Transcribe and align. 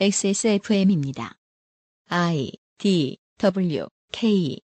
XSFM입니다. 0.00 1.34
I 2.08 2.50
D 2.78 3.18
W 3.38 3.86
K 4.10 4.58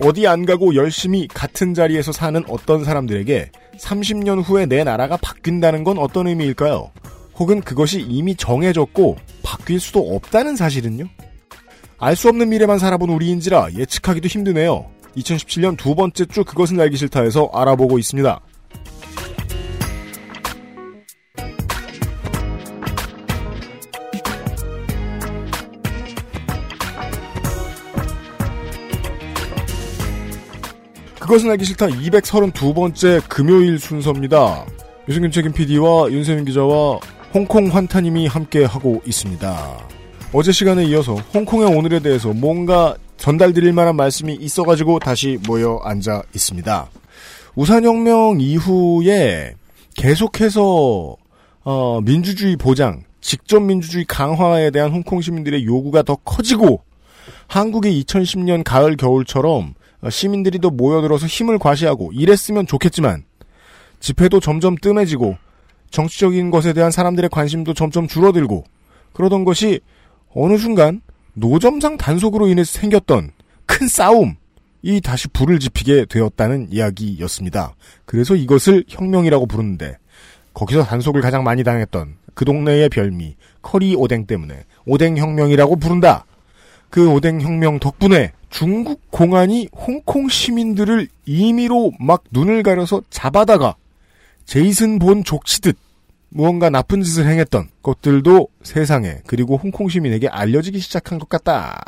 어디 0.00 0.26
안 0.26 0.44
가고 0.44 0.74
열심히 0.74 1.26
같은 1.28 1.72
자리에서 1.74 2.12
사는 2.12 2.42
어떤 2.48 2.84
사람들에게 2.84 3.50
30년 3.78 4.42
후에 4.44 4.66
내 4.66 4.84
나라가 4.84 5.16
바뀐다는 5.16 5.82
건 5.84 5.98
어떤 5.98 6.26
의미일까요? 6.26 6.90
혹은 7.38 7.60
그것이 7.60 8.00
이미 8.00 8.34
정해졌고 8.36 9.16
바뀔 9.42 9.80
수도 9.80 10.14
없다는 10.16 10.56
사실은요? 10.56 11.06
알 12.00 12.14
수 12.16 12.28
없는 12.28 12.50
미래만 12.50 12.78
살아본 12.78 13.08
우리인지라 13.10 13.70
예측하기도 13.74 14.28
힘드네요. 14.28 14.90
2017년 15.16 15.76
두 15.76 15.94
번째 15.94 16.26
주 16.26 16.44
그것은 16.44 16.78
알기 16.80 16.96
싫다에서 16.96 17.50
알아보고 17.52 17.98
있습니다. 17.98 18.40
그것은 31.28 31.50
알기 31.50 31.66
싫다 31.66 31.88
232번째 31.88 33.20
금요일 33.28 33.78
순서입니다. 33.78 34.64
유승균 35.10 35.30
책임 35.30 35.52
PD와 35.52 36.10
윤세민 36.10 36.46
기자와 36.46 37.00
홍콩 37.34 37.66
환타님이 37.66 38.26
함께 38.26 38.64
하고 38.64 39.02
있습니다. 39.04 39.78
어제 40.32 40.52
시간에 40.52 40.86
이어서 40.86 41.16
홍콩의 41.34 41.76
오늘에 41.76 42.00
대해서 42.00 42.32
뭔가 42.32 42.96
전달드릴 43.18 43.74
만한 43.74 43.96
말씀이 43.96 44.36
있어가지고 44.40 45.00
다시 45.00 45.38
모여 45.46 45.78
앉아 45.84 46.22
있습니다. 46.34 46.88
우산혁명 47.56 48.40
이후에 48.40 49.52
계속해서 49.96 51.14
어, 51.62 52.00
민주주의 52.00 52.56
보장, 52.56 53.02
직접 53.20 53.60
민주주의 53.60 54.06
강화에 54.06 54.70
대한 54.70 54.92
홍콩 54.92 55.20
시민들의 55.20 55.66
요구가 55.66 56.02
더 56.02 56.16
커지고 56.24 56.80
한국의 57.48 58.02
2010년 58.02 58.62
가을 58.64 58.96
겨울처럼 58.96 59.74
어, 59.74 59.77
시민들이 60.10 60.58
더 60.60 60.70
모여들어서 60.70 61.26
힘을 61.26 61.58
과시하고 61.58 62.12
이랬으면 62.12 62.66
좋겠지만 62.66 63.24
집회도 64.00 64.40
점점 64.40 64.76
뜸해지고 64.76 65.36
정치적인 65.90 66.50
것에 66.50 66.72
대한 66.72 66.90
사람들의 66.90 67.30
관심도 67.30 67.74
점점 67.74 68.06
줄어들고 68.06 68.64
그러던 69.12 69.44
것이 69.44 69.80
어느 70.34 70.56
순간 70.56 71.00
노점상 71.34 71.96
단속으로 71.96 72.48
인해서 72.48 72.78
생겼던 72.78 73.32
큰 73.66 73.88
싸움 73.88 74.36
이 74.82 75.00
다시 75.00 75.28
불을 75.28 75.58
지피게 75.58 76.06
되었다는 76.06 76.68
이야기였습니다. 76.70 77.74
그래서 78.04 78.36
이것을 78.36 78.84
혁명이라고 78.88 79.46
부르는데 79.46 79.98
거기서 80.54 80.84
단속을 80.84 81.20
가장 81.20 81.42
많이 81.42 81.64
당했던 81.64 82.16
그 82.34 82.44
동네의 82.44 82.88
별미 82.88 83.36
커리 83.62 83.94
오뎅 83.96 84.26
때문에 84.26 84.64
오뎅 84.86 85.16
혁명이라고 85.16 85.76
부른다. 85.76 86.24
그 86.90 87.10
오뎅 87.10 87.40
혁명 87.40 87.78
덕분에 87.80 88.32
중국 88.50 89.10
공안이 89.10 89.68
홍콩 89.72 90.28
시민들을 90.28 91.08
임의로 91.26 91.92
막 92.00 92.24
눈을 92.30 92.62
가려서 92.62 93.02
잡아다가 93.10 93.76
제이슨 94.46 94.98
본 94.98 95.24
족치듯 95.24 95.76
무언가 96.30 96.70
나쁜 96.70 97.02
짓을 97.02 97.26
행했던 97.26 97.68
것들도 97.82 98.48
세상에 98.62 99.18
그리고 99.26 99.56
홍콩 99.56 99.88
시민에게 99.88 100.28
알려지기 100.28 100.78
시작한 100.78 101.18
것 101.18 101.28
같다. 101.28 101.82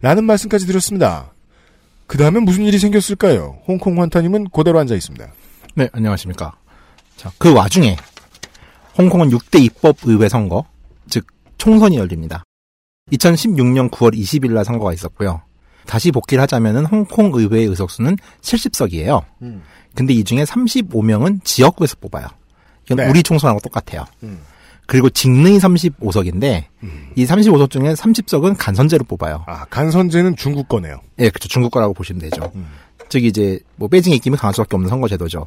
라는 0.00 0.24
말씀까지 0.24 0.66
드렸습니다. 0.66 1.32
그 2.06 2.18
다음에 2.18 2.40
무슨 2.40 2.64
일이 2.64 2.78
생겼을까요? 2.78 3.58
홍콩 3.66 4.00
환타님은 4.00 4.50
그대로 4.50 4.78
앉아 4.78 4.94
있습니다. 4.94 5.26
네, 5.74 5.88
안녕하십니까. 5.92 6.56
자, 7.16 7.32
그 7.38 7.52
와중에 7.52 7.96
홍콩은 8.98 9.30
6대 9.30 9.60
입법 9.62 9.96
의회 10.04 10.28
선거, 10.28 10.64
즉 11.08 11.26
총선이 11.58 11.96
열립니다. 11.96 12.44
2016년 13.12 13.90
9월 13.90 14.14
20일 14.14 14.52
날 14.52 14.64
선거가 14.64 14.92
있었고요. 14.92 15.42
다시 15.86 16.10
복귀를 16.10 16.42
하자면은 16.42 16.86
홍콩 16.86 17.32
의회의 17.34 17.66
의석수는 17.66 18.16
70석이에요. 18.42 19.24
음. 19.42 19.62
근데 19.94 20.12
이 20.12 20.24
중에 20.24 20.44
35명은 20.44 21.44
지역구에서 21.44 21.96
뽑아요. 22.00 22.26
이건 22.84 22.96
네. 22.98 23.08
우리 23.08 23.22
총선하고 23.22 23.60
똑같아요. 23.60 24.04
음. 24.22 24.40
그리고 24.86 25.10
직능이 25.10 25.58
35석인데 25.58 26.64
이 27.16 27.26
35석 27.26 27.70
중에 27.70 27.94
30석은 27.94 28.54
간선제로 28.56 29.04
뽑아요. 29.04 29.42
아, 29.46 29.64
간선제는 29.64 30.36
중국 30.36 30.68
거네요. 30.68 31.00
예, 31.18 31.28
그렇죠. 31.28 31.48
중국 31.48 31.70
거라고 31.70 31.92
보시면 31.92 32.20
되죠. 32.20 32.52
음. 32.54 32.68
즉 33.08 33.24
이제 33.24 33.58
뭐 33.76 33.88
베이징의 33.88 34.16
입김이 34.18 34.36
강할 34.36 34.54
수밖에 34.54 34.76
없는 34.76 34.88
선거 34.88 35.08
제도죠. 35.08 35.46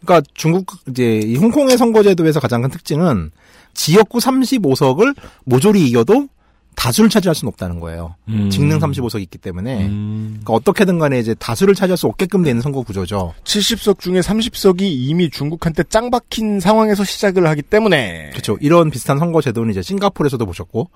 그러니까 0.00 0.28
중국 0.34 0.66
이제 0.88 1.20
이 1.24 1.36
홍콩의 1.36 1.76
선거 1.78 2.02
제도에서 2.02 2.38
가장 2.38 2.62
큰 2.62 2.70
특징은 2.70 3.30
지역구 3.74 4.18
35석을 4.18 5.16
모조리 5.44 5.84
이겨도 5.88 6.28
다수를 6.76 7.10
차지할 7.10 7.34
수는 7.34 7.48
없다는 7.48 7.80
거예요. 7.80 8.14
음. 8.28 8.48
직능 8.50 8.78
35석이 8.78 9.20
있기 9.22 9.38
때문에 9.38 9.86
음. 9.86 10.26
그러니까 10.44 10.52
어떻게든 10.52 10.98
간에 10.98 11.18
이제 11.18 11.34
다수를 11.34 11.74
차지할 11.74 11.96
수 11.96 12.06
없게끔 12.06 12.44
되는 12.44 12.60
선거 12.60 12.82
구조죠. 12.82 13.34
70석 13.42 13.98
중에 13.98 14.20
30석이 14.20 14.82
이미 14.82 15.30
중국한테 15.30 15.82
짱 15.84 16.10
박힌 16.10 16.60
상황에서 16.60 17.02
시작을 17.02 17.46
하기 17.48 17.62
때문에 17.62 18.30
그렇죠. 18.30 18.56
이런 18.60 18.90
비슷한 18.90 19.18
선거 19.18 19.40
제도는 19.40 19.70
이제 19.70 19.82
싱가포르에서도 19.82 20.44
보셨고 20.44 20.90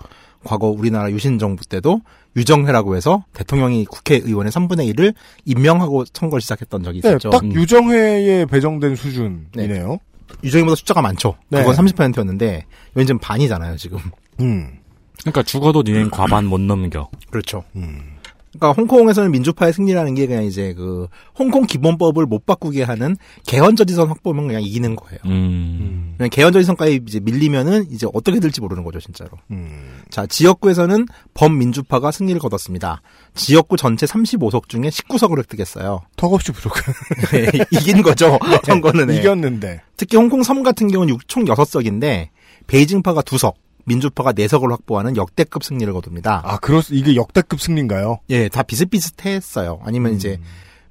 과거 0.45 0.69
우리나라 0.69 1.11
유신 1.11 1.39
정부 1.39 1.67
때도 1.67 2.03
유정회라고 2.37 2.95
해서 2.95 3.25
대통령이 3.33 3.87
국회의원의 3.87 4.53
3분의 4.53 4.95
1을 4.95 5.15
임명하고 5.47 6.05
선거를 6.13 6.41
시작했던 6.43 6.83
적이 6.83 7.01
네, 7.01 7.09
있었죠. 7.09 7.31
딱 7.31 7.43
음. 7.43 7.53
유정회에 7.53 8.45
배정된 8.47 8.97
수준이네요. 8.97 9.99
유정회보다 10.45 10.77
숫자가 10.77 11.03
많죠. 11.03 11.37
네. 11.49 11.65
그건 11.65 11.75
30%였는데 11.75 12.67
여기 12.97 13.07
지금 13.07 13.19
반이잖아요, 13.19 13.77
지금. 13.77 13.99
음. 14.41 14.80
그러니까 15.21 15.43
죽어도 15.43 15.83
니넨 15.83 16.11
과반 16.11 16.47
못 16.47 16.61
넘겨. 16.61 17.09
그렇죠. 17.31 17.65
음. 17.77 18.17
그러니까 18.53 18.73
홍콩에서는 18.73 19.31
민주파의 19.31 19.73
승리라는 19.73 20.17
게 20.17 20.27
그냥 20.27 20.45
이제 20.45 20.75
그 20.75 21.07
홍콩 21.39 21.67
기본법을 21.67 22.27
못 22.27 22.47
바꾸게 22.47 22.83
하는 22.83 23.17
개헌저지선 23.47 24.09
확보면 24.09 24.49
그냥 24.49 24.63
이기는 24.63 24.97
거예요. 24.97 25.21
음. 25.27 26.15
그냥 26.17 26.31
개헌저지선까지 26.31 27.03
이제 27.07 27.21
밀리면은 27.21 27.87
이제 27.93 28.09
어떻게 28.13 28.41
될지 28.41 28.61
모르는 28.61 28.83
거죠, 28.83 28.99
진짜로. 28.99 29.31
음. 29.53 30.01
자, 30.11 30.27
지역구에서는 30.27 31.07
범민주파가 31.35 32.11
승리를 32.11 32.41
거뒀습니다. 32.41 33.03
지역구 33.37 33.77
전체 33.77 34.05
35석 34.07 34.69
중에 34.69 34.89
19석을 34.89 35.39
획득했어요. 35.39 36.01
턱없이 36.17 36.51
부족한. 36.51 36.93
네, 37.31 37.51
이긴 37.71 38.03
거죠, 38.03 38.37
선거는. 38.67 39.07
네. 39.07 39.19
이겼는데. 39.19 39.81
특히 39.97 40.17
홍콩 40.17 40.43
섬 40.43 40.65
같은 40.65 40.89
경우는 40.89 41.15
육- 41.15 41.29
총 41.29 41.45
6석인데 41.45 42.31
베이징파가 42.67 43.23
2석, 43.23 43.55
민주파가 43.85 44.33
4석을 44.33 44.71
확보하는 44.71 45.17
역대급 45.17 45.65
승리를 45.65 45.93
거둡니다. 45.93 46.43
아, 46.45 46.59
그렇, 46.59 46.83
이게 46.91 47.15
역대급 47.17 47.61
승리인가요? 47.61 48.19
예, 48.31 48.49
다 48.49 48.63
비슷비슷했어요. 48.63 49.81
아니면 49.85 50.15
이제 50.15 50.39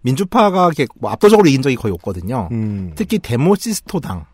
민주파가 0.02 0.68
이렇게 0.68 0.88
뭐 1.00 1.12
압도적으로 1.12 1.48
이긴 1.48 1.62
적이 1.62 1.76
거의 1.76 1.94
없거든요. 1.94 2.50
음. 2.52 2.94
특히 2.96 3.20
데모시스토당 3.20 4.26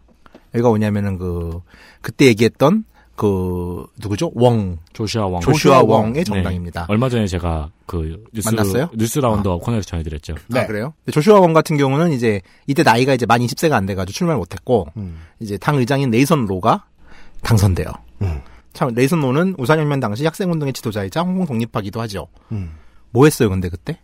여기가 0.54 0.70
뭐냐면은 0.70 1.18
그 1.18 1.62
그때 2.02 2.26
얘기했던 2.28 2.86
그 3.16 3.86
누구죠? 3.98 4.32
웡 4.36 4.78
조슈아 4.94 5.28
왕. 5.28 5.42
조슈아 5.42 5.84
왕. 5.84 6.12
웡의 6.12 6.26
정당입니다. 6.26 6.86
얼마 6.90 7.08
전에 7.10 7.28
제가 7.28 7.72
그 7.86 8.24
뉴스 8.34 8.50
만났어요? 8.50 8.90
뉴스 8.96 9.20
roundup 9.19 9.62
코너에서 9.62 9.86
전해드렸죠. 9.88 10.36
네. 10.48 10.60
아, 10.60 10.68
그래요? 10.68 10.94
조슈아 11.10 11.40
웡 11.40 11.54
같은 11.54 11.78
경우는 11.78 12.12
이제 12.12 12.42
이때 12.68 12.84
나이가 12.84 13.14
이제 13.14 13.26
만 13.26 13.40
20세가 13.40 13.72
안 13.74 13.86
돼가지고 13.86 14.14
출마를 14.14 14.38
못했고 14.38 14.88
음. 14.98 15.20
이제 15.40 15.58
당 15.58 15.78
의장인 15.78 16.12
네이선 16.12 16.46
로가 16.46 16.86
당선돼요. 17.42 17.88
음. 18.22 18.42
참 18.74 18.94
네이선 18.94 19.22
로는 19.22 19.56
우산혁명 19.58 20.00
당시 20.00 20.26
학생운동의 20.26 20.74
지도자이자 20.74 21.22
홍콩 21.22 21.46
독립하기도 21.46 22.02
하죠. 22.02 22.28
음. 22.52 22.72
뭐 23.12 23.26
했어요, 23.26 23.50
근데 23.50 23.70
그때? 23.70 24.00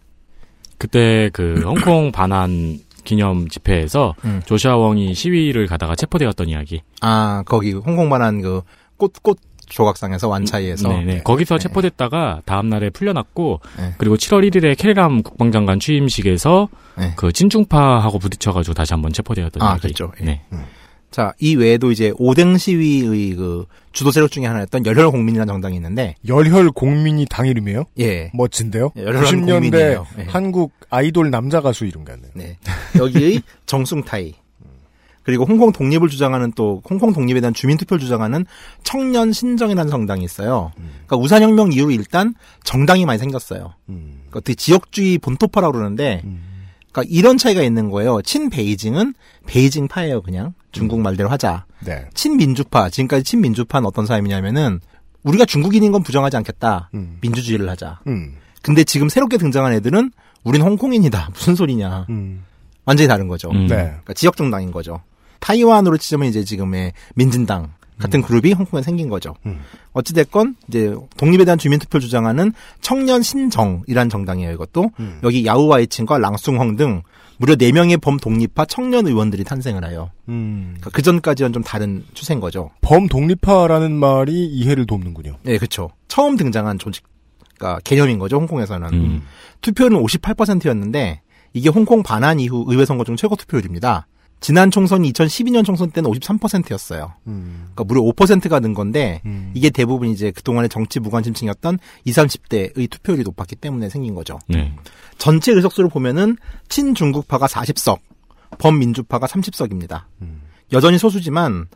그때 0.78 1.30
그 1.34 1.62
홍콩 1.66 2.12
반환 2.12 2.80
기념 3.04 3.48
집회에서 3.50 4.16
음. 4.26 4.42
조슈아 4.46 4.78
왕이 4.78 5.14
시위를 5.14 5.68
가다가 5.68 5.96
체포되었던 5.96 6.50
이야기. 6.50 6.82
아 7.02 7.44
거기 7.46 7.74
홍콩 7.74 8.09
반한 8.09 8.41
그꽃꽃 8.41 9.40
조각상에서 9.72 10.28
완차이에서 10.28 10.90
네네. 10.90 11.24
거기서 11.24 11.58
네. 11.58 11.64
체포됐다가 11.64 12.41
다음 12.46 12.70
날에 12.70 12.90
풀려났고 12.90 13.62
네. 13.78 13.94
그리고 13.97 14.18
7월 14.18 14.47
1일에 14.50 14.78
캐리람 14.78 15.24
국방장관 15.24 15.80
취임식에서 15.80 16.68
네. 16.97 17.14
그 17.16 17.32
친중파하고 17.32 18.20
부딪혀가지고 18.20 18.74
다시 18.74 18.94
한번 18.94 19.14
체포되었던 19.14 19.62
아, 19.64 19.72
이야기. 19.72 19.82
그랬죠. 19.82 20.12
예. 20.22 20.26
네. 20.26 20.41
자, 21.11 21.34
이 21.40 21.55
외에도 21.55 21.91
이제 21.91 22.13
오뎅 22.17 22.58
시위의 22.58 23.35
그 23.35 23.66
주도 23.91 24.11
세력 24.11 24.31
중에 24.31 24.46
하나였던 24.46 24.85
열혈 24.85 25.11
국민이라는 25.11 25.53
정당이 25.53 25.75
있는데, 25.75 26.16
열혈 26.25 26.72
공민이 26.72 27.25
당 27.29 27.47
이름이에요? 27.47 27.84
예. 27.99 28.31
멋진데요? 28.34 28.91
예, 28.96 29.03
열혈한 29.03 29.25
90년대 29.25 29.52
국민이에요. 29.52 30.08
예. 30.19 30.23
한국 30.23 30.72
아이돌 30.90 31.29
남자 31.29 31.59
가수 31.59 31.85
이름 31.85 32.05
같네요. 32.05 32.31
네. 32.34 32.58
여기의 32.97 33.41
정승타이. 33.67 34.35
그리고 35.23 35.46
홍콩 35.46 35.72
독립을 35.72 36.08
주장하는 36.08 36.53
또 36.55 36.81
홍콩 36.90 37.13
독립에 37.13 37.41
대한 37.41 37.53
주민 37.53 37.78
투표를 37.78 38.02
주장하는 38.02 38.46
청년 38.84 39.31
신정이라는 39.34 39.91
정당이 39.91 40.23
있어요. 40.23 40.72
그러니까 40.75 41.17
우산혁명 41.17 41.73
이후로 41.73 41.91
일단 41.91 42.34
정당이 42.63 43.05
많이 43.05 43.19
생겼어요. 43.19 43.73
음. 43.90 44.22
그러니까 44.29 44.40
되게 44.40 44.55
지역주의 44.55 45.17
본토파라고 45.19 45.73
그러는데, 45.73 46.23
그러니까 46.91 47.03
이런 47.13 47.37
차이가 47.37 47.61
있는 47.61 47.90
거예요. 47.91 48.22
친 48.23 48.49
베이징은 48.49 49.13
베이징파예요, 49.46 50.22
그냥 50.23 50.53
중국 50.72 51.02
말대로 51.02 51.29
하자. 51.29 51.66
네. 51.82 52.06
친민주파, 52.14 52.90
지금까지 52.90 53.23
친민주파는 53.23 53.88
어떤 53.88 54.06
사람이냐면은 54.06 54.79
우리가 55.23 55.46
중국인인 55.46 55.91
건 55.91 56.03
부정하지 56.03 56.38
않겠다. 56.38 56.90
음. 56.94 57.18
민주주의를 57.22 57.70
하자. 57.70 58.00
음. 58.08 58.35
근데 58.62 58.84
지금 58.84 59.09
새롭게 59.09 59.38
등장한 59.38 59.73
애들은 59.73 60.12
우린 60.44 60.62
홍콩인이다. 60.62 61.29
무슨 61.34 61.56
소리냐. 61.56 62.08
음. 62.09 62.44
완전히 62.85 63.08
다른 63.08 63.28
거죠. 63.28 63.50
음. 63.52 63.68
네. 63.68 63.76
그러니까 63.76 64.14
지역 64.14 64.35
정당인 64.38 64.72
거죠. 64.72 65.02
타이완으로 65.40 65.97
치자면 65.97 66.29
이제 66.29 66.44
지금의 66.44 66.94
민진당 67.16 67.73
같은 68.02 68.22
그룹이 68.22 68.53
홍콩에 68.53 68.82
생긴 68.82 69.09
거죠. 69.09 69.35
음. 69.46 69.59
어찌됐건 69.94 70.56
이제 70.68 70.96
독립에 71.18 71.46
대한 71.46 71.58
주민투표 71.58 71.97
를 71.97 72.02
주장하는 72.02 72.52
청년 72.82 73.22
신정이란 73.22 74.09
정당이에요. 74.09 74.52
이것도 74.53 74.91
음. 75.00 75.20
여기 75.23 75.46
야우와이친과 75.46 76.18
랑숭헝 76.18 76.76
등 76.76 77.03
무려 77.41 77.55
4명의 77.55 77.99
범독립파 77.99 78.66
청년 78.66 79.08
의원들이 79.08 79.43
탄생을 79.43 79.90
해요. 79.90 80.11
음. 80.29 80.76
그러니까 80.76 80.91
그 80.91 81.02
전까지는 81.02 81.53
좀 81.53 81.64
다른 81.64 82.03
추세인 82.14 82.40
거죠. 82.40 82.70
범독립파라는 82.82 83.91
말이 83.91 84.46
이해를 84.46 84.85
돕는군요. 84.85 85.38
네, 85.41 85.58
그렇죠. 85.58 85.90
처음 86.08 86.38
등장한 86.38 86.78
조직, 86.78 87.03
그러니까 87.58 87.79
개념인 87.84 88.20
거죠. 88.20 88.38
홍콩에서는 88.38 88.93
음. 88.93 89.23
투표는 89.61 89.99
58%였는데 90.03 91.22
이게 91.53 91.70
홍콩 91.70 92.03
반환 92.03 92.40
이후 92.40 92.64
의회 92.67 92.85
선거 92.85 93.03
중 93.03 93.16
최고 93.16 93.35
투표율입니다. 93.35 94.05
지난 94.40 94.70
총선이 94.70 95.11
2012년 95.11 95.66
총선 95.66 95.90
때는 95.90 96.11
53%였어요. 96.11 97.14
음. 97.26 97.70
그러니까 97.73 97.84
무려 97.85 98.02
5%가 98.02 98.59
는 98.59 98.76
건데 98.76 99.22
음. 99.26 99.52
이게 99.55 99.72
대부분 99.72 100.09
이제 100.09 100.29
그동안의 100.29 100.70
정치 100.70 100.99
무관심층이었던 100.99 101.79
20, 102.05 102.23
30대의 102.23 102.90
투표율이 102.90 103.23
높았기 103.23 103.55
때문에 103.55 103.90
생긴 103.90 104.14
거죠. 104.14 104.37
네. 104.47 104.73
전체 105.22 105.52
의석수를 105.52 105.88
보면은 105.91 106.35
친중국파가 106.68 107.46
40석, 107.46 108.00
범민주파가 108.58 109.28
30석입니다. 109.28 110.06
음. 110.23 110.41
여전히 110.73 110.97
소수지만 110.97 111.68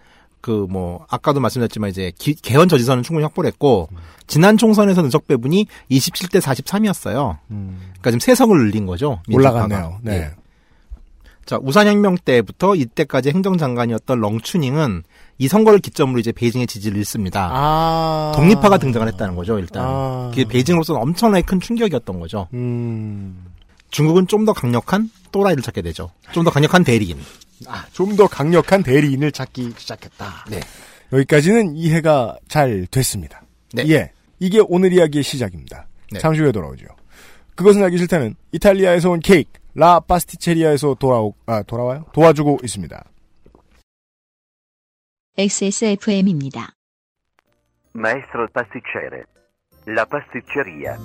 그 0.42 0.66
뭐 0.70 1.06
아까도 1.10 1.40
말씀드렸지만 1.40 1.90
이제 1.92 2.12
기- 2.18 2.34
개헌 2.36 2.70
저지선은 2.70 3.04
충분히 3.04 3.24
확보를 3.24 3.48
했고 3.48 3.88
지난 4.28 4.58
총선에서 4.58 5.02
누적 5.04 5.28
배분이 5.28 5.68
27대 5.92 6.40
43이었어요. 6.42 7.38
음. 7.52 7.78
그러니까 8.00 8.12
지금 8.12 8.20
세 8.20 8.34
석을 8.36 8.58
늘린 8.58 8.86
거죠. 8.88 9.22
민주파가. 9.28 9.62
올라갔네요. 9.66 10.00
네. 10.02 10.14
예. 10.18 10.32
자, 11.46 11.60
우산혁명 11.62 12.18
때부터 12.26 12.76
이때까지 12.76 13.30
행정장관이었던 13.30 14.20
렁추닝은 14.20 15.04
이 15.38 15.48
선거를 15.48 15.80
기점으로 15.80 16.20
이제 16.20 16.32
베이징의 16.32 16.66
지지를 16.68 16.98
잃습니다. 16.98 17.50
아. 17.54 18.32
독립파가 18.36 18.78
등장을 18.78 19.08
했다는 19.08 19.36
거죠, 19.36 19.60
일단. 19.60 19.84
아. 19.86 20.28
그게 20.32 20.46
베이징으로서는 20.46 21.02
엄청나게 21.02 21.44
큰 21.46 21.60
충격이었던 21.60 22.20
거죠. 22.20 22.48
음. 22.54 23.46
중국은 23.92 24.28
좀 24.28 24.46
더 24.46 24.54
강력한 24.54 25.10
또라이를 25.32 25.62
찾게 25.64 25.82
되죠. 25.84 26.10
좀 26.32 26.44
더 26.44 26.50
강력한 26.52 26.84
대리인. 26.84 27.18
아, 27.68 27.86
좀 27.94 28.16
더 28.16 28.28
강력한 28.28 28.82
대리인을 28.84 29.32
찾기 29.32 29.74
시작했다. 29.78 30.46
네. 30.50 30.60
여기까지는 31.14 31.76
이해가 31.76 32.38
잘 32.48 32.88
됐습니다. 32.90 33.42
네. 33.74 33.84
예. 33.90 34.12
이게 34.40 34.60
오늘 34.68 34.92
이야기의 34.94 35.24
시작입니다. 35.24 35.88
네. 36.12 36.20
잠시 36.20 36.42
후에 36.42 36.52
돌아오죠. 36.52 36.86
그것은 37.56 37.84
알기 37.84 37.98
싫다는 38.00 38.36
이탈리아에서 38.52 39.10
온 39.12 39.20
케이크, 39.22 39.50
라 39.78 40.00
파스티체리아에서 40.00 40.96
돌아오, 40.96 41.34
아, 41.46 41.62
돌아와요? 41.62 42.06
도와주고 42.14 42.60
있습니다. 42.64 43.04
XSFM입니다. 45.38 46.70
Maestro 47.94 48.48
pasticcere. 48.54 49.24
La 49.86 50.06
pasticceria. 50.06 50.96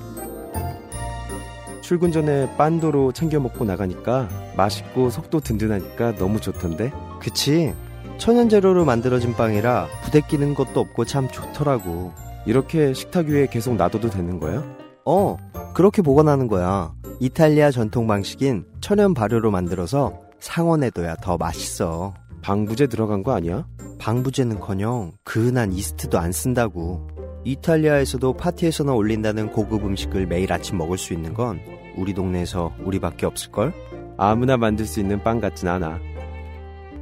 출근 1.83 2.13
전에 2.13 2.57
빤도로 2.57 3.11
챙겨 3.11 3.41
먹고 3.41 3.65
나가니까 3.65 4.29
맛있고 4.57 5.11
속도 5.11 5.41
든든하니까 5.41 6.15
너무 6.15 6.41
좋던데. 6.41 6.93
그치. 7.21 7.75
천연 8.19 8.49
재료로 8.49 8.85
만들어진 8.85 9.35
빵이라 9.35 9.89
부대끼는 10.05 10.55
것도 10.55 10.79
없고 10.79 11.07
참 11.07 11.29
좋더라고. 11.29 12.13
이렇게 12.47 12.93
식탁 12.95 13.27
위에 13.27 13.49
계속 13.49 13.75
놔둬도 13.75 14.11
되는 14.11 14.39
거야? 14.39 14.63
어, 15.11 15.37
그렇게 15.75 16.03
보관하는 16.03 16.47
거야. 16.47 16.95
이탈리아 17.19 17.73
전통 17.73 18.07
방식인 18.07 18.65
천연 18.81 19.13
발효로 19.13 19.51
만들어서 19.51 20.17
상온에둬야 20.39 21.17
더 21.17 21.37
맛있어. 21.37 22.15
방부제 22.43 22.87
들어간 22.87 23.25
거 23.25 23.33
아니야? 23.33 23.67
방부제는커녕 23.99 25.11
그은한 25.25 25.73
이스트도 25.73 26.21
안 26.21 26.31
쓴다고. 26.31 27.09
이탈리아에서도 27.45 28.35
파티에서나 28.35 28.93
올린다는 28.93 29.51
고급 29.51 29.85
음식을 29.85 30.27
매일 30.27 30.53
아침 30.53 30.79
먹을 30.79 30.97
수 30.97 31.13
있는 31.13 31.35
건 31.35 31.59
우리 31.97 32.15
동네에서 32.15 32.73
우리밖에 32.85 33.27
없을걸? 33.27 33.75
아무나 34.17 34.57
만들 34.57 34.87
수 34.87 35.01
있는 35.01 35.25
빵 35.25 35.41
같진 35.41 35.67
않아. 35.67 35.99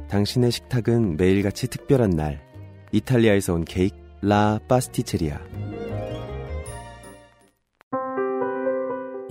당신의 0.09 0.49
식탁은 0.49 1.17
매일같이 1.17 1.67
특별한 1.67 2.09
날. 2.09 2.41
이탈리아에서 2.91 3.53
온 3.53 3.65
케이크 3.65 3.95
라 4.21 4.59
파스티체리아. 4.67 5.37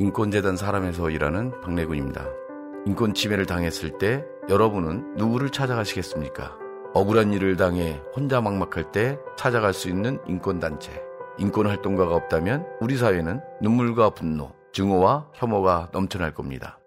인권재단 0.00 0.56
사람에서 0.56 1.10
일하는 1.10 1.60
박래군입니다. 1.60 2.24
인권 2.86 3.14
침해를 3.14 3.46
당했을 3.46 3.98
때 3.98 4.24
여러분은 4.48 5.16
누구를 5.16 5.50
찾아가시겠습니까? 5.50 6.56
억울한 6.94 7.32
일을 7.32 7.56
당해 7.56 8.00
혼자 8.14 8.40
막막할 8.40 8.92
때 8.92 9.18
찾아갈 9.36 9.74
수 9.74 9.88
있는 9.88 10.20
인권단체. 10.28 11.02
인권활동가가 11.38 12.14
없다면 12.14 12.64
우리 12.80 12.96
사회는 12.96 13.40
눈물과 13.60 14.10
분노, 14.10 14.52
증오와 14.72 15.26
혐오가 15.34 15.88
넘쳐날 15.90 16.32
겁니다. 16.32 16.78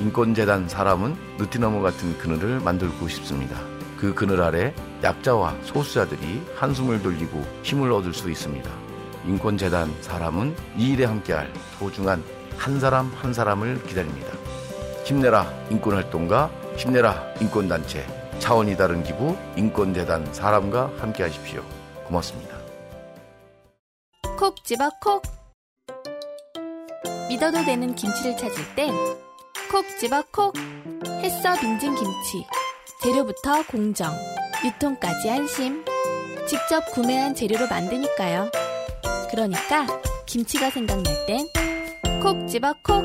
인권재단 0.00 0.68
사람은 0.68 1.16
느티나무 1.38 1.82
같은 1.82 2.16
그늘을 2.18 2.60
만들고 2.60 3.08
싶습니다. 3.08 3.56
그 3.98 4.14
그늘 4.14 4.40
아래 4.40 4.72
약자와 5.02 5.56
소수자들이 5.62 6.42
한숨을 6.54 7.02
돌리고 7.02 7.42
힘을 7.64 7.90
얻을 7.90 8.14
수 8.14 8.30
있습니다. 8.30 8.81
인권재단 9.26 9.94
사람은 10.00 10.54
이 10.76 10.92
일에 10.92 11.04
함께할 11.04 11.52
소중한 11.78 12.22
한 12.56 12.80
사람 12.80 13.12
한 13.14 13.32
사람을 13.32 13.82
기다립니다. 13.84 14.32
힘내라 15.04 15.52
인권활동가, 15.70 16.50
힘내라 16.76 17.34
인권단체, 17.40 18.06
차원이 18.38 18.76
다른 18.76 19.02
기부 19.02 19.36
인권재단 19.56 20.32
사람과 20.32 20.90
함께 20.98 21.22
하십시오. 21.24 21.64
고맙습니다. 22.06 22.56
콕 24.38 24.64
집어 24.64 24.90
콕 25.00 25.22
믿어도 27.28 27.64
되는 27.64 27.94
김치를 27.94 28.36
찾을 28.36 28.74
땐 28.74 28.92
콕 29.70 29.86
집어 29.98 30.22
콕 30.30 30.54
햇서 31.22 31.54
빙진 31.60 31.94
김치 31.94 32.46
재료부터 33.02 33.66
공정 33.68 34.12
유통까지 34.64 35.30
안심 35.30 35.84
직접 36.46 36.84
구매한 36.92 37.34
재료로 37.34 37.68
만드니까요 37.68 38.50
그러니까 39.32 39.86
김치가 40.26 40.70
생각날 40.70 41.04
땐 41.26 41.46
콕 42.20 42.46
집어 42.46 42.72
콕 42.84 43.02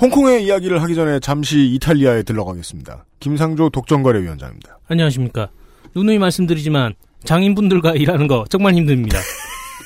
홍콩의 0.00 0.44
이야기를 0.44 0.82
하기 0.82 0.94
전에 0.94 1.20
잠시 1.20 1.66
이탈리아에 1.74 2.22
들러가겠습니다. 2.24 3.04
김상조 3.20 3.70
독점거래위원장입니다. 3.70 4.78
안녕하십니까. 4.88 5.50
누누이 5.94 6.18
말씀드리지만 6.18 6.94
장인분들과 7.24 7.92
일하는 7.92 8.26
거 8.26 8.44
정말 8.48 8.74
힘듭니다. 8.74 9.18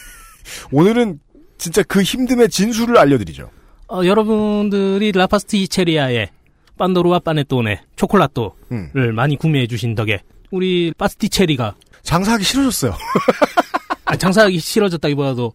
오늘은 0.72 1.20
진짜 1.58 1.82
그 1.82 2.00
힘듦의 2.00 2.50
진수를 2.50 2.96
알려드리죠. 2.96 3.50
어, 3.88 4.04
여러분들이 4.04 5.12
라파스티체리아의 5.12 6.30
빤도르와 6.78 7.18
파네토네 7.18 7.82
초콜라또를 7.96 8.52
음. 8.72 9.14
많이 9.14 9.36
구매해 9.36 9.66
주신 9.66 9.94
덕에 9.94 10.22
우리 10.50 10.92
파스티체리가 10.96 11.74
장사하기 12.02 12.44
싫어졌어요. 12.44 12.94
아, 14.04 14.16
장사하기 14.16 14.58
싫어졌다기보다도 14.58 15.52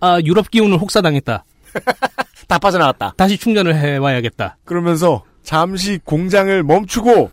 아 0.00 0.20
유럽 0.24 0.50
기운을 0.50 0.78
혹사당했다. 0.78 1.44
다 2.48 2.58
빠져나갔다. 2.58 3.14
다시 3.16 3.36
충전을 3.36 3.74
해와야겠다. 3.76 4.58
그러면서 4.64 5.22
잠시 5.42 5.98
공장을 6.04 6.62
멈추고 6.62 7.30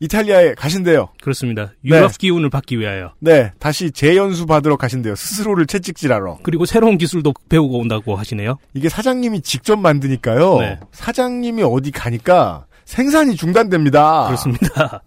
이탈리아에 0.00 0.54
가신대요. 0.54 1.10
그렇습니다. 1.22 1.72
유럽 1.84 2.12
네. 2.12 2.16
기운을 2.18 2.48
받기 2.48 2.78
위하여. 2.78 3.12
네, 3.20 3.52
다시 3.58 3.90
재연수 3.90 4.46
받으러 4.46 4.76
가신대요. 4.76 5.14
스스로를 5.14 5.66
채찍질하러. 5.66 6.38
그리고 6.42 6.64
새로운 6.64 6.96
기술도 6.96 7.34
배우고 7.50 7.78
온다고 7.78 8.16
하시네요. 8.16 8.56
이게 8.72 8.88
사장님이 8.88 9.42
직접 9.42 9.76
만드니까요. 9.78 10.58
네. 10.58 10.80
사장님이 10.92 11.62
어디 11.62 11.90
가니까 11.90 12.64
생산이 12.86 13.36
중단됩니다. 13.36 14.24
그렇습니다. 14.26 15.02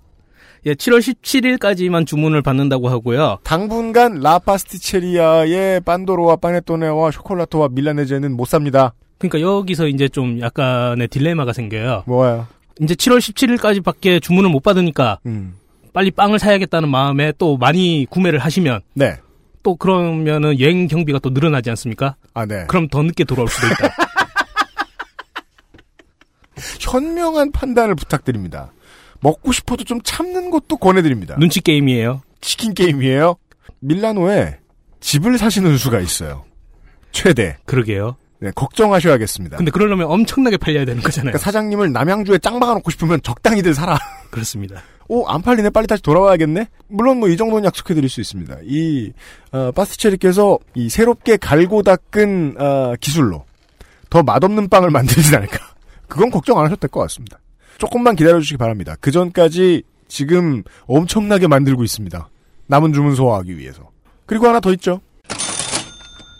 예, 0.65 0.73
7월 0.73 0.99
17일까지만 0.99 2.07
주문을 2.07 2.41
받는다고 2.41 2.89
하고요. 2.89 3.39
당분간 3.43 4.21
라파스티체리아의 4.21 5.81
빤도로와 5.81 6.37
파네토네와 6.37 7.11
쇼콜라토와 7.11 7.69
밀라네제는 7.71 8.35
못 8.35 8.45
삽니다. 8.45 8.93
그러니까 9.17 9.41
여기서 9.41 9.87
이제 9.87 10.07
좀 10.07 10.39
약간의 10.39 11.09
딜레마가 11.09 11.51
생겨요. 11.53 12.03
뭐예요? 12.07 12.47
이제 12.81 12.95
7월 12.95 13.19
17일까지밖에 13.19 14.21
주문을 14.21 14.49
못 14.49 14.63
받으니까 14.63 15.19
음. 15.25 15.55
빨리 15.91 16.11
빵을 16.11 16.39
사야겠다는 16.39 16.89
마음에 16.89 17.33
또 17.37 17.57
많이 17.57 18.07
구매를 18.09 18.39
하시면 18.39 18.81
네. 18.95 19.17
또 19.61 19.75
그러면은 19.75 20.59
여행 20.59 20.87
경비가 20.87 21.19
또 21.19 21.29
늘어나지 21.29 21.69
않습니까? 21.69 22.15
아, 22.33 22.45
네. 22.45 22.65
그럼 22.67 22.87
더 22.87 23.01
늦게 23.03 23.25
돌아올 23.25 23.47
수도 23.47 23.67
있다. 23.67 23.95
현명한 26.79 27.51
판단을 27.51 27.95
부탁드립니다. 27.95 28.71
먹고 29.23 29.51
싶어도 29.51 29.83
좀 29.83 30.01
참는 30.03 30.49
것도 30.51 30.77
권해드립니다. 30.77 31.35
눈치 31.39 31.61
게임이에요. 31.61 32.21
치킨 32.41 32.73
게임이에요. 32.73 33.35
밀라노에 33.79 34.57
집을 34.99 35.37
사시는 35.37 35.77
수가 35.77 35.99
있어요. 36.01 36.43
최대. 37.11 37.57
그러게요. 37.65 38.17
네, 38.39 38.51
걱정하셔야겠습니다. 38.55 39.57
근데 39.57 39.71
그러려면 39.71 40.07
엄청나게 40.11 40.57
팔려야 40.57 40.83
되는 40.85 41.01
거잖아요. 41.01 41.31
그러니까 41.31 41.37
사장님을 41.39 41.93
남양주에 41.93 42.39
짱 42.39 42.59
박아놓고 42.59 42.91
싶으면 42.91 43.21
적당히들 43.23 43.73
살아. 43.73 43.97
그렇습니다. 44.31 44.81
오, 45.07 45.25
안 45.27 45.41
팔리네. 45.41 45.69
빨리 45.69 45.87
다시 45.87 46.01
돌아와야겠네. 46.01 46.67
물론 46.87 47.19
뭐 47.19 47.29
이 47.29 47.37
정도는 47.37 47.63
약속해드릴 47.65 48.09
수 48.09 48.19
있습니다. 48.21 48.57
이 48.65 49.11
어, 49.51 49.71
파스티체리께서 49.71 50.59
이 50.75 50.89
새롭게 50.89 51.37
갈고 51.37 51.83
닦은 51.83 52.55
어, 52.59 52.93
기술로 52.99 53.45
더 54.09 54.23
맛없는 54.23 54.67
빵을 54.69 54.89
만들진 54.89 55.35
않을까. 55.35 55.59
그건 56.07 56.29
걱정 56.31 56.57
안 56.59 56.65
하셔도 56.65 56.81
될 56.81 56.89
것 56.89 56.99
같습니다. 57.01 57.39
조금만 57.83 58.15
기다려주시기 58.15 58.57
바랍니다. 58.57 58.95
그 59.01 59.11
전까지 59.11 59.83
지금 60.07 60.63
엄청나게 60.85 61.47
만들고 61.47 61.83
있습니다. 61.83 62.29
남은 62.67 62.93
주문 62.93 63.13
소화하기 63.13 63.57
위해서. 63.57 63.89
그리고 64.25 64.47
하나 64.47 64.61
더 64.61 64.71
있죠. 64.71 65.01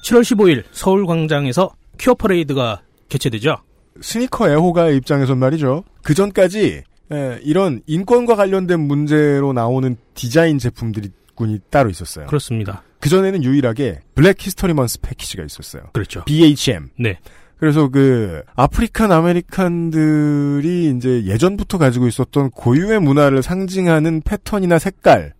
7월 0.05 0.21
15일 0.21 0.63
서울광장에서 0.71 1.75
퀴어 1.97 2.13
퍼레이드가 2.13 2.83
개최되죠. 3.09 3.57
스니커 3.99 4.49
애호가의 4.51 4.95
입장에선 4.95 5.37
말이죠. 5.37 5.83
그 6.01 6.13
전까지 6.13 6.83
에, 7.11 7.39
이런 7.43 7.81
인권과 7.87 8.37
관련된 8.37 8.79
문제로 8.79 9.51
나오는 9.51 9.97
디자인 10.13 10.59
제품들이 10.59 11.09
군이 11.35 11.59
따로 11.69 11.89
있었어요. 11.89 12.27
그렇습니다. 12.27 12.83
그 13.01 13.09
전에는 13.09 13.43
유일하게 13.43 13.99
Black 14.15 14.37
History 14.39 14.73
Month 14.73 15.01
패키지가 15.01 15.43
있었어요. 15.43 15.83
그렇죠. 15.91 16.23
BHM. 16.23 16.91
네. 16.97 17.19
그래서 17.63 17.87
그 17.87 18.41
African 18.57 19.13
American들이 19.13 20.93
이제 20.97 21.23
예전부터 21.23 21.77
가지고 21.77 22.07
있었던 22.07 22.49
고유의 22.51 22.99
문화를 22.99 23.41
상징하는 23.41 24.21
패턴이나 24.25 24.79
색깔을 24.79 25.31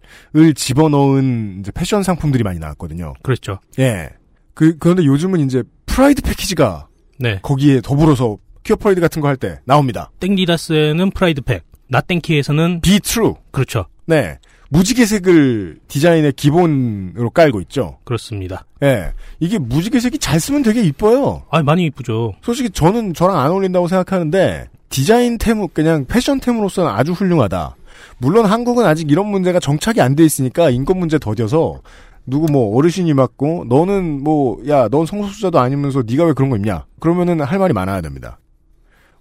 집어넣은 0.56 1.58
이제 1.60 1.74
패션 1.76 2.02
상품들이 2.02 2.44
많이 2.46 2.60
나왔거든요. 2.60 3.12
그렇죠. 3.24 3.60
예. 3.78 4.10
그 4.54 4.78
그런데 4.78 5.04
요즘은 5.04 5.42
이제 5.42 5.64
Pride 5.86 6.22
패키지가 6.22 6.88
네. 7.20 7.40
거기에 7.42 7.82
더불어서 7.82 8.38
queer 8.64 8.78
pride 8.78 9.02
같은 9.02 9.22
거 9.22 9.28
할 9.28 9.36
때 9.36 9.60
나옵니다. 9.66 10.10
땡디다스에는 10.22 11.12
Pride 11.12 11.42
Pack, 11.42 11.64
나땡키에서는 11.90 12.80
Be 12.80 13.02
True. 13.02 13.36
그렇죠. 13.52 13.88
네. 14.06 14.38
무지개색을 14.74 15.78
디자인의 15.88 16.34
기본으로 16.34 17.30
깔고 17.30 17.62
있죠. 17.62 18.00
그렇습니다. 18.04 18.66
예. 18.82 19.12
이게 19.40 19.60
무지개색이 19.60 20.18
잘 20.18 20.40
쓰면 20.40 20.64
되게 20.64 20.82
이뻐요. 20.82 21.44
아, 21.52 21.62
많이 21.62 21.86
이쁘죠. 21.86 22.34
솔직히 22.42 22.72
저는 22.72 23.14
저랑 23.14 23.38
안 23.40 23.52
어울린다고 23.52 23.88
생각하는데 23.88 24.68
디자인템 24.90 25.68
그냥 25.70 26.06
패션템으로서는 26.06 26.90
아주 26.90 27.12
훌륭하다. 27.12 27.76
물론 28.18 28.46
한국은 28.48 28.86
아직 28.86 29.12
이런 29.12 29.28
문제가 29.28 29.60
정착이 29.60 30.02
안 30.02 30.16
돼 30.16 30.24
있으니까 30.26 30.72
인권 30.72 30.98
문제 30.98 31.20
더뎌서 31.20 31.82
누구 32.26 32.52
뭐 32.52 32.76
어르신이 32.76 33.14
맞고 33.14 33.66
너는 33.70 34.24
뭐 34.24 34.58
야 34.68 34.88
넌 34.90 35.06
성소수자도 35.06 35.60
아니면서 35.60 36.04
네가 36.06 36.26
왜 36.26 36.34
그런 36.34 36.50
거 36.50 36.56
입냐? 36.58 36.86
그러면은 37.00 37.42
할 37.42 37.60
말이 37.60 37.74
많아야 37.74 38.02
됩니다. 38.02 38.40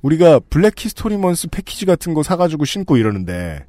우리가 0.00 0.40
Black 0.50 0.74
History 0.78 1.19
Month 1.19 1.48
패키지 1.48 1.84
같은 1.84 2.14
거 2.14 2.22
사가지고 2.22 2.64
신고 2.64 2.96
이러는데 2.96 3.64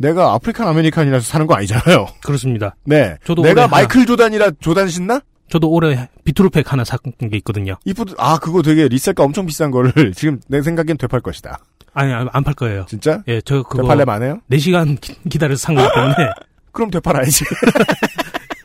내가 0.00 0.32
African 0.32 0.66
American이라서 0.66 1.24
사는 1.26 1.46
거 1.46 1.54
아니잖아요. 1.54 2.06
그렇습니다. 2.24 2.74
네. 2.84 3.16
저도 3.24 3.42
내가 3.42 3.68
마이클 3.68 4.06
조단이라 4.06 4.52
조단 4.60 4.88
신나? 4.88 5.20
저도 5.50 5.68
올해 5.70 6.08
Be 6.24 6.34
True 6.34 6.53
팩 6.53 6.72
하나 6.72 6.84
산게 6.84 7.36
있거든요. 7.38 7.76
이쁘 7.84 8.04
아 8.18 8.38
그거 8.38 8.62
되게 8.62 8.88
resell가 8.88 9.22
엄청 9.22 9.44
비싼 9.46 9.70
거를 9.70 10.12
지금 10.16 10.40
내 10.48 10.62
생각엔 10.62 10.96
되팔 10.96 11.20
것이다. 11.20 11.58
아니, 11.92 12.12
안 12.12 12.44
팔 12.44 12.54
거예요. 12.54 12.86
진짜? 12.88 13.22
예, 13.28 13.40
저 13.42 13.62
그거 13.62 13.82
되팔렘 13.82 14.08
안 14.08 14.22
해요? 14.22 14.40
4시간 14.52 14.96
기다려서 15.28 15.60
산 15.60 15.74
거기 15.74 15.88
때문에 15.92 16.14
그럼 16.72 16.90
되팔아야지. 16.90 17.44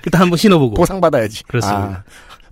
일단 0.06 0.22
한번 0.22 0.38
신어보고. 0.38 0.76
보상 0.76 1.02
받아야지. 1.02 1.44
그렇습니다. 1.46 1.82
아, 1.88 2.04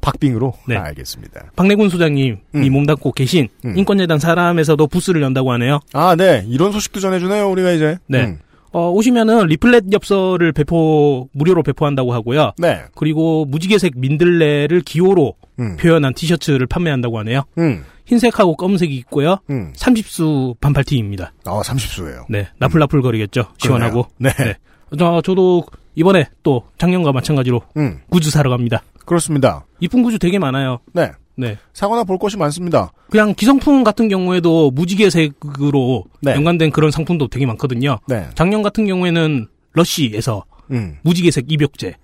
박빙으로. 0.01 0.53
네. 0.67 0.75
아, 0.75 0.85
알겠습니다. 0.85 1.51
박내군 1.55 1.89
소장님이 1.89 2.37
음. 2.55 2.71
몸담고 2.71 3.11
계신 3.11 3.47
음. 3.63 3.77
인권재단 3.77 4.17
사람에서도 4.17 4.85
부스를 4.87 5.21
연다고 5.21 5.51
하네요. 5.53 5.79
아, 5.93 6.15
네. 6.15 6.43
이런 6.47 6.71
소식도 6.71 6.99
전해주네요. 6.99 7.47
우리가 7.51 7.71
이제. 7.71 7.99
네. 8.07 8.23
음. 8.25 8.39
어, 8.73 8.89
오시면은 8.89 9.45
리플렛 9.47 9.85
엽서를 9.91 10.51
배포 10.51 11.29
무료로 11.33 11.63
배포한다고 11.63 12.13
하고요. 12.13 12.53
네. 12.57 12.81
그리고 12.95 13.45
무지개색 13.45 13.93
민들레를 13.95 14.81
기호로 14.81 15.35
음. 15.59 15.77
표현한 15.77 16.15
티셔츠를 16.15 16.65
판매한다고 16.67 17.19
하네요. 17.19 17.43
음. 17.59 17.85
흰색하고 18.05 18.57
검은색이 18.57 18.95
있고요. 18.97 19.37
음. 19.49 19.71
30수 19.75 20.59
반팔티입니다. 20.59 21.33
아, 21.45 21.61
30수예요. 21.61 22.25
네, 22.29 22.47
나풀나풀 22.57 23.01
거리겠죠. 23.01 23.45
시원하고. 23.59 24.07
네. 24.17 24.31
네. 24.37 24.55
저, 24.97 25.21
저도 25.21 25.63
이번에 25.95 26.27
또 26.41 26.63
작년과 26.79 27.11
마찬가지로 27.11 27.61
음. 27.77 27.99
구두 28.09 28.29
사러 28.31 28.49
갑니다. 28.49 28.83
그렇습니다. 29.05 29.65
이쁜 29.79 30.01
구두 30.01 30.17
되게 30.17 30.39
많아요. 30.39 30.79
네. 30.93 31.11
네. 31.35 31.57
사거나 31.73 32.03
볼 32.03 32.17
것이 32.17 32.37
많습니다. 32.37 32.91
그냥 33.09 33.33
기성품 33.35 33.83
같은 33.83 34.07
경우에도 34.07 34.71
무지개색으로 34.71 36.05
네. 36.21 36.33
연관된 36.35 36.71
그런 36.71 36.91
상품도 36.91 37.27
되게 37.27 37.45
많거든요. 37.45 37.99
네. 38.07 38.27
작년 38.35 38.61
같은 38.61 38.85
경우에는 38.85 39.47
러쉬에서 39.73 40.45
음. 40.71 40.97
무지개색 41.03 41.51
입욕제. 41.51 41.95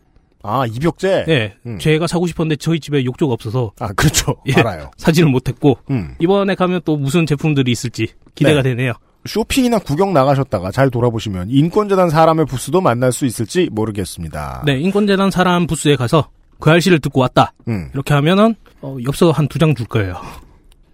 아, 0.41 0.65
입욕제? 0.65 1.25
네. 1.27 1.55
음. 1.65 1.77
제가 1.79 2.07
사고 2.07 2.25
싶었는데 2.25 2.55
저희 2.57 2.79
집에 2.79 3.03
욕조가 3.03 3.33
없어서 3.33 3.71
아, 3.79 3.91
그렇죠. 3.93 4.36
예. 4.48 4.53
알아요. 4.53 4.89
사지를 4.98 5.29
못했고 5.29 5.77
음. 5.91 6.15
이번에 6.19 6.55
가면 6.55 6.81
또 6.86 6.98
무슨 6.98 7.25
제품들이 7.25 7.71
있을지 7.71 8.07
기대가 8.36 8.62
네. 8.62 8.69
되네요. 8.69 8.93
쇼핑이나 9.25 9.79
구경 9.79 10.13
나가셨다가 10.13 10.71
잘 10.71 10.89
돌아보시면 10.89 11.50
인권재단 11.50 12.09
사람의 12.09 12.45
부스도 12.45 12.79
만날 12.79 13.12
수 13.12 13.25
있을지 13.25 13.69
모르겠습니다. 13.71 14.63
네, 14.65 14.79
인권재단 14.79 15.29
사람 15.29 15.67
부스에 15.67 15.98
가서 15.98 16.29
그 16.57 16.69
알씨를 16.69 17.00
듣고 17.00 17.19
왔다. 17.19 17.53
음. 17.67 17.89
이렇게 17.93 18.13
하면은 18.13 18.55
어, 18.81 18.98
엽서 19.05 19.31
한 19.31 19.48
두 19.48 19.59
장 19.59 19.75
줄 19.75 19.86
거예요. 19.88 20.15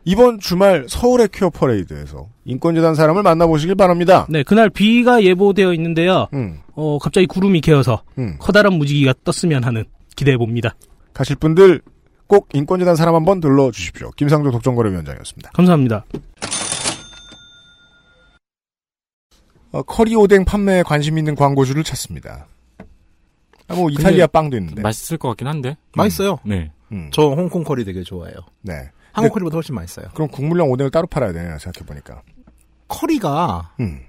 이번 0.07 0.39
주말 0.39 0.85
서울의 0.87 1.29
퀴어 1.33 1.49
퍼레이드에서 1.49 2.29
인권재단 2.45 2.93
사람을 2.93 3.23
만나보시길 3.23 3.75
바랍니다. 3.75 4.27
네, 4.29 4.43
그날 4.43 4.69
비가 4.69 5.23
예보되어 5.23 5.73
있는데요. 5.73 6.27
음. 6.33 6.59
어, 6.75 6.99
갑자기 6.99 7.25
구름이 7.25 7.61
개어서 7.61 8.03
음. 8.19 8.35
커다란 8.39 8.73
무지개가 8.73 9.15
떴으면 9.23 9.63
하는 9.63 9.83
기대해 10.15 10.37
봅니다. 10.37 10.75
가실 11.13 11.35
분들 11.37 11.81
꼭 12.27 12.49
인권재단 12.53 12.95
사람 12.95 13.15
한번 13.15 13.39
들러 13.39 13.71
주십시오. 13.71 14.11
김상조 14.11 14.51
독점거래위원장이었습니다. 14.51 15.51
감사합니다. 15.53 16.05
어, 19.71 19.81
커리 19.83 20.15
오뎅 20.15 20.45
판매에 20.45 20.83
관심 20.83 21.17
있는 21.17 21.35
광고주를 21.35 21.83
찾습니다. 21.83 22.47
아, 23.67 23.73
뭐 23.75 23.89
이탈리아 23.89 24.27
빵도 24.27 24.55
있는데. 24.57 24.81
맛있을 24.83 25.17
것 25.17 25.29
같긴 25.29 25.47
한데. 25.47 25.75
맛있어요. 25.95 26.37
네. 26.45 26.71
음. 26.91 27.09
저 27.11 27.23
홍콩 27.29 27.63
커리 27.63 27.83
되게 27.85 28.03
좋아해요. 28.03 28.35
네. 28.61 28.89
한국 29.11 29.33
커리보다 29.33 29.55
훨씬 29.55 29.75
맛있어요. 29.75 30.07
그럼 30.13 30.27
국물용 30.29 30.69
오뎅을 30.71 30.91
따로 30.91 31.07
팔아야 31.07 31.31
되네요. 31.33 31.57
생각해 31.57 31.85
보니까. 31.85 32.21
커리가 32.87 33.71
음. 33.79 34.01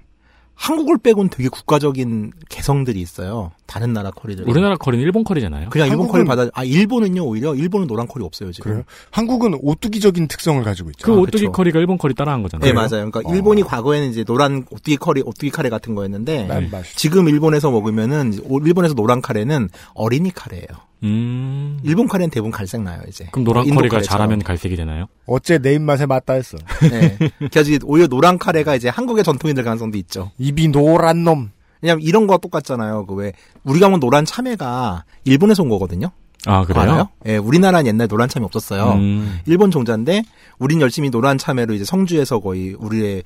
한국을 0.53 0.97
빼곤 0.97 1.29
되게 1.29 1.49
국가적인 1.49 2.31
개성들이 2.49 2.99
있어요. 2.99 3.51
다른 3.67 3.93
나라 3.93 4.09
커리들. 4.09 4.49
우리나라 4.49 4.75
커리는 4.75 5.05
일본 5.05 5.23
커리잖아요. 5.23 5.69
그냥 5.69 5.87
일본 5.87 6.07
커리 6.07 6.25
받아. 6.25 6.49
아 6.51 6.63
일본은요 6.63 7.23
오히려 7.23 7.53
일본은 7.53 7.85
노란 7.85 8.07
커리 8.07 8.25
없어요 8.25 8.51
지금. 8.51 8.71
그래요? 8.71 8.83
한국은 9.11 9.59
오뚜기적인 9.61 10.27
특성을 10.27 10.61
가지고 10.63 10.89
있죠. 10.89 11.05
그 11.05 11.11
아, 11.13 11.15
오뚜기 11.15 11.45
그쵸. 11.45 11.51
커리가 11.51 11.79
일본 11.79 11.99
커리 11.99 12.15
따라한 12.15 12.41
거잖아요. 12.41 12.67
네 12.67 12.73
맞아요. 12.73 13.09
그러니까 13.09 13.21
어. 13.23 13.33
일본이 13.35 13.61
과거에는 13.61 14.09
이제 14.09 14.23
노란 14.23 14.65
오뚜기 14.71 14.97
커리, 14.97 15.21
오뚜기 15.21 15.51
카레 15.51 15.69
같은 15.69 15.93
거였는데 15.93 16.47
난 16.47 16.69
맛있. 16.71 16.97
지금 16.97 17.29
일본에서 17.29 17.69
먹으면은 17.69 18.33
일본에서 18.65 18.95
노란 18.95 19.21
카레는 19.21 19.69
어린이 19.93 20.31
카레예요. 20.31 20.67
음. 21.03 21.79
일본 21.83 22.07
카레는 22.07 22.29
대부분 22.29 22.51
갈색 22.51 22.81
나요 22.81 23.01
이제. 23.07 23.27
그럼 23.31 23.43
노란 23.45 23.65
카레처럼. 23.69 24.01
잘하면 24.03 24.39
갈색이 24.43 24.75
되나요? 24.75 25.05
어째 25.25 25.59
내 25.59 25.73
입맛에 25.73 26.05
맞다 26.05 26.33
했어. 26.33 26.57
네. 26.89 27.17
그래서 27.51 27.71
오히려 27.83 28.07
노란 28.07 28.37
카레가 28.37 28.75
이제 28.75 28.89
한국의 28.89 29.23
전통이 29.23 29.53
될 29.53 29.63
가능성도 29.63 29.97
있죠. 29.99 30.31
입이 30.37 30.69
노란 30.69 31.23
놈. 31.23 31.51
왜냐면 31.81 32.01
이런 32.01 32.25
거 32.25 32.37
똑같잖아요. 32.39 33.05
그 33.05 33.13
왜 33.15 33.33
우리가 33.63 33.87
먹은 33.89 33.99
노란 33.99 34.25
참외가 34.25 35.03
일본에서 35.25 35.63
온 35.63 35.69
거거든요. 35.69 36.09
아, 36.45 36.63
그래요? 36.63 36.81
알아요? 36.81 37.09
예, 37.25 37.37
우리나라는 37.37 37.87
옛날 37.87 38.07
노란 38.07 38.29
참외 38.29 38.45
없었어요. 38.45 38.93
음. 38.93 39.39
일본 39.45 39.69
종자인데 39.69 40.23
우린 40.59 40.79
열심히 40.81 41.09
노란 41.09 41.37
참외로 41.37 41.73
이제 41.73 41.83
성주에서 41.83 42.39
거의 42.39 42.73
우리의 42.79 43.23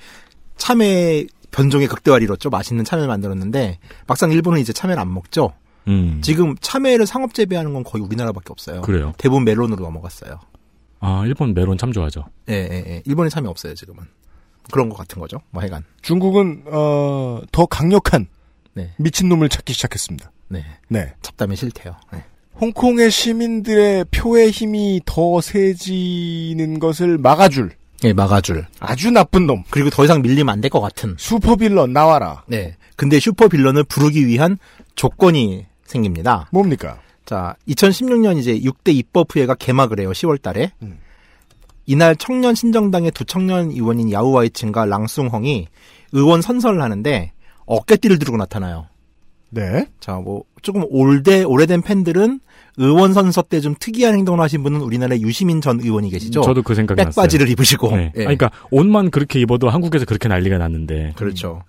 참외 0.57 1.25
변종의 1.51 1.87
극대화를 1.87 2.23
이뤘죠. 2.23 2.49
맛있는 2.49 2.83
참외를 2.85 3.07
만들었는데 3.07 3.77
막상 4.07 4.31
일본은 4.31 4.59
이제 4.59 4.73
참외를 4.73 4.99
안 5.01 5.13
먹죠. 5.13 5.51
음. 5.87 6.19
지금 6.21 6.55
참외를 6.61 7.05
상업 7.05 7.33
재배하는 7.33 7.73
건 7.73 7.83
거의 7.83 8.03
우리나라밖에 8.03 8.47
없어요. 8.49 8.81
그래요. 8.81 9.13
대부분 9.17 9.43
멜론으로 9.45 9.83
넘어갔어요. 9.83 10.39
아, 10.99 11.23
일본 11.25 11.53
메론 11.53 11.77
참 11.77 11.91
좋아하죠. 11.91 12.25
예, 12.49 12.53
예, 12.53 12.83
예. 12.87 13.01
일본에 13.05 13.29
참외 13.29 13.49
없어요, 13.49 13.73
지금은. 13.73 14.03
그런 14.71 14.89
것 14.89 14.95
같은 14.97 15.19
거죠. 15.19 15.37
뭐 15.49 15.61
하여간. 15.61 15.83
중국은 16.03 16.63
어, 16.67 17.41
더 17.51 17.65
강력한 17.65 18.27
네. 18.73 18.91
미친놈을 18.97 19.49
찾기 19.49 19.73
시작했습니다. 19.73 20.31
네. 20.49 20.63
네. 20.87 21.13
잡담이 21.23 21.55
싫대요. 21.55 21.95
네. 22.13 22.23
홍콩의 22.59 23.09
시민들의 23.09 24.05
표의 24.11 24.51
힘이 24.51 25.01
더 25.05 25.41
세지는 25.41 26.79
것을 26.79 27.17
막아줄 27.17 27.71
예, 28.03 28.13
막아줄. 28.13 28.65
아주 28.79 29.11
나쁜 29.11 29.45
놈. 29.47 29.63
그리고 29.69 29.89
더 29.91 30.03
이상 30.03 30.21
밀리면 30.21 30.49
안 30.49 30.61
될 30.61 30.69
것 30.69 30.81
같은. 30.81 31.15
슈퍼빌런 31.19 31.93
나와라. 31.93 32.43
네. 32.47 32.75
근데 32.95 33.19
슈퍼빌런을 33.19 33.83
부르기 33.83 34.25
위한 34.27 34.57
조건이 34.95 35.65
생깁니다. 35.91 36.47
뭡니까? 36.51 36.99
자, 37.25 37.55
2016년 37.67 38.37
이제 38.37 38.57
6대 38.59 38.93
입법회가 38.93 39.55
개막을 39.55 39.99
해요. 39.99 40.11
10월 40.11 40.41
달에. 40.41 40.71
음. 40.81 40.97
이날 41.85 42.15
청년 42.15 42.55
신정당의 42.55 43.11
두 43.11 43.25
청년 43.25 43.71
의원인 43.71 44.11
야우와이친과 44.11 44.85
랑숭헝이 44.85 45.67
의원 46.13 46.41
선서를 46.41 46.81
하는데 46.81 47.31
어깨띠를 47.65 48.19
들고 48.19 48.37
나타나요. 48.37 48.87
네. 49.49 49.85
자, 49.99 50.15
뭐 50.15 50.43
조금 50.61 50.85
올대 50.89 51.43
오래된 51.43 51.81
팬들은 51.81 52.39
의원 52.77 53.13
선서 53.13 53.41
때 53.41 53.59
좀 53.59 53.75
특이한 53.77 54.13
행동을 54.15 54.39
하신 54.41 54.63
분은 54.63 54.79
우리나라의 54.81 55.21
유시민 55.21 55.59
전 55.59 55.79
의원이 55.81 56.09
계시죠. 56.09 56.41
저도 56.41 56.63
그 56.63 56.73
생각이 56.75 56.97
났어요. 57.03 57.11
백바지를 57.11 57.49
입으시고. 57.49 57.89
네. 57.95 58.13
예. 58.15 58.25
아니, 58.25 58.37
그러니까 58.37 58.51
옷만 58.71 59.11
그렇게 59.11 59.39
입어도 59.41 59.69
한국에서 59.69 60.05
그렇게 60.05 60.29
난리가 60.29 60.57
났는데. 60.57 61.13
그렇죠. 61.17 61.63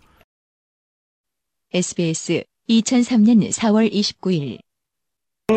SBS 1.74 2.44
2003년 2.68 3.50
4월 3.52 3.92
29일 3.92 4.58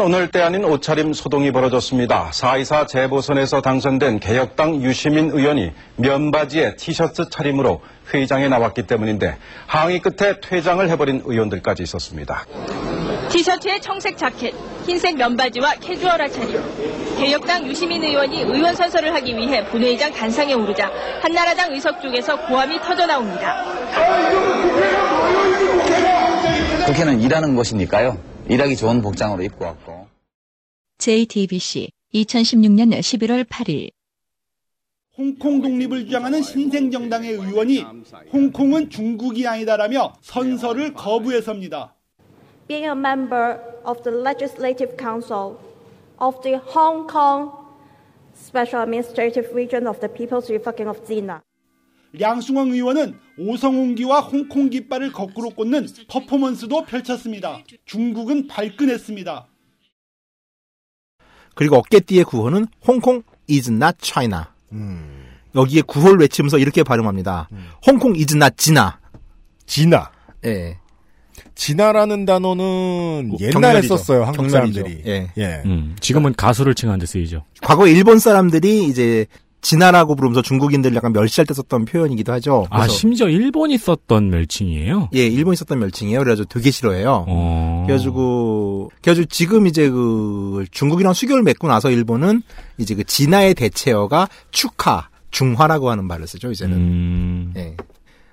오늘 0.01 0.29
때 0.29 0.41
아닌 0.41 0.65
옷차림 0.65 1.13
소동이 1.13 1.51
벌어졌습니다. 1.51 2.31
424 2.33 2.85
재보선에서 2.87 3.61
당선된 3.61 4.19
개혁당 4.19 4.81
유시민 4.81 5.29
의원이 5.29 5.71
면바지에 5.95 6.75
티셔츠 6.75 7.29
차림으로 7.29 7.81
회의장에 8.13 8.49
나왔기 8.49 8.87
때문인데 8.87 9.37
항의 9.67 9.99
끝에 9.99 10.41
퇴장을 10.41 10.89
해버린 10.89 11.21
의원들까지 11.23 11.83
있었습니다. 11.83 12.45
티셔츠에 13.29 13.79
청색 13.79 14.17
자켓, 14.17 14.53
흰색 14.85 15.15
면바지와 15.15 15.75
캐주얼한 15.75 16.29
차림. 16.31 16.61
개혁당 17.17 17.65
유시민 17.65 18.03
의원이 18.03 18.41
의원 18.41 18.75
선서를 18.75 19.13
하기 19.13 19.35
위해 19.37 19.63
본회의장 19.69 20.11
단상에 20.11 20.53
오르자 20.53 20.91
한나라당 21.21 21.71
의석 21.71 22.01
쪽에서 22.01 22.35
고함이 22.47 22.79
터져 22.79 23.05
나옵니다. 23.05 23.63
국회는 26.85 27.19
일하는 27.21 27.55
곳이니까요. 27.55 28.17
일하기 28.47 28.75
좋은 28.75 29.01
복장으로 29.01 29.41
입고 29.41 29.65
왔고. 29.65 30.07
JTBC 30.99 31.89
2016년 32.13 32.99
11월 32.99 33.43
8일 33.43 33.89
홍콩 35.17 35.61
독립을 35.61 36.05
주장하는 36.05 36.43
신생정당의 36.43 37.31
의원이 37.31 37.83
홍콩은 38.31 38.89
중국이 38.89 39.47
아니다라며 39.47 40.13
선서를 40.21 40.93
거부해서입니다. 40.93 41.95
being 42.67 42.85
a 42.85 42.95
member 42.95 43.59
of 43.85 44.03
the 44.03 44.15
Legislative 44.15 44.95
Council 44.97 45.57
of 46.19 46.41
the 46.43 46.59
Hong 46.75 47.07
Kong 47.07 47.51
Special 48.35 48.83
Administrative 48.83 49.49
Region 49.53 49.87
of 49.87 49.99
the 49.99 50.09
People's 50.09 50.49
Republic 50.49 50.87
of 50.87 51.05
China. 51.07 51.41
량숭원 52.19 52.71
의원은 52.71 53.17
오성홍기와 53.37 54.21
홍콩 54.21 54.69
깃발을 54.69 55.11
거꾸로 55.11 55.49
꽂는 55.49 55.87
퍼포먼스도 56.07 56.85
펼쳤습니다. 56.85 57.59
중국은 57.85 58.47
발끈했습니다. 58.47 59.47
그리고 61.53 61.77
어깨띠의 61.77 62.25
구호는 62.25 62.67
홍콩 62.85 63.23
is 63.49 63.69
not 63.71 63.97
China. 64.01 64.43
여기에 65.55 65.83
구호를 65.83 66.19
외치면서 66.19 66.57
이렇게 66.57 66.83
발음합니다. 66.83 67.49
홍콩 67.85 68.13
is 68.15 68.35
not 68.35 68.55
지나. 68.57 68.99
지나. 69.65 70.11
예. 70.45 70.77
진화라는 71.55 72.25
단어는 72.25 73.37
옛날에 73.39 73.51
경멸이죠. 73.51 73.97
썼어요 73.97 74.23
한국 74.25 74.47
경멸이죠. 74.47 74.79
사람들이. 74.81 75.03
예. 75.05 75.31
예. 75.37 75.61
음, 75.65 75.95
지금은 75.99 76.33
가수를 76.33 76.75
칭하는 76.75 76.99
데 76.99 77.05
쓰이죠. 77.05 77.43
과거 77.61 77.87
일본 77.87 78.19
사람들이 78.19 78.85
이제 78.85 79.25
진화라고 79.65 80.15
부르면서 80.15 80.43
중국인들 80.43 80.93
약간 80.93 81.11
멸시할 81.11 81.47
때 81.47 81.55
썼던 81.55 81.85
표현이기도 81.85 82.31
하죠. 82.33 82.67
아, 82.69 82.87
심지어 82.87 83.27
일본이 83.27 83.79
썼던 83.79 84.29
멸칭이에요? 84.29 85.09
예, 85.15 85.25
일본이 85.25 85.55
썼던 85.55 85.79
멸칭이에요. 85.79 86.19
그래가지고 86.19 86.47
되게 86.49 86.69
싫어해요. 86.69 87.25
어. 87.27 87.83
그래가지고, 87.87 88.91
그래가지고 89.01 89.25
지금 89.25 89.65
이제 89.65 89.89
그 89.89 90.65
중국이랑 90.69 91.13
수교를 91.13 91.41
맺고 91.41 91.67
나서 91.67 91.89
일본은 91.89 92.43
이제 92.77 92.93
그 92.93 93.03
진화의 93.03 93.55
대체어가 93.55 94.29
축하, 94.51 95.09
중화라고 95.31 95.89
하는 95.89 96.05
말을 96.05 96.27
쓰죠, 96.27 96.51
이제는. 96.51 96.77
음. 96.77 97.53
예. 97.57 97.75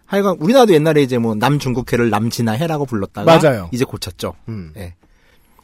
하여간 0.04 0.36
우리나라도 0.38 0.74
옛날에 0.74 1.02
이제 1.02 1.16
뭐 1.16 1.34
남중국해를 1.34 2.10
남진화해라고 2.10 2.84
불렀다가 2.84 3.38
맞아요. 3.38 3.70
이제 3.72 3.86
고쳤죠. 3.86 4.34
음. 4.50 4.74
예. 4.76 4.94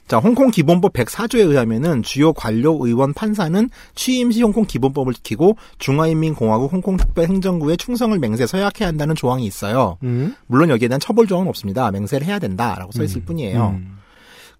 자, 0.09 0.17
홍콩 0.17 0.51
기본법 0.51 0.95
104조에 0.95 1.47
의하면은 1.47 2.03
주요 2.03 2.33
관료 2.33 2.79
의원 2.85 3.13
판사는 3.13 3.69
취임 3.95 4.31
시 4.31 4.43
홍콩 4.43 4.65
기본법을 4.65 5.13
지키고 5.13 5.59
중화인민공화국 5.79 6.73
홍콩 6.73 6.97
특별행정구에 6.97 7.77
충성을 7.77 8.19
맹세 8.19 8.47
서약해야 8.47 8.89
한다는 8.89 9.15
조항이 9.15 9.45
있어요. 9.45 9.99
음. 10.03 10.35
물론 10.47 10.71
여기에 10.71 10.89
대한 10.89 10.99
처벌 10.99 11.27
조항은 11.27 11.47
없습니다. 11.49 11.91
맹세를 11.91 12.27
해야 12.27 12.39
된다라고 12.39 12.91
써 12.93 13.05
있을 13.05 13.21
음. 13.21 13.25
뿐이에요. 13.27 13.77
음. 13.79 13.99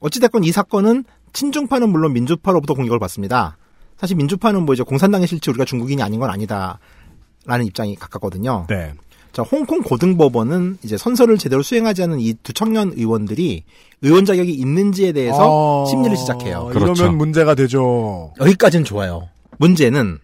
어찌됐건 0.01 0.45
이 0.45 0.53
사건은 0.53 1.05
친중파는 1.33 1.89
물론 1.89 2.13
민주파로부터 2.13 2.75
공격을 2.75 2.99
받습니다. 2.99 3.57
사실 3.97 4.17
민주파는 4.17 4.65
뭐 4.65 4.75
이제 4.75 4.83
공산당의 4.83 5.27
실체 5.27 5.51
우리가 5.51 5.65
중국인이 5.65 6.03
아닌 6.03 6.21
건 6.21 6.29
아니다라는 6.29 7.65
입장이 7.65 7.97
가깝거든요. 7.97 8.67
네. 8.69 8.93
자, 9.33 9.43
홍콩 9.43 9.83
고등법원은 9.83 10.79
이제 10.83 10.97
선서를 10.97 11.39
제대로 11.39 11.63
수행하지 11.63 12.03
않은 12.05 12.21
이 12.21 12.35
두 12.43 12.53
청년 12.53 12.93
의원들이 12.97 13.63
의원 14.03 14.25
자격이 14.25 14.53
있는지에 14.53 15.13
대해서 15.13 15.85
아, 15.85 15.89
심리를 15.89 16.17
시작해요. 16.17 16.69
이러면 16.71 16.95
그렇죠. 16.95 17.13
문제가 17.13 17.55
되죠. 17.55 18.33
여기까지는 18.41 18.85
좋아요. 18.85 19.29
문제는 19.59 20.19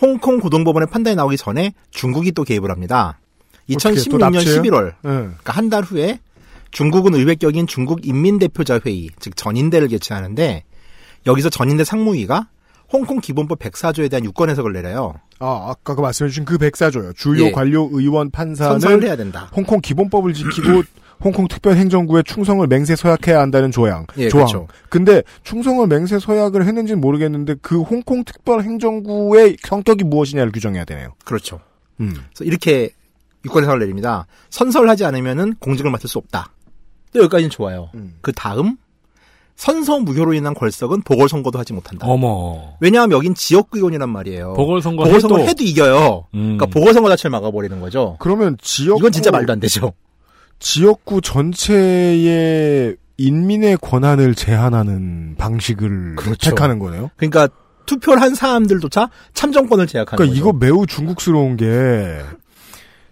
홍콩 0.00 0.40
고등법원의 0.40 0.88
판단이 0.90 1.16
나오기 1.16 1.36
전에 1.36 1.72
중국이 1.90 2.32
또 2.32 2.44
개입을 2.44 2.70
합니다. 2.70 3.18
어떻게, 3.72 3.94
또 4.10 4.18
2016년 4.18 4.32
납치해요? 4.32 4.62
11월, 4.62 4.86
예. 4.88 4.92
그러니까 5.02 5.52
한 5.52 5.68
달 5.70 5.82
후에 5.82 6.20
중국은 6.70 7.14
의회격인 7.14 7.66
중국 7.66 8.06
인민대표자 8.06 8.80
회의, 8.84 9.08
즉 9.18 9.36
전인대를 9.36 9.88
개최하는데 9.88 10.64
여기서 11.26 11.48
전인대 11.50 11.84
상무위가 11.84 12.48
홍콩 12.92 13.20
기본법 13.20 13.58
104조에 13.58 14.10
대한 14.10 14.24
유권 14.24 14.50
해석을 14.50 14.72
내려요. 14.72 15.14
아, 15.38 15.66
아까 15.70 15.94
그 15.94 16.00
말씀해주신 16.00 16.44
그 16.44 16.58
백사조요. 16.58 17.12
주요 17.14 17.46
예. 17.46 17.50
관료 17.50 17.88
의원 17.92 18.30
판사는 18.30 19.02
해야 19.02 19.16
된다. 19.16 19.50
홍콩 19.54 19.80
기본법을 19.80 20.32
지키고 20.32 20.82
홍콩 21.20 21.48
특별행정구에 21.48 22.22
충성을 22.22 22.66
맹세 22.66 22.94
서약해야 22.94 23.40
한다는 23.40 23.70
조항. 23.70 24.06
예, 24.18 24.28
조항. 24.28 24.46
그렇죠. 24.46 24.68
근데 24.88 25.22
충성을 25.44 25.86
맹세 25.86 26.18
서약을 26.18 26.66
했는지는 26.66 27.00
모르겠는데 27.00 27.56
그 27.62 27.80
홍콩 27.80 28.22
특별행정구의 28.24 29.56
성격이 29.62 30.04
무엇이냐를 30.04 30.52
규정해야 30.52 30.84
되네요. 30.84 31.14
그렇죠. 31.24 31.60
음. 32.00 32.12
그래서 32.12 32.44
이렇게 32.44 32.90
유권 33.44 33.62
해석을 33.62 33.80
내립니다. 33.80 34.26
선서를 34.50 34.88
하지 34.88 35.04
않으면은 35.04 35.54
공직을 35.60 35.90
맡을 35.90 36.08
수 36.08 36.18
없다. 36.18 36.52
또 37.12 37.20
여기까지는 37.20 37.50
좋아요. 37.50 37.90
음. 37.94 38.18
그 38.20 38.32
다음 38.32 38.76
선서 39.56 39.98
무효로 40.00 40.34
인한 40.34 40.52
벌석은 40.54 41.02
보궐선거도 41.02 41.58
하지 41.58 41.72
못한다. 41.72 42.06
어머. 42.06 42.74
왜냐하면 42.80 43.16
여긴 43.16 43.34
지역구의원이란 43.34 44.08
말이에요. 44.10 44.52
보궐선거 44.54 45.04
보궐선거 45.04 45.38
해도- 45.38 45.48
해도, 45.48 45.64
이겨요. 45.64 46.26
음. 46.34 46.56
그러니까 46.58 46.66
보궐선거 46.66 47.08
자체를 47.08 47.30
막아버리는 47.30 47.80
거죠. 47.80 48.16
그러면 48.20 48.58
지역구 48.60 48.98
이건 49.00 49.12
진짜 49.12 49.30
말도 49.30 49.52
안 49.52 49.60
되죠. 49.60 49.92
지역구 50.58 51.20
전체의 51.22 52.96
인민의 53.18 53.78
권한을 53.80 54.34
제한하는 54.34 55.36
방식을 55.38 56.16
그렇죠. 56.16 56.50
택하는 56.50 56.78
거네요. 56.78 57.10
그러니까 57.16 57.48
투표를 57.86 58.20
한 58.20 58.34
사람들조차 58.34 59.10
참정권을 59.32 59.86
제약하는 59.86 60.16
그러니까 60.16 60.34
거죠. 60.34 60.38
이거 60.50 60.52
매우 60.58 60.86
중국스러운 60.86 61.56
게 61.56 61.64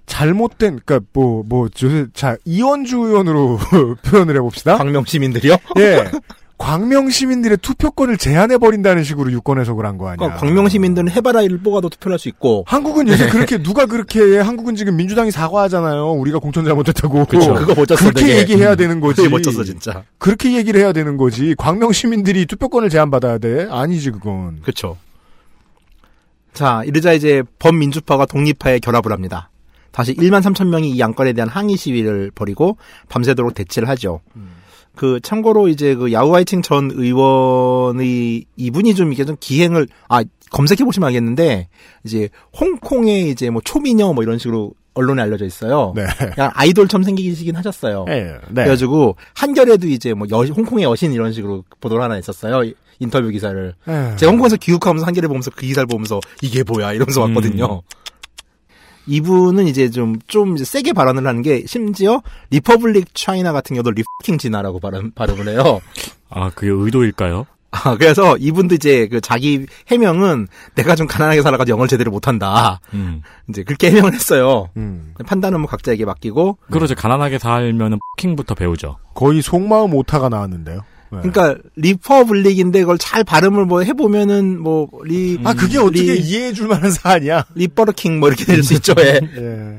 잘못된 0.06 0.80
그러니까 0.84 1.00
뭐뭐 1.12 1.68
요새 1.82 2.06
자 2.14 2.36
이원주 2.44 2.96
의원으로 2.98 3.58
표현을 4.04 4.36
해봅시다. 4.36 4.76
광명 4.76 5.04
시민들이요? 5.04 5.56
예. 5.78 6.10
광명 6.56 7.10
시민들의 7.10 7.58
투표권을 7.58 8.16
제한해 8.16 8.58
버린다는 8.58 9.02
식으로 9.02 9.32
유권 9.32 9.58
해석을 9.58 9.84
한 9.84 9.98
거 9.98 10.06
아니야. 10.06 10.16
그러니까 10.16 10.38
광명 10.38 10.68
시민들은 10.68 11.10
해바라기를 11.10 11.58
뽑아도 11.58 11.88
투표를 11.88 12.14
할수 12.14 12.28
있고 12.28 12.64
한국은 12.68 13.08
요새 13.08 13.28
그렇게 13.28 13.60
누가 13.60 13.86
그렇게 13.86 14.20
해? 14.20 14.38
한국은 14.38 14.76
지금 14.76 14.96
민주당이 14.96 15.32
사과하잖아요. 15.32 16.12
우리가 16.12 16.38
공천 16.38 16.64
잘못했다고. 16.64 17.24
그쵸. 17.24 17.54
그거 17.54 17.74
멋졌어, 17.74 18.04
그렇게 18.04 18.20
되게. 18.26 18.38
얘기해야 18.38 18.76
되는 18.76 19.00
거지. 19.00 19.16
그게 19.22 19.28
멋졌어, 19.28 19.64
진짜. 19.64 20.04
그렇게 20.18 20.56
얘기를 20.56 20.80
해야 20.80 20.92
되는 20.92 21.16
거지. 21.16 21.56
광명 21.58 21.90
시민들이 21.92 22.46
투표권을 22.46 22.88
제한 22.88 23.10
받아야 23.10 23.38
돼? 23.38 23.66
아니지 23.68 24.12
그건. 24.12 24.60
그렇죠. 24.62 24.96
자, 26.52 26.82
이러자 26.86 27.14
이제 27.14 27.42
범민주파가 27.58 28.26
독립파에 28.26 28.78
결합을 28.78 29.10
합니다. 29.12 29.50
다시 29.94 30.12
1만 30.14 30.42
3천 30.42 30.66
명이 30.66 30.90
이 30.90 31.02
안건에 31.02 31.32
대한 31.32 31.48
항의 31.48 31.76
시위를 31.76 32.32
벌이고 32.34 32.76
밤새도록 33.08 33.54
대치를 33.54 33.88
하죠. 33.90 34.20
그 34.96 35.20
참고로 35.22 35.68
이제 35.68 35.94
그 35.94 36.12
야우하이칭 36.12 36.62
전 36.62 36.90
의원의 36.92 38.44
이분이 38.56 38.94
좀 38.94 39.12
이게 39.12 39.24
좀 39.24 39.36
기행을 39.38 39.86
아 40.08 40.24
검색해 40.50 40.84
보시면 40.84 41.06
알겠는데 41.06 41.68
이제 42.04 42.28
홍콩의 42.58 43.30
이제 43.30 43.50
뭐 43.50 43.62
초미녀 43.64 44.12
뭐 44.12 44.24
이런 44.24 44.38
식으로 44.38 44.72
언론에 44.94 45.22
알려져 45.22 45.44
있어요. 45.44 45.92
네. 45.94 46.04
그냥 46.34 46.50
아이돌처럼 46.54 47.04
생기시긴 47.04 47.56
하셨어요. 47.56 48.04
예, 48.08 48.38
네. 48.48 48.62
그래가지고 48.62 49.16
한겨레도 49.34 49.88
이제 49.88 50.14
뭐 50.14 50.26
여, 50.30 50.42
홍콩의 50.42 50.84
여신 50.84 51.12
이런 51.12 51.32
식으로 51.32 51.64
보도를 51.80 52.02
하나 52.02 52.14
했었어요. 52.14 52.72
인터뷰 53.00 53.28
기사를. 53.28 53.74
에휴. 53.88 54.16
제가 54.16 54.30
홍콩에서 54.30 54.56
귀국하면서 54.56 55.06
한겨레 55.06 55.26
보면서 55.26 55.50
그 55.50 55.62
기사를 55.62 55.86
보면서 55.86 56.20
이게 56.42 56.62
뭐야 56.62 56.92
이러면서 56.92 57.22
왔거든요. 57.22 57.82
이분은 59.06 59.66
이제 59.66 59.90
좀, 59.90 60.18
좀 60.26 60.54
이제 60.54 60.64
세게 60.64 60.92
발언을 60.92 61.26
하는 61.26 61.42
게 61.42 61.64
심지어 61.66 62.22
Republic 62.50 63.14
China 63.14 63.52
같은 63.52 63.74
경우도 63.74 63.90
Refucking 63.90 64.38
Chee-na라고 64.38 64.80
발음, 64.80 65.12
발음을 65.12 65.48
해요. 65.48 65.80
아, 66.30 66.50
그게 66.50 66.68
의도일까요? 66.70 67.46
아, 67.70 67.96
그래서 67.96 68.36
이분도 68.36 68.76
이제 68.76 69.08
그 69.08 69.20
자기 69.20 69.66
해명은 69.88 70.46
내가 70.76 70.94
좀 70.94 71.08
가난하게 71.08 71.42
살아가지고 71.42 71.74
영어를 71.74 71.88
제대로 71.88 72.12
못한다. 72.12 72.80
음. 72.94 73.22
이제 73.48 73.64
그렇게 73.64 73.90
해명을 73.90 74.14
했어요. 74.14 74.68
음. 74.76 75.14
판단은 75.26 75.60
뭐 75.60 75.68
각자에게 75.68 76.04
맡기고. 76.04 76.58
그러죠. 76.70 76.94
가난하게 76.94 77.38
살면은 77.38 77.98
fucking부터 78.18 78.54
배우죠. 78.54 78.98
거의 79.14 79.42
속마음 79.42 79.92
오타가 79.94 80.28
나왔는데요. 80.28 80.82
네. 81.22 81.30
그러니까 81.30 81.60
Republic인데 81.76 82.80
그걸 82.80 82.98
잘 82.98 83.24
발음을 83.24 83.64
뭐 83.66 83.82
해보면은 83.82 84.60
뭐 84.60 84.88
리. 85.04 85.38
아, 85.44 85.54
그게 85.54 85.78
어떻게 85.78 86.16
이해해줄 86.16 86.68
만한 86.68 86.90
사안이야? 86.90 87.46
Refucking 87.54 88.20
뭐 88.20 88.28
이렇게 88.28 88.44
될 88.44 88.62
수 88.62 88.74
있죠. 88.74 88.94
예. 88.98 89.20
예. 89.36 89.78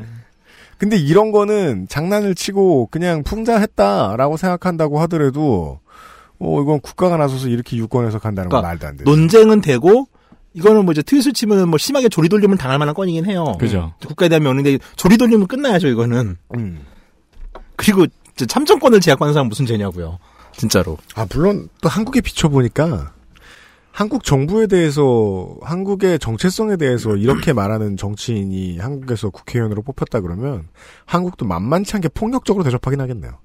근데 0.78 0.98
이런 0.98 1.32
거는 1.32 1.88
장난을 1.90 2.36
치고 2.36 2.90
그냥 2.92 3.24
풍자했다라고 3.24 4.36
생각한다고 4.38 5.00
하더라도 5.02 5.80
어 6.38 6.62
이건 6.62 6.82
국가가 6.82 7.16
나서서 7.18 7.48
이렇게 7.48 7.78
유권해석한다는 7.78 8.50
건 8.50 8.60
그러니까 8.62 8.68
말도 8.68 8.88
안 8.88 8.98
되죠. 8.98 9.10
논쟁은 9.10 9.62
되고 9.62 10.08
이거는 10.54 10.84
뭐 10.86 10.92
이제 10.92 11.02
트윗을 11.02 11.32
치면 11.34 11.70
뭐 11.70 11.78
심하게 11.78 12.10
조리돌림을 12.10 12.58
당할 12.58 12.78
만한 12.78 12.94
건이긴 12.94 13.26
해요. 13.26 13.56
그죠. 13.60 13.94
국가에 14.06 14.28
대한 14.30 14.44
명령인데 14.44 14.84
조리돌림은 14.98 15.48
끝나야죠 15.48 15.88
이거는. 15.88 16.36
음. 16.56 16.80
그리고 17.78 18.06
이제 18.36 18.46
참정권을 18.46 19.00
제약받는 19.00 19.34
사람 19.34 19.48
무슨 19.48 19.66
죄냐고요. 19.66 20.20
진짜로. 20.58 20.98
아 21.16 21.26
물론 21.32 21.70
또 21.82 21.90
한국에 21.90 22.22
비춰보니까 22.22 23.14
한국 23.92 24.26
정부에 24.26 24.68
대해서 24.68 25.56
한국의 25.62 26.20
정체성에 26.20 26.76
대해서 26.76 27.16
이렇게 27.16 27.54
말하는 27.54 27.96
정치인이 27.96 28.78
한국에서 28.78 29.30
국회의원으로 29.30 29.84
뽑혔다 29.84 30.20
그러면 30.20 30.68
한국도 31.06 31.46
만만치 31.46 31.96
않게 31.96 32.10
폭력적으로 32.10 32.64
대접하긴 32.66 33.00
하겠네요. 33.00 33.38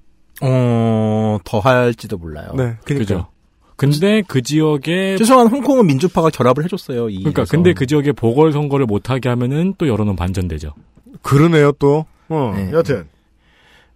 어, 0.43 1.39
더 1.45 1.61
할지도 1.61 2.19
몰라요. 2.19 2.53
네. 2.57 2.77
그죠. 2.85 3.29
근데 3.77 4.23
그 4.27 4.43
지역에 4.43 5.17
최소한 5.17 5.47
홍콩은 5.47 5.87
민주파가 5.87 6.29
결합을 6.31 6.65
해줬어요. 6.65 7.09
이 7.09 7.19
그러니까 7.19 7.43
일에서. 7.43 7.51
근데 7.51 7.73
그 7.73 7.87
지역에 7.87 8.13
보궐 8.13 8.53
선거를 8.53 8.87
못하게 8.87 9.29
하면은 9.29 9.75
또 9.79 9.89
여론은 9.89 10.17
반전되죠. 10.17 10.75
그러네요 11.23 11.73
또. 11.73 12.05
어, 12.29 12.53
네. 12.57 12.71
여튼 12.73 13.09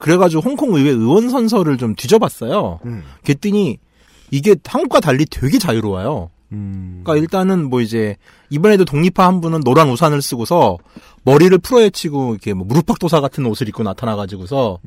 그래가지고 0.05 0.43
홍콩 0.43 0.75
의회 0.75 0.90
의원 0.90 1.31
선서를 1.31 1.79
좀 1.79 1.95
뒤져봤어요. 1.95 2.81
음. 2.85 3.05
그랬더니 3.25 3.79
이게 4.31 4.55
한국과 4.62 5.01
달리 5.01 5.25
되게 5.25 5.57
자유로워요. 5.59 6.29
음. 6.53 7.01
그러니까 7.03 7.23
일단은 7.23 7.71
뭐 7.71 7.81
이제 7.81 8.17
이번에도 8.51 8.85
독립파 8.85 9.27
한 9.27 9.40
분은 9.40 9.62
노란 9.64 9.88
우산을 9.88 10.21
쓰고서 10.21 10.77
머리를 11.23 11.57
풀어헤치고 11.57 12.33
이렇게 12.33 12.53
뭐 12.53 12.67
무릎팍도사 12.67 13.23
같은 13.23 13.47
옷을 13.47 13.67
입고 13.69 13.83
나타나가지고서 13.83 14.79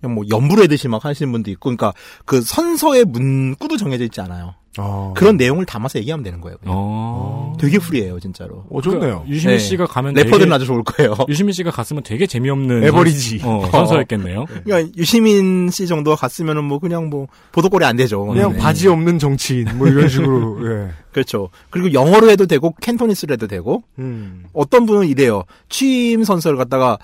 그냥 0.00 0.14
뭐 0.14 0.24
연불해듯이 0.30 0.86
막 0.86 1.04
하시는 1.04 1.32
분도 1.32 1.50
있고, 1.50 1.74
그러니까 1.74 1.92
그 2.24 2.40
선서의 2.40 3.04
문구도 3.04 3.76
정해져 3.76 4.04
있지 4.04 4.20
않아요. 4.20 4.54
어. 4.78 5.12
그런 5.16 5.36
내용을 5.36 5.66
담아서 5.66 5.98
얘기하면 5.98 6.24
되는 6.24 6.40
거예요. 6.40 6.56
어. 6.64 7.52
되게 7.60 7.78
프리해요, 7.78 8.18
진짜로. 8.20 8.64
어, 8.70 8.80
좋네요. 8.80 9.00
그러니까 9.00 9.28
유시민 9.28 9.56
네. 9.58 9.62
씨가 9.62 9.86
가면 9.86 10.14
래퍼들은 10.14 10.40
되게- 10.46 10.54
아주 10.54 10.64
좋을 10.66 10.82
거예요. 10.82 11.14
유시민 11.28 11.52
씨가 11.52 11.70
갔으면 11.70 12.02
되게 12.02 12.26
재미없는 12.26 12.84
에버리지. 12.84 13.38
선- 13.40 13.50
어, 13.50 13.66
선서였겠네요. 13.70 14.46
그러니까 14.64 14.92
유시민 14.96 15.68
씨 15.70 15.86
정도 15.86 16.16
갔으면은 16.16 16.64
뭐 16.64 16.78
그냥 16.78 17.10
뭐 17.10 17.26
보도거리 17.52 17.84
안 17.84 17.96
되죠. 17.96 18.24
그냥 18.24 18.52
네. 18.52 18.58
바지 18.58 18.88
없는 18.88 19.18
정치인 19.18 19.66
뭐 19.76 19.86
이런 19.88 20.08
식으로. 20.08 20.58
예. 20.66 20.88
그렇죠. 21.12 21.50
그리고 21.68 21.92
영어로 21.92 22.30
해도 22.30 22.46
되고 22.46 22.74
캔토니스로 22.80 23.34
해도 23.34 23.46
되고 23.46 23.82
음. 23.98 24.44
어떤 24.54 24.86
분은 24.86 25.06
이래요. 25.08 25.42
취임 25.68 26.24
선서를 26.24 26.56
갖다가 26.56 26.96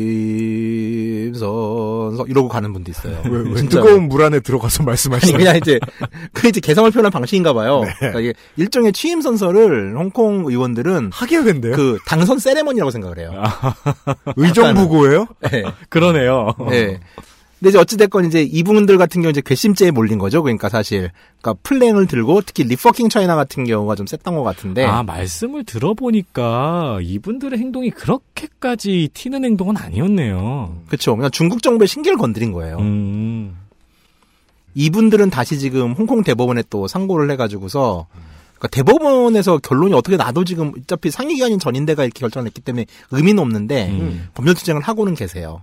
취임 0.00 1.32
선서 1.34 2.26
이러고 2.28 2.48
가는 2.48 2.72
분도 2.72 2.90
있어요. 2.90 3.22
왜, 3.30 3.38
왜. 3.54 3.62
뜨거운 3.68 4.08
물 4.08 4.22
안에 4.22 4.40
들어가서 4.40 4.82
말씀하시는 4.82 5.38
그냥 5.38 5.56
이제 5.56 5.78
그 6.34 6.49
이제 6.50 6.60
개성을 6.60 6.90
표현한 6.90 7.10
방식인가 7.10 7.52
봐요. 7.52 7.82
네. 7.84 7.92
그러니까 7.98 8.20
이게 8.20 8.34
일종의 8.56 8.92
취임 8.92 9.20
선서를 9.20 9.96
홍콩 9.96 10.44
의원들은 10.46 11.10
하계회인데요. 11.12 11.74
그 11.74 11.98
당선 12.06 12.38
세레머니라고 12.38 12.90
생각을 12.90 13.18
해요. 13.18 13.32
의정부고예요? 14.36 15.26
네. 15.50 15.64
그러네요. 15.88 16.54
네. 16.68 17.00
근데 17.60 17.68
이제 17.68 17.78
어찌됐건 17.78 18.24
이제 18.24 18.42
이분들 18.42 18.96
같은 18.96 19.20
경우 19.20 19.30
이제 19.30 19.42
괘씸죄에 19.44 19.90
몰린 19.90 20.18
거죠. 20.18 20.42
그러니까 20.42 20.70
사실. 20.70 21.10
그러니까 21.42 21.60
플랭을 21.62 22.06
들고 22.06 22.40
특히 22.40 22.64
Refucking 22.64 23.10
China 23.10 23.36
같은 23.36 23.64
경우가 23.64 23.96
좀 23.96 24.06
셌던 24.06 24.34
것 24.34 24.42
같은데. 24.42 24.84
아, 24.86 25.02
말씀을 25.02 25.64
들어보니까 25.64 27.00
이분들의 27.02 27.58
행동이 27.58 27.90
그렇게까지 27.90 29.10
튀는 29.12 29.44
행동은 29.44 29.76
아니었네요. 29.76 30.78
그렇죠. 30.86 31.14
그냥 31.16 31.30
중국 31.30 31.62
정부의 31.62 31.86
심기를 31.86 32.16
건드린 32.16 32.52
거예요. 32.52 32.78
음. 32.78 33.59
이분들은 34.74 35.30
다시 35.30 35.58
지금 35.58 35.92
홍콩 35.92 36.22
대법원에 36.22 36.62
또 36.70 36.86
상고를 36.86 37.30
해가지고서 37.32 38.06
그러니까 38.58 38.68
대법원에서 38.68 39.58
결론이 39.58 39.94
어떻게 39.94 40.16
나도 40.16 40.44
지금 40.44 40.72
어차피 40.78 41.10
상위 41.10 41.34
기관인 41.34 41.58
전인대가 41.58 42.04
이렇게 42.04 42.20
결정을 42.20 42.46
했기 42.46 42.60
때문에 42.60 42.86
의미는 43.10 43.42
없는데 43.42 43.90
음. 43.90 44.28
법률 44.34 44.54
투쟁을 44.54 44.82
하고는 44.82 45.14
계세요. 45.14 45.62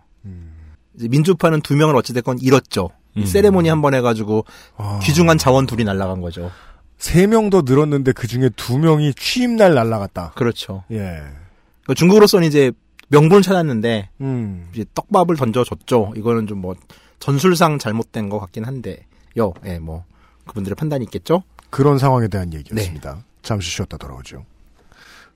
이제 0.98 1.08
민주파는 1.08 1.62
두 1.62 1.76
명을 1.76 1.96
어찌됐건 1.96 2.40
잃었죠. 2.42 2.90
이 3.16 3.22
음. 3.22 3.26
세레모니 3.26 3.70
한 3.70 3.82
번 3.82 3.94
해가지고 3.94 4.46
아. 4.78 5.00
귀중한 5.04 5.38
자원 5.38 5.68
둘이 5.68 5.84
날라간 5.84 6.22
거죠. 6.22 6.52
세 6.98 7.28
명 7.28 7.52
더 7.52 7.62
늘었는데 7.64 8.12
그 8.14 8.26
중에 8.28 8.50
두 8.56 8.80
명이 8.80 9.14
취임날 9.14 9.76
날라갔다. 9.76 10.32
그렇죠. 10.36 10.84
예. 10.92 10.98
그러니까 10.98 11.94
중국으로서는 11.96 12.48
이제 12.48 12.72
명분을 13.10 13.44
찾았는데 13.44 14.10
음. 14.22 14.68
이제 14.74 14.84
떡밥을 14.96 15.36
던져줬죠. 15.36 16.14
이거는 16.18 16.48
좀뭐 16.48 16.76
전술상 17.20 17.80
잘못된 17.80 18.30
것 18.30 18.40
같긴 18.40 18.66
한데요. 18.66 19.54
예, 19.66 19.80
뭐 19.80 20.06
그분들의 20.46 20.76
판단이 20.76 21.04
있겠죠. 21.06 21.44
그런 21.70 21.98
상황에 21.98 22.28
대한 22.28 22.54
얘기였습니다. 22.54 23.24
잠시 23.42 23.70
쉬었다 23.70 23.98
돌아오죠. 23.98 24.46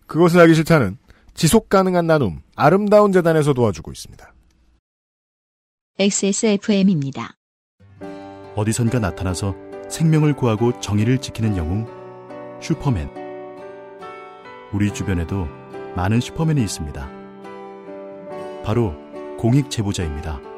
그것을 0.08 0.39
알기 0.39 0.56
싫다는 0.56 0.98
지속 1.34 1.70
가능한 1.70 2.08
나눔 2.08 2.41
아름다운 2.56 3.12
재단에서 3.12 3.54
도와주고 3.54 3.91
있습니다. 3.91 4.34
XSFM입니다. 6.00 7.36
어디선가 8.56 9.00
나타나서 9.00 9.56
생명을 9.89 10.36
구하고 10.36 10.80
정의를 10.80 11.20
지키는 11.20 11.58
영웅 11.58 11.88
슈퍼맨. 12.62 13.10
우리 14.74 14.94
주변에도 14.94 15.48
많은 15.96 16.20
슈퍼맨이 16.20 16.62
있습니다. 16.62 17.10
바로 18.63 18.94
공익 19.38 19.70
제보자입니다. 19.70 20.51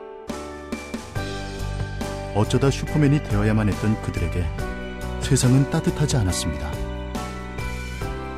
어쩌다 2.35 2.71
슈퍼맨이 2.71 3.23
되어야만 3.23 3.69
했던 3.69 4.01
그들에게 4.01 4.43
세상은 5.21 5.69
따뜻하지 5.69 6.17
않았습니다. 6.17 6.71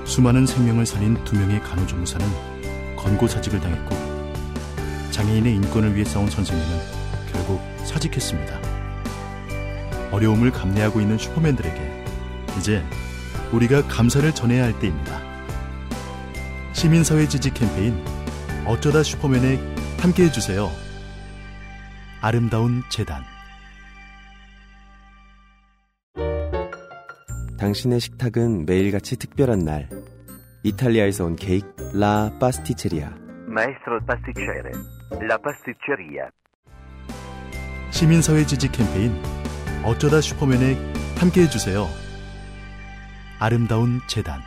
수많은 0.04 0.46
생명을 0.46 0.86
살린 0.86 1.24
두 1.24 1.38
명의 1.38 1.62
간호조무사는 1.62 2.26
권고사직을 2.98 3.60
당했고 3.60 3.96
장애인의 5.12 5.56
인권을 5.56 5.96
위해 5.96 6.04
싸운 6.04 6.30
선생님은 6.30 6.80
결국 7.32 7.62
사직했습니다. 7.86 8.60
어려움을 10.12 10.52
감내하고 10.52 11.00
있는 11.00 11.18
슈퍼맨들에게 11.18 12.06
이제 12.60 12.84
우리가 13.52 13.88
감사를 13.88 14.30
전해야 14.34 14.64
할 14.64 14.78
때입니다. 14.80 15.22
시민사회 16.74 17.28
지지 17.28 17.52
캠페인 17.52 18.04
어쩌다 18.66 19.04
슈퍼맨에 19.04 19.60
함께 20.00 20.26
해 20.26 20.32
주세요. 20.32 20.70
아름다운 22.22 22.84
재단 22.90 23.24
당신의 27.58 28.02
식탁은 28.02 28.66
매일같이 28.66 29.16
특별한 29.18 29.60
날. 29.60 29.90
이탈리아에서 30.64 31.26
온 31.26 31.36
케이크 31.36 31.68
라 31.94 32.32
파스티체리아. 32.40 33.14
Maestro 33.48 34.00
pasticcere, 34.06 34.72
la 35.22 35.38
pasticceria. 35.38 36.30
시민사회 37.92 38.46
지지 38.46 38.70
캠페인 38.70 39.14
어쩌다 39.86 40.20
슈퍼맨에 40.20 40.76
함께 41.18 41.44
해 41.44 41.50
주세요. 41.50 41.88
아름다운 43.40 44.02
재단 44.08 44.42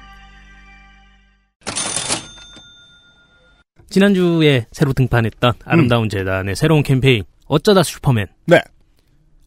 지난주에 3.89 4.67
새로 4.71 4.93
등판했던 4.93 5.53
아름다운 5.65 6.11
재단의 6.11 6.57
새로운 6.57 6.83
캠페인 6.83 7.23
어쩌다 7.47 7.83
슈퍼맨. 7.83 8.27
네. 8.47 8.61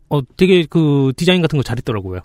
어 0.10 0.22
되게 0.36 0.66
그 0.68 1.14
디자인 1.16 1.44
같은 1.44 1.58
거 1.58 1.64
잘했더라고요. 1.64 2.22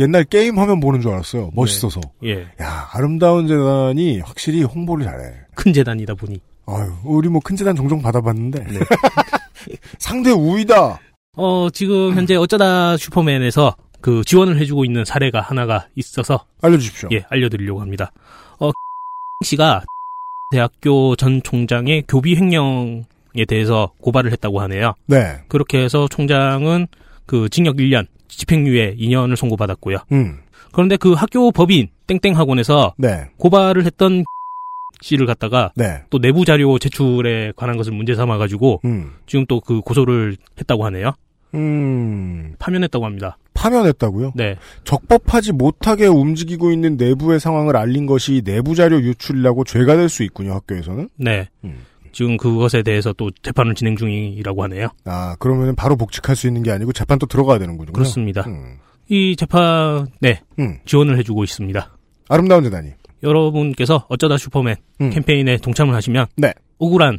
옛날 0.00 0.24
게임 0.24 0.58
화면 0.58 0.80
보는 0.80 1.00
줄 1.00 1.12
알았어요. 1.12 1.50
멋있어서. 1.54 2.00
예. 2.24 2.42
야 2.60 2.88
아름다운 2.92 3.46
재단이 3.46 4.20
확실히 4.20 4.62
홍보를 4.62 5.04
잘해. 5.04 5.24
큰 5.54 5.72
재단이다 5.72 6.14
보니. 6.14 6.40
아유 6.66 6.92
우리 7.04 7.28
뭐 7.28 7.40
큰 7.44 7.56
재단 7.56 7.74
종종 7.76 8.00
받아봤는데 8.00 8.64
상대 9.98 10.30
우위다. 10.30 10.98
어 11.36 11.68
지금 11.72 12.14
현재 12.14 12.34
어쩌다 12.36 12.96
슈퍼맨에서 12.96 13.76
그 14.00 14.22
지원을 14.24 14.58
해주고 14.60 14.84
있는 14.84 15.04
사례가 15.04 15.40
하나가 15.40 15.86
있어서 15.94 16.44
알려주십시오. 16.62 17.08
예, 17.12 17.24
알려드리려고 17.28 17.80
합니다. 17.80 18.12
어, 18.58 18.70
씨가 19.44 19.82
대학교 20.52 21.14
전 21.16 21.42
총장의 21.42 22.04
교비 22.08 22.34
횡령에 22.36 23.44
대해서 23.46 23.92
고발을 24.00 24.32
했다고 24.32 24.60
하네요. 24.62 24.94
네. 25.06 25.38
그렇게 25.48 25.78
해서 25.82 26.08
총장은 26.08 26.86
그 27.26 27.48
징역 27.50 27.76
1년, 27.76 28.06
집행유예 28.30 28.96
2년을 28.96 29.36
선고받았고요. 29.36 29.98
음. 30.12 30.38
그런데 30.72 30.96
그 30.96 31.12
학교 31.12 31.50
법인 31.50 31.88
땡땡 32.06 32.36
학원에서 32.36 32.94
네. 32.96 33.26
고발을 33.36 33.84
했던 33.84 34.24
씨를 35.02 35.26
갖다가 35.26 35.72
네. 35.76 36.02
또 36.10 36.18
내부 36.18 36.44
자료 36.44 36.78
제출에 36.78 37.52
관한 37.56 37.76
것을 37.76 37.92
문제 37.92 38.14
삼아 38.14 38.36
가지고 38.38 38.80
음. 38.84 39.12
지금 39.26 39.46
또 39.46 39.60
그 39.60 39.80
고소를 39.80 40.36
했다고 40.58 40.84
하네요. 40.86 41.12
음. 41.54 42.54
파면했다고 42.58 43.04
합니다. 43.04 43.36
파면했다고요? 43.54 44.32
네. 44.36 44.56
적법하지 44.84 45.52
못하게 45.52 46.06
움직이고 46.06 46.70
있는 46.70 46.96
내부의 46.96 47.40
상황을 47.40 47.76
알린 47.76 48.06
것이 48.06 48.42
내부 48.44 48.74
자료 48.74 49.00
유출이라고 49.00 49.64
죄가 49.64 49.96
될 49.96 50.08
수 50.08 50.22
있군요, 50.22 50.52
학교에서는. 50.54 51.08
네. 51.16 51.48
음. 51.64 51.78
지금 52.12 52.36
그것에 52.36 52.82
대해서 52.82 53.12
또 53.12 53.30
재판을 53.42 53.74
진행 53.74 53.96
중이라고 53.96 54.62
하네요. 54.64 54.88
아, 55.04 55.36
그러면 55.38 55.74
바로 55.76 55.96
복직할 55.96 56.36
수 56.36 56.46
있는 56.46 56.62
게 56.62 56.70
아니고 56.70 56.92
재판 56.92 57.18
또 57.18 57.26
들어가야 57.26 57.58
되는 57.58 57.76
군요. 57.76 57.92
그렇습니다. 57.92 58.42
음. 58.46 58.78
이 59.08 59.34
재판에 59.36 60.42
지원을 60.86 61.18
해주고 61.18 61.44
있습니다. 61.44 61.96
아름다운 62.28 62.62
재단이. 62.64 62.90
여러분께서 63.22 64.06
어쩌다 64.08 64.36
슈퍼맨 64.38 64.76
음. 65.00 65.10
캠페인에 65.10 65.56
동참을 65.58 65.94
하시면 65.94 66.26
네. 66.36 66.52
억울한 66.78 67.18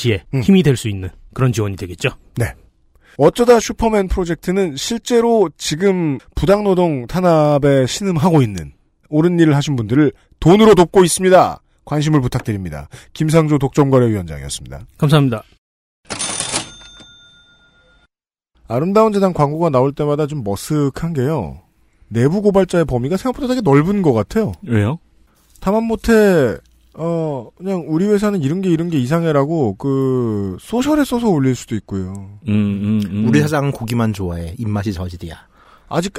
지에 0.00 0.24
힘이 0.42 0.62
될 0.62 0.76
수 0.76 0.88
있는 0.88 1.08
그런 1.34 1.52
지원이 1.52 1.76
되겠죠. 1.76 2.10
네. 2.36 2.52
어쩌다 3.18 3.58
슈퍼맨 3.58 4.08
프로젝트는 4.08 4.76
실제로 4.76 5.48
지금 5.56 6.18
부당노동 6.34 7.06
탄압에 7.06 7.86
신음하고 7.86 8.42
있는 8.42 8.72
옳은 9.08 9.40
일을 9.40 9.56
하신 9.56 9.74
분들을 9.76 10.12
돈으로 10.38 10.74
돕고 10.74 11.02
있습니다. 11.02 11.60
관심을 11.86 12.20
부탁드립니다. 12.20 12.88
김상조 13.14 13.58
독점거래위원장이었습니다. 13.58 14.86
감사합니다. 14.98 15.42
아름다운 18.68 19.12
재단 19.12 19.32
광고가 19.32 19.70
나올 19.70 19.92
때마다 19.92 20.26
좀 20.26 20.44
머쓱한 20.44 21.14
게요. 21.14 21.60
내부 22.08 22.42
고발자의 22.42 22.84
범위가 22.84 23.16
생각보다 23.16 23.48
되게 23.48 23.60
넓은 23.60 24.02
것 24.02 24.12
같아요. 24.12 24.52
왜요? 24.66 24.98
다만 25.60 25.84
못해 25.84 26.56
어 26.98 27.48
그냥 27.56 27.84
우리 27.86 28.06
회사는 28.06 28.42
이런 28.42 28.60
게 28.60 28.70
이런 28.70 28.90
게 28.90 28.98
이상해라고 28.98 29.76
그 29.76 30.56
소셜에 30.60 31.04
써서 31.04 31.28
올릴 31.28 31.54
수도 31.54 31.74
있고요. 31.76 32.30
음, 32.48 33.26
우리 33.28 33.40
사장은 33.40 33.70
고기만 33.72 34.12
좋아해. 34.12 34.54
입맛이 34.58 34.92
저질이야. 34.92 35.36
아직 35.88 36.12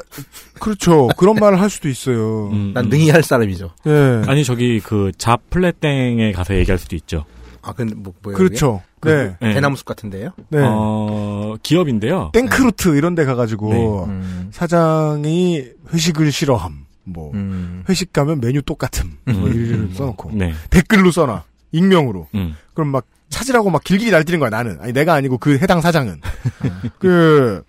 그렇죠. 0.59 1.07
그런 1.17 1.35
말을 1.35 1.59
할 1.59 1.69
수도 1.69 1.89
있어요. 1.89 2.49
난 2.73 2.89
능히 2.89 3.09
할 3.09 3.23
사람이죠. 3.23 3.71
예. 3.85 4.21
아니 4.27 4.43
저기 4.43 4.79
그 4.79 5.11
잡플랫땡에 5.17 6.31
가서 6.31 6.55
얘기할 6.55 6.77
수도 6.77 6.95
있죠. 6.95 7.25
아, 7.61 7.73
근데 7.73 7.93
뭐 7.95 8.13
뭐예요? 8.23 8.37
그렇죠. 8.37 8.81
그게? 9.01 9.15
네. 9.15 9.35
그 9.39 9.53
대나무숲 9.53 9.85
같은데요? 9.85 10.29
네. 10.49 10.59
어, 10.63 11.55
기업인데요. 11.61 12.31
땡크루트 12.33 12.97
이런 12.97 13.13
데 13.13 13.25
가가지고 13.25 13.73
네. 13.73 14.13
음. 14.13 14.47
사장이 14.51 15.65
회식을 15.93 16.31
싫어함. 16.31 16.85
뭐 17.03 17.31
음. 17.33 17.83
회식 17.89 18.11
가면 18.13 18.39
메뉴 18.41 18.61
똑같음. 18.61 19.17
뭐 19.25 19.35
음. 19.35 19.53
이를 19.53 19.89
써놓고 19.93 20.31
네. 20.33 20.53
댓글로 20.69 21.11
써놔. 21.11 21.43
익명으로. 21.71 22.27
음. 22.35 22.55
그럼 22.73 22.89
막 22.89 23.05
찾으라고 23.29 23.69
막 23.69 23.83
길길이 23.83 24.11
날뛰는 24.11 24.39
거야 24.39 24.49
나는. 24.49 24.77
아니 24.79 24.93
내가 24.93 25.13
아니고 25.13 25.37
그 25.37 25.57
해당 25.57 25.81
사장은. 25.81 26.21
그 26.99 27.63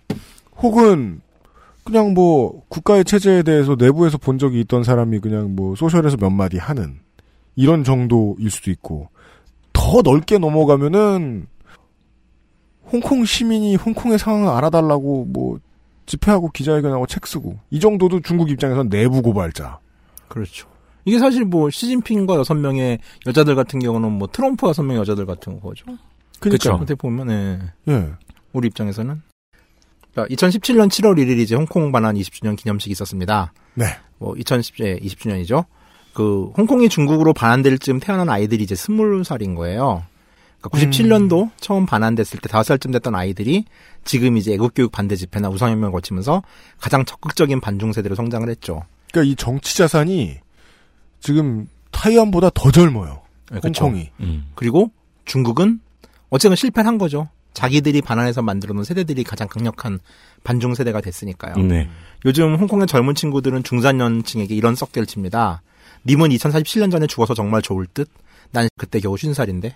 혹은 0.57 1.21
그냥 1.89 2.13
뭐 2.13 2.63
국가의 2.69 3.03
체제에 3.03 3.43
대해서 3.43 3.75
내부에서 3.75 4.17
본 4.17 4.37
적이 4.37 4.61
있던 4.61 4.83
사람이 4.83 5.19
그냥 5.19 5.55
뭐 5.55 5.75
소셜에서 5.75 6.17
몇 6.17 6.29
마디 6.29 6.57
하는 6.57 6.99
이런 7.55 7.83
정도일 7.83 8.49
수도 8.51 8.69
있고 8.71 9.09
더 9.73 10.01
넓게 10.03 10.37
넘어가면은 10.37 11.47
홍콩 12.91 13.25
시민이 13.25 13.75
홍콩의 13.75 14.19
상황을 14.19 14.49
알아달라고 14.49 15.25
뭐 15.25 15.59
집회하고 16.05 16.49
기자회견하고 16.51 17.07
책 17.07 17.25
쓰고 17.27 17.57
이 17.69 17.79
정도도 17.79 18.21
중국 18.21 18.49
입장에선 18.49 18.89
내부 18.89 19.21
고발자. 19.21 19.79
그렇죠. 20.27 20.67
이게 21.05 21.17
사실 21.17 21.43
뭐 21.45 21.69
시진핑과 21.69 22.35
여섯 22.35 22.53
명의 22.53 22.99
여자들 23.25 23.55
같은 23.55 23.79
경우는 23.79 24.11
뭐 24.11 24.27
트럼프와 24.31 24.69
여섯 24.69 24.83
명의 24.83 24.99
여자들 24.99 25.25
같은 25.25 25.59
거죠. 25.59 25.85
그렇죠. 26.39 26.73
어떻게 26.73 26.95
보면 26.95 27.27
네. 27.27 27.59
예. 27.89 28.09
우리 28.53 28.67
입장에서는 28.67 29.21
자, 30.15 30.25
2017년 30.25 30.89
7월 30.89 31.17
1일 31.17 31.39
이제 31.39 31.55
홍콩 31.55 31.91
반환 31.91 32.15
20주년 32.15 32.57
기념식이 32.57 32.91
있었습니다. 32.91 33.53
네. 33.75 33.85
뭐 34.17 34.33
2010년 34.33 35.01
20주년이죠. 35.03 35.65
그 36.13 36.51
홍콩이 36.57 36.89
중국으로 36.89 37.33
반환될 37.33 37.79
즈음 37.79 37.99
태어난 37.99 38.29
아이들이 38.29 38.63
이제 38.63 38.75
20살인 38.75 39.55
거예요. 39.55 40.03
그러니까 40.59 40.89
97년도 40.89 41.51
처음 41.61 41.85
반환됐을 41.85 42.39
때 42.39 42.49
5살쯤 42.49 42.91
됐던 42.91 43.15
아이들이 43.15 43.63
지금 44.03 44.35
이제 44.35 44.53
애국교육 44.53 44.91
반대 44.91 45.15
집회나 45.15 45.47
우상혁명을 45.49 45.93
거치면서 45.93 46.43
가장 46.79 47.05
적극적인 47.05 47.61
반중 47.61 47.93
세대로 47.93 48.15
성장을 48.15 48.49
했죠. 48.49 48.83
그러니까 49.11 49.31
이 49.31 49.35
정치 49.35 49.77
자산이 49.77 50.39
지금 51.21 51.67
타이완보다 51.91 52.49
더 52.53 52.71
젊어요. 52.71 53.21
네. 53.51 53.59
홍콩이. 53.63 54.11
그리고 54.55 54.91
중국은 55.25 55.79
어쨌든 56.29 56.55
실패를 56.55 56.87
한 56.87 56.97
거죠. 56.97 57.29
자기들이 57.53 58.01
반환해서 58.01 58.41
만들어 58.41 58.73
놓은 58.73 58.83
세대들이 58.83 59.23
가장 59.23 59.47
강력한 59.47 59.99
반중 60.43 60.75
세대가 60.75 61.01
됐으니까요. 61.01 61.55
네. 61.57 61.89
요즘 62.25 62.55
홍콩의 62.55 62.87
젊은 62.87 63.15
친구들은 63.15 63.63
중산년층에게 63.63 64.55
이런 64.55 64.75
썩대를 64.75 65.05
칩니다. 65.05 65.61
님은 66.05 66.29
2047년 66.29 66.91
전에 66.91 67.07
죽어서 67.07 67.33
정말 67.33 67.61
좋을 67.61 67.85
듯? 67.93 68.09
난 68.51 68.67
그때 68.77 68.99
겨우 68.99 69.15
50살인데. 69.15 69.73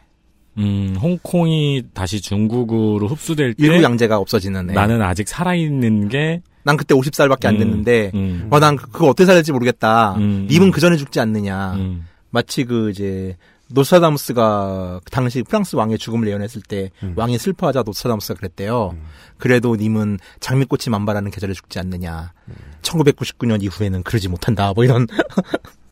음, 0.60 0.96
홍콩이 1.02 1.84
다시 1.94 2.22
중국으로 2.22 3.08
흡수될 3.08 3.56
때 3.56 3.66
일부 3.66 3.82
양제가 3.84 4.18
없어지는 4.18 4.70
애. 4.70 4.74
나는 4.74 5.02
아직 5.02 5.28
살아있는 5.28 6.10
게 6.10 6.42
난 6.66 6.78
그때 6.78 6.96
50살밖에 6.96 7.46
안 7.48 7.56
음, 7.56 7.60
됐는데 7.60 8.12
음. 8.14 8.48
어, 8.50 8.58
난 8.58 8.78
그- 8.78 8.90
그거 8.90 9.08
어떻게 9.08 9.26
살지 9.26 9.52
모르겠다. 9.52 10.14
음, 10.16 10.48
님은 10.50 10.68
음. 10.68 10.72
그 10.72 10.80
전에 10.80 10.96
죽지 10.96 11.20
않느냐. 11.20 11.74
음. 11.74 12.08
마치 12.30 12.64
그 12.64 12.90
이제 12.90 13.36
노스트라다무스가 13.70 15.02
그 15.04 15.12
당시 15.12 15.42
프랑스 15.44 15.76
왕의 15.76 15.98
죽음을 15.98 16.28
예언했을 16.28 16.62
때 16.62 16.92
음. 17.02 17.14
왕이 17.16 17.38
슬퍼하자 17.38 17.84
노스트라다무스가 17.84 18.38
그랬대요. 18.38 18.96
그래도 19.38 19.76
님은 19.76 20.20
장미꽃이 20.40 20.92
만발하는 20.92 21.32
계절에 21.32 21.54
죽지 21.54 21.80
않느냐. 21.80 22.34
음. 22.48 22.54
1999년 22.82 23.64
이후에는 23.64 24.04
그러지 24.04 24.30
못한다. 24.30 24.74
뭐 24.74 24.84
이런 24.84 25.08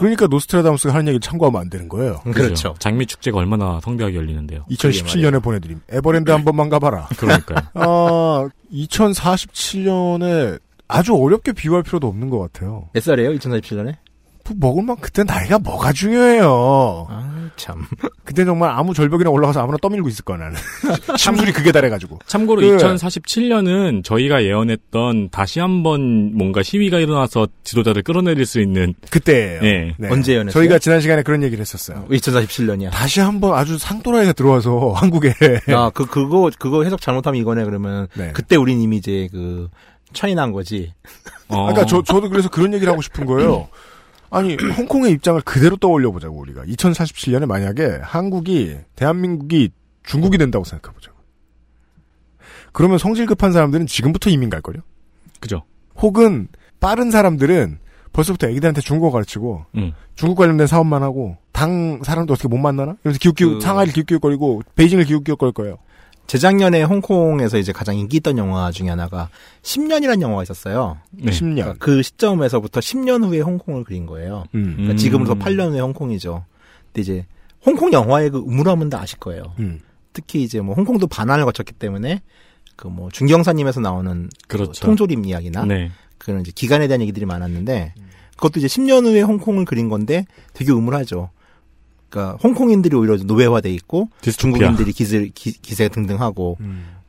그러니까 0.00 0.26
노스트라다무스가 0.28 0.94
하는 0.94 1.08
얘기를 1.08 1.20
참고하면 1.20 1.60
안 1.60 1.68
되는 1.68 1.86
거예요. 1.88 2.20
그렇죠. 2.32 2.74
장미 2.78 3.04
축제가 3.04 3.36
얼마나 3.36 3.80
성대하게 3.82 4.16
열리는데요. 4.16 4.64
2017년에 4.70 5.42
보내드림. 5.42 5.80
에버랜드 5.90 6.30
한 6.30 6.42
번만 6.42 6.70
가봐라. 6.70 7.08
그러니까요. 7.18 7.58
아, 7.74 8.48
2047년에 8.72 10.58
아주 10.88 11.14
어렵게 11.14 11.52
비유할 11.52 11.82
필요도 11.82 12.06
없는 12.06 12.30
것 12.30 12.38
같아요. 12.38 12.88
몇 12.94 13.02
살이에요? 13.02 13.32
2047년에? 13.32 13.96
먹을 14.58 14.82
만 14.82 14.96
그때 15.00 15.22
나이가 15.24 15.58
뭐가 15.58 15.92
중요해요. 15.92 17.06
아, 17.08 17.50
참. 17.56 17.84
그때 18.24 18.44
정말 18.44 18.70
아무 18.70 18.94
절벽이나 18.94 19.30
올라가서 19.30 19.60
아무나 19.62 19.76
떠밀고 19.80 20.08
있을 20.08 20.24
거야 20.24 20.38
나는. 20.38 20.56
심술이 21.18 21.52
그게 21.52 21.72
달해가지고. 21.72 22.18
참고로 22.26 22.60
그- 22.60 22.76
2047년은 22.76 24.04
저희가 24.04 24.44
예언했던 24.44 25.30
다시 25.30 25.60
한번 25.60 26.32
뭔가 26.36 26.62
시위가 26.62 26.98
일어나서 26.98 27.48
지도자를 27.64 28.02
끌어내릴 28.02 28.46
수 28.46 28.60
있는 28.60 28.94
그때예요. 29.10 29.60
예. 29.62 29.94
네. 29.98 30.08
언제 30.10 30.36
연했어요? 30.36 30.52
저희가 30.52 30.78
지난 30.78 31.00
시간에 31.00 31.22
그런 31.22 31.42
얘기를 31.42 31.60
했었어요. 31.60 32.06
2047년이야. 32.10 32.90
다시 32.90 33.20
한번 33.20 33.54
아주 33.58 33.78
상또라이가 33.78 34.32
들어와서 34.32 34.92
한국에 34.96 35.32
야, 35.70 35.90
그, 35.90 36.06
그거, 36.06 36.50
그거 36.58 36.84
해석 36.84 37.00
잘못하면 37.00 37.40
이거네, 37.40 37.64
그러면. 37.64 38.08
네. 38.14 38.30
그때 38.32 38.56
우린 38.56 38.80
이미 38.80 38.96
이제 38.98 39.28
그, 39.32 39.68
차이난 40.12 40.52
거지. 40.52 40.92
어. 41.48 41.68
아까 41.70 41.84
저 41.86 42.02
저도 42.02 42.28
그래서 42.30 42.48
그런 42.48 42.72
얘기를 42.74 42.92
하고 42.92 43.02
싶은 43.02 43.26
거예요. 43.26 43.68
아니 44.30 44.56
홍콩의 44.78 45.12
입장을 45.12 45.40
그대로 45.42 45.76
떠올려 45.76 46.10
보자고 46.10 46.38
우리가 46.38 46.64
2047년에 46.64 47.46
만약에 47.46 47.98
한국이 48.02 48.78
대한민국이 48.96 49.70
중국이 50.04 50.38
된다고 50.38 50.64
생각해 50.64 50.94
보자고. 50.94 51.16
그러면 52.72 52.98
성질 52.98 53.26
급한 53.26 53.52
사람들은 53.52 53.86
지금부터 53.86 54.30
이민 54.30 54.48
갈 54.50 54.60
걸요. 54.60 54.80
그죠. 55.40 55.62
혹은 55.96 56.48
빠른 56.78 57.10
사람들은 57.10 57.78
벌써부터 58.12 58.48
애기들한테 58.48 58.80
중국어 58.80 59.10
가르치고 59.12 59.66
음. 59.76 59.92
중국 60.14 60.36
관련된 60.36 60.66
사업만 60.66 61.02
하고 61.02 61.36
당 61.52 62.00
사람도 62.02 62.32
어떻게 62.34 62.48
못 62.48 62.58
만나나? 62.58 62.96
이러면서 63.02 63.18
기웃기웃 63.18 63.54
그- 63.54 63.60
상하이를 63.60 63.92
기웃기웃거리고 63.92 64.62
베이징을 64.76 65.04
기웃기웃거릴 65.04 65.52
거예요. 65.52 65.76
재작년에 66.30 66.84
홍콩에서 66.84 67.58
이제 67.58 67.72
가장 67.72 67.96
인기 67.96 68.18
있던 68.18 68.38
영화 68.38 68.70
중에 68.70 68.88
하나가 68.88 69.28
10년이라는 69.62 70.20
영화가 70.20 70.44
있었어요. 70.44 70.98
네. 71.10 71.32
10년. 71.32 71.54
그러니까 71.56 71.74
그 71.80 72.04
시점에서부터 72.04 72.78
10년 72.78 73.24
후에 73.24 73.40
홍콩을 73.40 73.82
그린 73.82 74.06
거예요. 74.06 74.44
음. 74.54 74.74
그러니까 74.76 74.94
지금으로서 74.94 75.34
8년 75.34 75.72
후에 75.72 75.80
홍콩이죠. 75.80 76.44
근데 76.86 77.00
이제 77.02 77.26
홍콩 77.66 77.92
영화의 77.92 78.30
그 78.30 78.38
우물함은 78.38 78.90
다 78.90 79.00
아실 79.00 79.18
거예요. 79.18 79.42
음. 79.58 79.80
특히 80.12 80.44
이제 80.44 80.60
뭐 80.60 80.76
홍콩도 80.76 81.08
반환을 81.08 81.44
거쳤기 81.46 81.72
때문에 81.72 82.22
그 82.76 82.86
뭐 82.86 83.10
중경사님에서 83.10 83.80
나오는 83.80 84.30
그 84.46 84.56
그렇죠. 84.56 84.86
통조림 84.86 85.24
이야기나 85.24 85.64
네. 85.64 85.90
그런 86.18 86.42
이제 86.42 86.52
기간에 86.54 86.86
대한 86.86 87.00
얘기들이 87.00 87.26
많았는데 87.26 87.92
그것도 88.36 88.60
이제 88.60 88.68
10년 88.68 89.04
후에 89.04 89.22
홍콩을 89.22 89.64
그린 89.64 89.88
건데 89.88 90.26
되게 90.54 90.70
의문하죠. 90.70 91.30
그러니까 92.10 92.36
홍콩인들이 92.42 92.94
오히려 92.96 93.16
노예화돼 93.16 93.72
있고 93.74 94.08
디스토피아. 94.20 94.58
중국인들이 94.58 94.92
기세 94.92 95.30
기, 95.34 95.52
기세 95.52 95.88
등등하고 95.88 96.58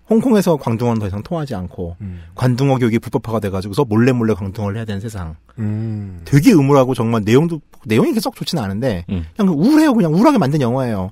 홍콩에서 0.09 0.57
광둥어는 0.57 0.99
더 0.99 1.07
이상 1.07 1.23
통하지 1.23 1.55
않고 1.55 1.97
관둥어 2.35 2.77
교육이 2.77 2.99
불법화가 2.99 3.39
돼가지고서 3.39 3.85
몰래 3.85 4.11
몰래 4.11 4.33
광둥어를 4.33 4.77
해야 4.77 4.85
되는 4.85 5.01
세상. 5.01 5.35
음. 5.57 6.21
되게 6.25 6.51
의문하고 6.51 6.93
정말 6.93 7.23
내용도 7.25 7.59
내용이 7.85 8.13
계속 8.13 8.35
좋지는 8.35 8.63
않은데 8.63 9.05
음. 9.09 9.25
그냥 9.35 9.53
우울해요. 9.53 9.93
그냥 9.93 10.13
우울하게 10.13 10.37
만든 10.37 10.61
영화예요. 10.61 11.11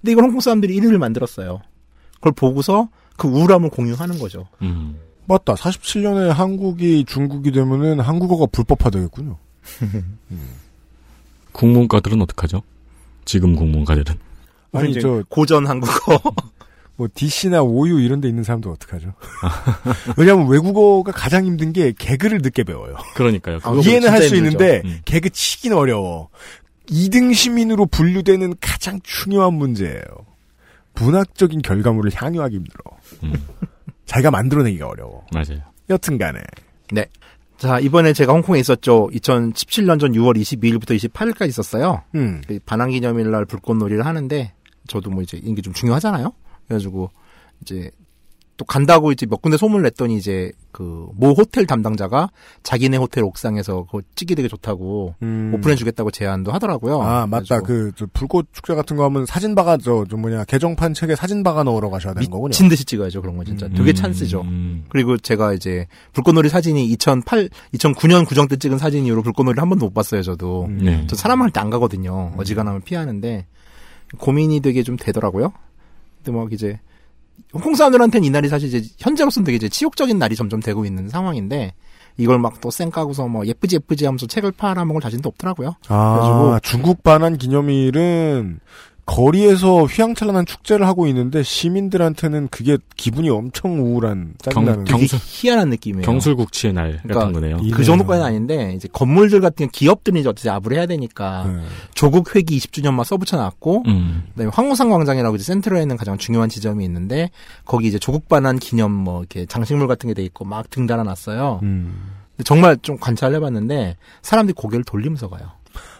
근데 0.00 0.12
이걸 0.12 0.24
홍콩 0.24 0.40
사람들이 0.40 0.78
1위를 0.80 0.98
만들었어요. 0.98 1.60
그걸 2.14 2.32
보고서 2.32 2.88
그 3.16 3.28
우울함을 3.28 3.70
공유하는 3.70 4.18
거죠. 4.18 4.46
음. 4.62 4.98
맞다. 5.26 5.54
47년에 5.54 6.28
한국이 6.28 7.04
중국이 7.06 7.52
되면은 7.52 8.00
한국어가 8.00 8.46
불법화되겠군요. 8.46 9.36
국문과들은 11.52 12.22
어떡하죠? 12.22 12.62
지금 13.28 13.54
국문과들은. 13.54 14.16
아니 14.72 14.98
저 15.00 15.22
고전 15.28 15.66
한국어 15.66 16.18
뭐 16.96 17.08
DC나 17.12 17.62
OU 17.62 18.00
이런 18.00 18.22
데 18.22 18.28
있는 18.28 18.42
사람도 18.42 18.70
어떡하죠? 18.70 19.12
왜냐하면 20.16 20.48
외국어가 20.48 21.12
가장 21.12 21.44
힘든 21.44 21.74
게 21.74 21.92
개그를 21.92 22.38
늦게 22.38 22.64
배워요. 22.64 22.96
그러니까요. 23.14 23.60
이해는 23.84 24.08
할 24.08 24.22
수. 24.22 24.34
있는데 24.34 24.80
음. 24.84 25.00
개그 25.04 25.28
치긴 25.28 25.74
어려워. 25.74 26.30
2등 26.86 27.34
시민으로 27.34 27.84
분류되는 27.84 28.54
가장 28.62 28.98
중요한 29.02 29.52
문제예요. 29.52 30.02
문학적인 30.94 31.60
결과물을 31.60 32.10
향유하기 32.14 32.56
힘들어. 32.56 32.82
음. 33.24 33.34
자기가 34.06 34.30
만들어내기가 34.30 34.88
어려워. 34.88 35.26
맞아요. 35.32 35.60
여튼간에 35.90 36.40
네. 36.92 37.04
자, 37.58 37.80
이번에 37.80 38.12
제가 38.12 38.32
홍콩에 38.32 38.60
있었죠. 38.60 39.08
2017년 39.12 39.98
전 39.98 40.12
6월 40.12 40.36
22일부터 40.36 40.96
28일까지 40.96 41.48
있었어요. 41.48 42.02
음. 42.14 42.40
그 42.46 42.60
반항 42.64 42.90
기념일 42.90 43.32
날 43.32 43.44
불꽃놀이를 43.44 44.06
하는데, 44.06 44.52
저도 44.86 45.10
뭐 45.10 45.22
이제 45.22 45.40
이게 45.42 45.60
좀 45.60 45.72
중요하잖아요? 45.72 46.32
그래가지고, 46.68 47.10
이제, 47.62 47.90
또 48.58 48.64
간다고 48.66 49.12
이제 49.12 49.24
몇 49.24 49.40
군데 49.40 49.56
소문을 49.56 49.84
냈더니 49.84 50.16
이제 50.18 50.52
그 50.72 51.08
모 51.16 51.30
호텔 51.32 51.66
담당자가 51.66 52.28
자기네 52.62 52.96
호텔 52.98 53.24
옥상에서 53.24 53.84
그거 53.84 54.02
찍기 54.14 54.34
되게 54.34 54.46
좋다고 54.48 55.14
음. 55.22 55.52
오픈해주겠다고 55.54 56.10
제안도 56.10 56.52
하더라고요. 56.52 57.00
아 57.02 57.26
맞다. 57.26 57.60
그저 57.60 58.06
불꽃 58.12 58.48
축제 58.52 58.74
같은 58.74 58.96
거 58.96 59.04
하면 59.04 59.26
사진 59.26 59.54
박아 59.54 59.78
저좀 59.78 60.20
뭐냐 60.20 60.44
개정판 60.44 60.92
책에 60.94 61.16
사진 61.16 61.42
박아 61.42 61.62
넣으러 61.64 61.88
가셔야 61.90 62.14
되는 62.14 62.28
거군요. 62.30 62.48
미친 62.50 62.68
듯이 62.68 62.84
찍어야죠 62.84 63.22
그런 63.22 63.36
거 63.36 63.44
진짜 63.44 63.68
되게 63.68 63.92
찬스죠. 63.92 64.44
그리고 64.90 65.16
제가 65.16 65.54
이제 65.54 65.86
불꽃놀이 66.12 66.48
사진이 66.48 66.86
2008, 66.86 67.48
2009년 67.74 68.26
구정 68.26 68.46
때 68.48 68.56
찍은 68.56 68.78
사진 68.78 69.06
이후로 69.06 69.22
불꽃놀이 69.22 69.58
한 69.58 69.68
번도 69.68 69.86
못 69.86 69.94
봤어요 69.94 70.22
저도. 70.22 70.68
네. 70.70 71.04
저 71.08 71.16
사람할 71.16 71.50
때안 71.50 71.70
가거든요. 71.70 72.32
어지간하면 72.36 72.82
피하는데 72.82 73.46
고민이 74.18 74.60
되게 74.60 74.82
좀 74.82 74.96
되더라고요. 74.96 75.52
근데 76.24 76.36
막 76.38 76.52
이제 76.52 76.78
홍콩 77.52 77.74
사람들한테는 77.74 78.26
이날이 78.26 78.48
사실 78.48 78.68
이제 78.72 78.88
현재로서는 78.98 79.44
되게 79.44 79.56
이제 79.56 79.68
치욕적인 79.68 80.18
날이 80.18 80.36
점점 80.36 80.60
되고 80.60 80.84
있는 80.84 81.08
상황인데 81.08 81.74
이걸 82.16 82.38
막 82.38 82.60
또 82.60 82.70
쌩 82.70 82.90
까고서 82.90 83.28
뭐 83.28 83.46
예쁘지 83.46 83.76
예쁘지 83.76 84.04
하면서 84.04 84.26
책을 84.26 84.52
팔아먹을 84.52 85.00
자신도 85.00 85.28
없더라고요. 85.28 85.74
아, 85.88 86.60
중국 86.62 87.02
반환 87.02 87.38
기념일은 87.38 88.58
거리에서 89.08 89.84
휘황찬란한 89.84 90.44
축제를 90.44 90.86
하고 90.86 91.06
있는데 91.06 91.42
시민들한테는 91.42 92.48
그게 92.48 92.76
기분이 92.96 93.30
엄청 93.30 93.80
우울한 93.80 94.34
짜증나는 94.38 94.84
되게 94.84 95.06
희한한 95.08 95.70
느낌이에요. 95.70 96.04
경술국치의 96.04 96.74
날 96.74 97.00
같은 97.08 97.32
거네요. 97.32 97.56
그 97.72 97.84
정도까지는 97.84 98.26
아닌데 98.28 98.74
이제 98.76 98.86
건물들 98.92 99.40
같은 99.40 99.70
기업들이 99.70 100.20
이제 100.20 100.28
어떻게 100.28 100.50
압을 100.50 100.74
해야 100.74 100.84
되니까 100.84 101.44
네. 101.46 101.62
조국 101.94 102.36
회기 102.36 102.58
20주년 102.58 102.92
막 102.92 103.04
써붙여 103.04 103.38
놨고 103.38 103.84
음. 103.86 104.24
그다음에 104.34 104.50
황우상 104.54 104.90
광장이라고 104.90 105.36
이제 105.36 105.44
센트럴에 105.44 105.80
있는 105.80 105.96
가장 105.96 106.18
중요한 106.18 106.50
지점이 106.50 106.84
있는데 106.84 107.30
거기 107.64 107.88
이제 107.88 107.98
조국 107.98 108.28
반환 108.28 108.58
기념 108.58 108.92
뭐 108.92 109.20
이렇게 109.20 109.46
장식물 109.46 109.88
같은 109.88 110.08
게 110.08 110.14
돼 110.14 110.22
있고 110.24 110.44
막 110.44 110.68
등 110.70 110.86
달아놨어요. 110.86 111.60
음. 111.62 112.12
근데 112.36 112.44
정말 112.44 112.76
좀 112.82 112.98
관찰해봤는데 112.98 113.96
사람들이 114.22 114.54
고개를 114.54 114.84
돌리면서 114.84 115.28
가요. 115.28 115.50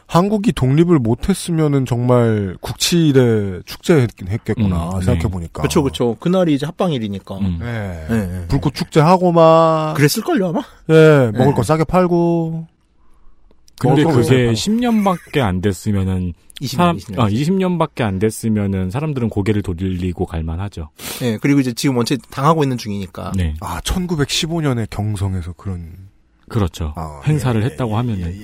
한국이 0.08 0.52
독립을 0.52 0.98
못했으면은 0.98 1.84
정말 1.84 2.56
국치일에 2.62 3.60
축제했긴 3.66 4.28
했겠구나 4.28 4.86
음, 4.86 5.00
생각해 5.02 5.18
네. 5.20 5.28
보니까. 5.28 5.62
그쵸 5.62 5.82
그쵸 5.82 6.16
그날이 6.18 6.54
이제 6.54 6.64
합방일이니까. 6.64 7.38
네. 7.60 8.06
네. 8.08 8.46
불꽃 8.48 8.74
축제 8.74 9.00
하고 9.00 9.32
막. 9.32 9.92
그랬을 9.94 10.24
걸요 10.24 10.48
아마. 10.48 10.62
예, 10.88 11.30
먹을 11.32 11.48
네. 11.48 11.52
거 11.52 11.62
싸게 11.62 11.84
팔고. 11.84 12.66
근데 13.78 14.02
먹을 14.02 14.16
거 14.16 14.22
그게 14.22 14.46
왜 14.46 14.52
10년밖에 14.52 15.40
안 15.40 15.60
됐으면은 15.60 16.32
20년, 16.62 16.76
사람 16.76 16.96
20년. 16.96 17.20
아 17.20 17.28
20년밖에 17.28 18.00
안 18.00 18.18
됐으면은 18.18 18.90
사람들은 18.90 19.28
고개를 19.28 19.60
돌리고 19.60 20.24
갈만하죠. 20.24 20.88
네 21.20 21.36
그리고 21.36 21.60
이제 21.60 21.74
지금 21.74 21.98
원체 21.98 22.16
당하고 22.30 22.62
있는 22.62 22.78
중이니까. 22.78 23.32
네. 23.36 23.54
아, 23.60 23.80
1915년에 23.82 24.88
경성에서 24.88 25.52
그런. 25.52 26.08
그렇죠. 26.48 26.94
아, 26.96 27.20
행사를 27.26 27.60
예, 27.60 27.66
했다고 27.66 27.98
하면은 27.98 28.40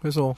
그래서 0.00 0.34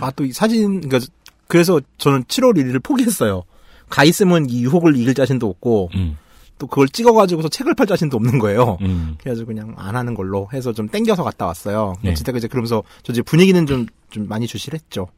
아 0.00 0.10
또 0.10 0.24
이 0.24 0.32
사진 0.32 0.80
그러니까 0.80 1.00
그래서 1.48 1.80
저는 1.98 2.24
7월 2.24 2.56
1일을 2.56 2.82
포기했어요. 2.82 3.42
가 3.88 4.04
있으면 4.04 4.48
이 4.48 4.62
유혹을 4.62 4.96
이길 4.96 5.14
자신도 5.14 5.48
없고 5.48 5.90
음. 5.94 6.16
또 6.58 6.66
그걸 6.66 6.88
찍어가지고서 6.88 7.48
책을 7.48 7.74
팔 7.74 7.86
자신도 7.86 8.16
없는 8.16 8.38
거예요. 8.38 8.78
음. 8.82 9.16
그래가지고 9.18 9.46
그냥 9.48 9.74
안 9.78 9.96
하는 9.96 10.14
걸로 10.14 10.48
해서 10.52 10.72
좀 10.72 10.88
땡겨서 10.88 11.24
갔다 11.24 11.46
왔어요. 11.46 11.94
네. 12.02 12.10
어쨌든 12.12 12.36
이제 12.36 12.46
그러면서 12.48 12.82
저 13.02 13.12
이제 13.12 13.22
분위기는 13.22 13.64
좀, 13.66 13.86
좀 14.10 14.28
많이 14.28 14.46
주실했죠. 14.46 15.08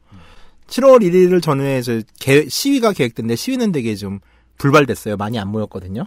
7월 0.67 1.01
1일을 1.03 1.41
전후에 1.41 1.79
이제 1.79 2.03
개- 2.19 2.47
시위가 2.47 2.93
계획됐는데 2.93 3.35
시위는 3.35 3.71
되게 3.73 3.93
좀 3.95 4.19
불발됐어요. 4.57 5.17
많이 5.17 5.37
안 5.37 5.49
모였거든요. 5.49 6.03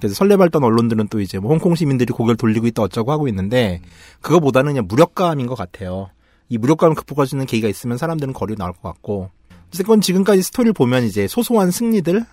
그래서 0.00 0.14
설레발던 0.14 0.64
언론들은 0.64 1.08
또 1.08 1.20
이제 1.20 1.38
뭐 1.38 1.50
홍콩 1.50 1.74
시민들이 1.74 2.10
고개를 2.14 2.36
돌리고 2.38 2.66
있다 2.68 2.80
어쩌고 2.82 3.12
하고 3.12 3.28
있는데 3.28 3.82
그거보다는 4.22 4.72
그냥 4.72 4.86
무력감인 4.88 5.46
것 5.48 5.54
같아요. 5.54 6.08
이 6.48 6.58
무력감을 6.58 6.94
극복할 6.94 7.26
수 7.26 7.34
있는 7.34 7.46
계기가 7.46 7.68
있으면 7.68 7.98
사람들은 7.98 8.32
거리로 8.32 8.56
나올 8.58 8.72
것 8.72 8.82
같고 8.82 9.30
어쨌건 9.68 10.00
지금까지 10.00 10.42
스토리를 10.42 10.72
보면 10.72 11.04
이제 11.04 11.26
소소한 11.26 11.70
승리들 11.70 12.24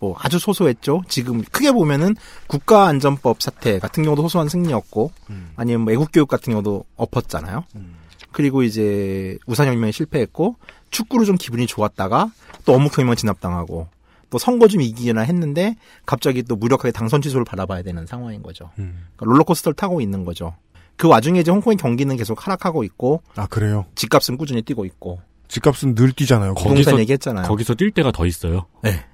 뭐 0.00 0.14
아주 0.18 0.38
소소했죠. 0.38 1.02
지금 1.08 1.42
크게 1.42 1.72
보면은 1.72 2.14
국가안전법 2.46 3.42
사태 3.42 3.78
같은 3.80 4.04
경우도 4.04 4.22
소소한 4.22 4.48
승리였고 4.48 5.10
아니면 5.56 5.80
뭐 5.82 5.92
애국교육 5.92 6.28
같은 6.28 6.52
경우도 6.52 6.84
엎었잖아요. 6.96 7.64
그리고 8.30 8.62
이제 8.62 9.38
우산혁명에 9.46 9.90
실패했고 9.90 10.56
축구로 10.90 11.24
좀 11.24 11.36
기분이 11.36 11.66
좋았다가 11.66 12.30
또 12.64 12.74
어묵혁명 12.74 13.16
진압당하고 13.16 13.88
또 14.30 14.38
선거 14.38 14.68
좀 14.68 14.82
이기나 14.82 15.22
했는데 15.22 15.76
갑자기 16.06 16.42
또 16.42 16.54
무력하게 16.54 16.92
당선 16.92 17.20
취소를 17.20 17.44
바라봐야 17.44 17.82
되는 17.82 18.06
상황인 18.06 18.42
거죠. 18.42 18.70
그러니까 18.76 19.24
롤러코스터를 19.24 19.74
타고 19.74 20.00
있는 20.00 20.24
거죠. 20.24 20.54
그 20.98 21.06
와중에 21.06 21.40
이제 21.40 21.50
홍콩의 21.50 21.76
경기는 21.76 22.14
계속 22.16 22.44
하락하고 22.44 22.82
있고 22.84 23.22
아, 23.36 23.46
그래요? 23.46 23.86
집값은 23.94 24.36
꾸준히 24.36 24.62
뛰고 24.62 24.84
있고 24.84 25.20
집값은 25.46 25.94
늘 25.94 26.12
뛰잖아요. 26.12 26.54
부동산 26.54 26.98
얘기했잖아요. 26.98 27.46
거기서 27.46 27.74
뛸 27.74 27.92
때가 27.92 28.12
더 28.12 28.26
있어요. 28.26 28.66
네. 28.82 29.04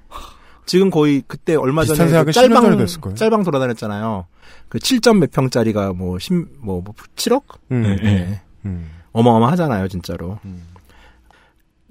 지금 0.66 0.90
거의 0.90 1.22
그때 1.26 1.54
얼마 1.54 1.84
전에 1.84 1.98
그 1.98 2.04
생각은 2.08 2.32
10년 2.32 2.34
전에 2.34 2.48
짤방 2.48 2.78
됐을 2.78 3.00
거예요. 3.02 3.16
짤방 3.16 3.44
돌아다녔잖아요. 3.44 4.26
그 4.70 4.78
7점 4.78 5.18
몇 5.18 5.30
평짜리가 5.30 5.92
뭐 5.92 6.18
10, 6.18 6.32
뭐 6.58 6.82
7억? 7.16 7.42
음, 7.70 7.82
네. 7.82 7.96
네. 7.96 8.42
음. 8.64 8.90
어마어마하잖아요, 9.12 9.86
진짜로. 9.88 10.38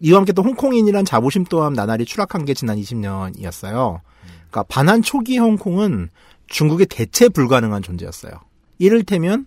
이와 0.01 0.17
함께 0.17 0.33
또 0.33 0.41
홍콩인이란 0.41 1.05
자부심 1.05 1.45
또한 1.45 1.73
나날이 1.73 2.03
추락한 2.03 2.45
게 2.45 2.55
지난 2.55 2.77
20년이었어요. 2.77 4.01
그러니까 4.49 4.63
반환 4.63 5.03
초기 5.03 5.37
홍콩은 5.37 6.09
중국의 6.47 6.87
대체 6.87 7.29
불가능한 7.29 7.83
존재였어요. 7.83 8.33
이를테면 8.79 9.45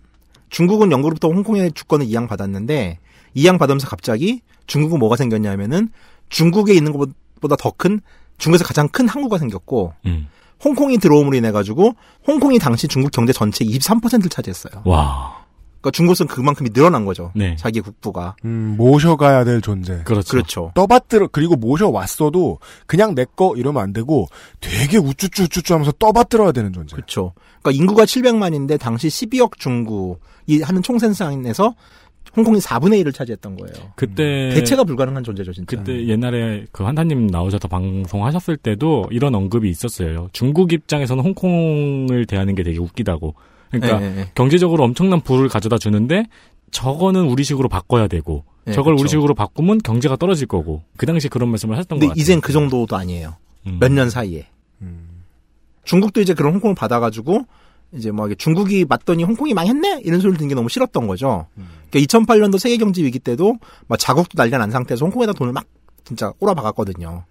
중국은 0.49 0.91
영국으로부터 0.91 1.29
홍콩의 1.29 1.71
주권을 1.73 2.05
이양받았는데 2.05 2.99
이양받으면서 3.33 3.87
갑자기 3.87 4.41
중국은 4.65 4.99
뭐가 4.99 5.15
생겼냐면은 5.15 5.89
중국에 6.29 6.73
있는 6.73 6.91
것보다 6.91 7.55
더 7.55 7.71
큰 7.71 8.01
중국에서 8.37 8.63
가장 8.63 8.87
큰 8.89 9.07
항구가 9.07 9.37
생겼고 9.37 9.93
음. 10.05 10.27
홍콩이 10.63 10.97
들어옴으로 10.97 11.35
인해 11.35 11.51
가지고 11.51 11.93
홍콩이 12.27 12.59
당시 12.59 12.87
중국 12.87 13.11
경제 13.11 13.31
전체 13.33 13.63
23%를 13.63 14.29
차지했어요. 14.29 14.81
와. 14.85 15.36
그러니까 15.79 15.91
중국은 15.91 16.27
그만큼이 16.27 16.71
늘어난 16.71 17.05
거죠. 17.05 17.31
네. 17.35 17.55
자기 17.57 17.81
국부가. 17.81 18.35
음, 18.45 18.75
모셔가야 18.77 19.43
될 19.43 19.61
존재. 19.61 20.01
그렇죠. 20.03 20.31
그렇죠. 20.31 20.71
떠받들어 20.75 21.27
그리고 21.31 21.55
모셔왔어도 21.55 22.59
그냥 22.87 23.15
내 23.15 23.25
거 23.35 23.53
이러면 23.55 23.83
안 23.83 23.93
되고 23.93 24.27
되게 24.61 24.97
우쭈쭈 24.97 25.43
우쭈쭈 25.43 25.73
하면서 25.73 25.91
떠받들어야 25.93 26.51
되는 26.51 26.73
존재. 26.73 26.95
그렇죠. 26.95 27.33
그러니까 27.61 27.71
인구가 27.83 28.03
700만인데 28.05 28.79
당시 28.79 29.07
12억 29.09 29.57
중국이 29.59 30.61
하는 30.63 30.81
총생산에서 30.81 31.73
홍콩이 32.35 32.59
4분의 32.59 33.03
1을 33.03 33.13
차지했던 33.13 33.55
거예요. 33.57 33.91
그때 33.95 34.49
대체가 34.53 34.83
불가능한 34.83 35.23
존재죠, 35.23 35.53
진짜. 35.53 35.75
그때 35.77 36.05
옛날에 36.07 36.65
그 36.71 36.83
환타님 36.83 37.27
나오셔서 37.27 37.67
방송하셨을 37.67 38.57
때도 38.57 39.07
이런 39.11 39.33
언급이 39.33 39.69
있었어요. 39.69 40.29
중국 40.33 40.71
입장에서는 40.71 41.23
홍콩을 41.23 42.25
대하는 42.27 42.53
게 42.55 42.63
되게 42.63 42.79
웃기다고. 42.79 43.33
그러니까 43.71 43.99
네, 43.99 44.09
네, 44.09 44.15
네. 44.15 44.31
경제적으로 44.35 44.83
엄청난 44.83 45.21
부를 45.21 45.49
가져다 45.49 45.77
주는데 45.77 46.25
저거는 46.71 47.25
우리식으로 47.25 47.69
바꿔야 47.69 48.07
되고 48.07 48.43
네, 48.65 48.73
저걸 48.73 48.95
그쵸. 48.95 49.01
우리식으로 49.01 49.33
바꾸면 49.33 49.79
경제가 49.79 50.15
떨어질 50.17 50.47
거고 50.47 50.83
그 50.97 51.05
당시 51.05 51.29
그런 51.29 51.49
말씀을 51.49 51.75
하셨던 51.77 51.97
것 51.97 51.99
근데 51.99 52.07
같아요. 52.09 52.21
이젠 52.21 52.41
그 52.41 52.51
정도도 52.51 52.95
아니에요. 52.95 53.35
음. 53.65 53.77
몇년 53.79 54.09
사이에. 54.09 54.47
중국도 55.83 56.19
이제 56.19 56.33
그런 56.33 56.53
홍콩을 56.53 56.75
받아가지고 56.75 57.45
이제 57.93 58.11
뭐 58.11 58.27
중국이 58.33 58.83
맞더니 58.83 59.23
홍콩이 59.23 59.53
망했네 59.53 60.01
이런 60.03 60.19
소리를 60.19 60.37
듣는 60.37 60.49
게 60.49 60.55
너무 60.55 60.67
싫었던 60.67 61.07
거죠. 61.07 61.47
그러니까 61.89 62.19
2008년도 62.19 62.59
세계 62.59 62.75
경제 62.75 63.01
위기 63.01 63.19
때도 63.19 63.57
막 63.87 63.97
자국도 63.97 64.31
난리가 64.35 64.57
난 64.57 64.69
상태에서 64.69 65.05
홍콩에다 65.05 65.31
돈을 65.31 65.53
막 65.53 65.65
진짜 66.03 66.31
꼬라박았거든요. 66.31 67.23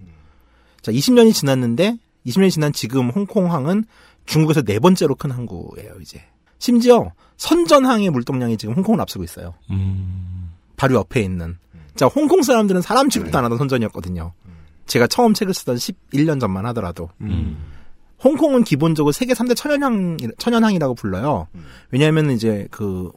자, 0.80 0.92
20년이 0.92 1.34
지났는데 1.34 1.98
20년이 2.26 2.50
지난 2.50 2.72
지금 2.72 3.10
홍콩항은 3.10 3.84
중국에서 4.26 4.62
네 4.62 4.78
번째로 4.78 5.14
큰 5.14 5.30
항구예요, 5.30 5.94
이제. 6.00 6.22
심지어 6.58 7.12
선전항의 7.36 8.10
물동량이 8.10 8.56
지금 8.56 8.74
홍콩을 8.74 9.00
앞서고 9.00 9.24
있어요. 9.24 9.54
음. 9.70 10.52
바로 10.76 10.96
옆에 10.96 11.22
있는. 11.22 11.58
자, 11.94 12.06
홍콩 12.06 12.42
사람들은 12.42 12.82
사람 12.82 13.08
취급도 13.08 13.36
안 13.38 13.44
하던 13.44 13.56
선전이었거든요. 13.58 14.32
제가 14.86 15.06
처음 15.06 15.34
책을 15.34 15.54
쓰던 15.54 15.76
11년 15.76 16.40
전만 16.40 16.66
하더라도. 16.66 17.10
홍콩은 18.22 18.64
기본적으로 18.64 19.12
세계 19.12 19.34
3대 19.34 19.54
천연항, 19.56 20.16
천연항이라고 20.38 20.94
불러요. 20.94 21.48
왜냐하면 21.90 22.30
이제 22.30 22.66
그 22.70 23.10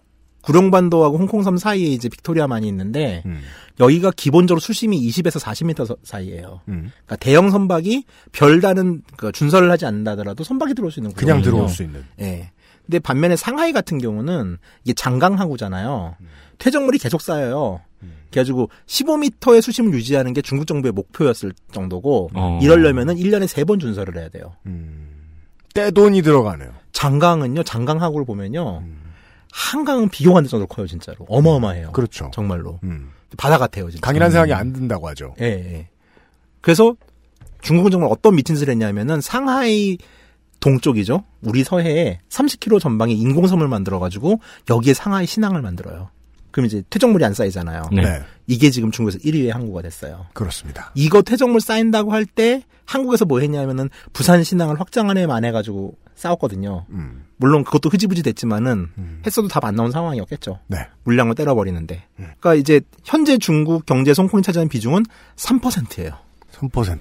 구룡반도하고 0.54 1.18
홍콩섬 1.18 1.58
사이에 1.58 1.88
이제 1.88 2.10
빅토리아만이 2.10 2.68
있는데 2.68 3.24
여기가 3.80 4.12
기본적으로 4.16 4.60
수심이 4.60 5.00
20에서 5.10 5.40
40m 5.40 5.86
서- 5.86 5.98
사이예요. 6.04 6.62
그러니까 6.66 7.16
대형 7.18 7.50
선박이 7.52 8.04
별다른 8.32 9.02
그 9.16 9.32
준설을 9.32 9.70
하지 9.72 9.86
않는다더라도 9.86 10.44
선박이 10.44 10.74
들어올 10.74 10.92
수 10.92 11.00
있는 11.00 11.12
그냥 11.14 11.38
구조거든요. 11.38 11.62
들어올 11.68 11.70
수 11.76 11.84
있는. 11.84 12.04
예. 12.20 12.52
근데 12.86 13.00
반면에 13.00 13.36
상하이 13.36 13.72
같은 13.72 14.00
경우는 14.00 14.58
이게 14.84 14.94
장강하구잖아요. 14.94 16.16
퇴적물이 16.58 16.98
계속 16.98 17.22
쌓여요. 17.22 17.82
그래가지고 18.32 18.70
15m의 18.88 19.62
수심을 19.62 19.94
유지하는 19.94 20.34
게 20.34 20.42
중국 20.42 20.66
정부의 20.66 20.92
목표였을 20.94 21.54
정도고 21.72 22.32
어. 22.34 22.60
이러려면은 22.62 23.16
1년에 23.16 23.46
3번 23.48 23.80
준설을 23.80 24.18
해야 24.18 24.30
돼요. 24.30 24.54
떼돈이 25.74 26.22
들어가네요. 26.24 26.70
장강은요, 26.92 27.64
장강하구를 27.64 28.26
보면요. 28.26 28.84
한강은 29.52 30.10
비교가 30.10 30.38
안 30.40 30.44
될 30.44 30.50
정도로 30.50 30.68
커요, 30.68 30.88
진짜로. 30.88 31.26
어마어마해요. 31.28 31.92
그렇죠. 31.92 32.30
정말로. 32.34 32.80
바다 33.38 33.58
같아요, 33.58 33.90
진짜. 33.90 34.06
강인한 34.06 34.32
생각이 34.32 34.54
안 34.54 34.74
든다고 34.74 35.08
하죠. 35.10 35.36
예, 35.42 35.46
예. 35.46 35.88
그래서 36.62 36.96
중국은 37.62 37.92
정말 37.92 38.10
어떤 38.12 38.36
미친 38.36 38.56
짓을 38.56 38.70
했냐면은 38.70 39.22
상하이 39.22 39.98
동쪽이죠. 40.60 41.24
우리 41.42 41.64
서해에 41.64 42.20
30km 42.30 42.80
전방에 42.80 43.14
인공섬을 43.14 43.68
만들어가지고 43.68 44.40
여기에 44.70 44.94
상하이 44.94 45.26
신항을 45.26 45.62
만들어요. 45.62 46.10
그럼 46.52 46.66
이제 46.66 46.84
퇴적물이 46.90 47.24
안 47.24 47.34
쌓이잖아요. 47.34 47.84
네. 47.94 48.22
이게 48.48 48.70
지금 48.72 48.92
중국에서 48.92 49.20
1위의 49.20 49.50
항구가 49.52 49.84
됐어요. 49.84 50.26
그렇습니다. 50.34 50.92
이거 50.96 51.22
퇴적물 51.22 51.62
쌓인다고 51.62 52.12
할 52.12 52.26
때 52.26 52.64
한국에서 52.86 53.24
뭐 53.26 53.40
했냐면은 53.40 53.90
부산 54.14 54.44
신항을 54.44 54.80
확장하네 54.80 55.28
만 55.28 55.46
해가지고 55.46 55.96
싸웠거든요. 56.20 56.86
음. 56.90 57.26
물론 57.38 57.64
그것도 57.64 57.90
흐지부지 57.90 58.24
됐지만은 58.24 58.90
했어도 59.26 59.48
답 59.48 59.64
안 59.66 59.76
나온 59.76 59.92
상황이었겠죠. 59.92 60.60
네. 60.68 60.78
물량을 61.04 61.36
때려버리는데. 61.36 62.04
그러니까 62.16 62.56
이제 62.56 62.82
현재 63.04 63.38
중국 63.38 63.86
경제 63.86 64.14
송콩이 64.14 64.44
차지하는 64.44 64.70
비중은 64.70 65.04
3%예요. 65.36 66.12
3%. 66.52 67.00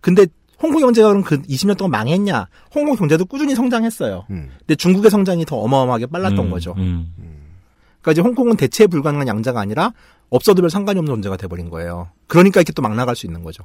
근데 0.00 0.26
홍콩 0.62 0.80
경제가 0.80 1.08
그럼 1.08 1.22
그 1.22 1.42
20년 1.42 1.76
동안 1.76 1.90
망했냐? 1.92 2.48
홍콩 2.74 2.96
경제도 2.96 3.24
꾸준히 3.24 3.54
성장했어요. 3.54 4.26
음. 4.30 4.50
근데 4.60 4.74
중국의 4.74 5.10
성장이 5.10 5.44
더 5.44 5.56
어마어마하게 5.56 6.06
빨랐던 6.06 6.46
음, 6.46 6.50
거죠. 6.50 6.74
음. 6.78 7.12
그러니까 8.00 8.12
이제 8.12 8.20
홍콩은 8.22 8.56
대체 8.56 8.86
불가능한 8.86 9.26
양자가 9.28 9.60
아니라 9.60 9.92
없어도 10.30 10.62
별 10.62 10.70
상관이 10.70 10.98
없는 10.98 11.14
존재가 11.14 11.36
돼버린 11.36 11.70
거예요. 11.70 12.08
그러니까 12.26 12.60
이렇게 12.60 12.72
또 12.72 12.82
막 12.82 12.94
나갈 12.94 13.14
수 13.16 13.26
있는 13.26 13.42
거죠. 13.42 13.64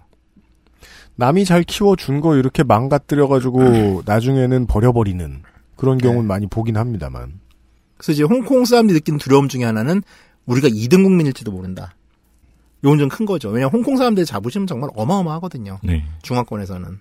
남이 1.16 1.45
잘 1.45 1.64
키워준 1.64 2.22
거 2.22 2.36
이렇게 2.36 2.64
망가뜨려가지고 2.64 4.03
나중에는 4.05 4.68
버려버리는 4.68 5.43
그런 5.76 5.97
경우는 5.97 6.26
많이 6.26 6.47
보긴 6.47 6.78
합니다만. 6.78 7.39
그래서 7.97 8.12
이제 8.14 8.24
홍콩 8.24 8.66
사람들이 8.66 8.97
느끼는 8.99 9.20
두려움 9.20 9.47
중에 9.47 9.64
하나는 9.64 10.01
우리가 10.45 10.68
2등 10.70 11.03
국민일지도 11.03 11.51
모른다. 11.51 11.93
요건 12.84 12.97
좀 12.97 13.09
큰 13.09 13.26
거죠. 13.28 13.49
왜냐하면 13.49 13.74
홍콩 13.74 13.95
사람들의 13.97 14.26
자부심은 14.26 14.66
정말 14.66 14.89
어마어마하거든요. 14.95 15.80
네. 15.84 16.03
중화권에서는. 16.24 16.99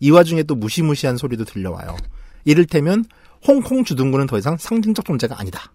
이 0.00 0.10
와중에 0.10 0.44
또 0.44 0.54
무시무시한 0.54 1.16
소리도 1.16 1.44
들려와요. 1.44 1.96
이를테면 2.44 3.04
홍콩 3.46 3.82
주둔군은 3.82 4.28
더 4.28 4.38
이상 4.38 4.56
상징적 4.56 5.04
존재가 5.04 5.40
아니다. 5.40 5.72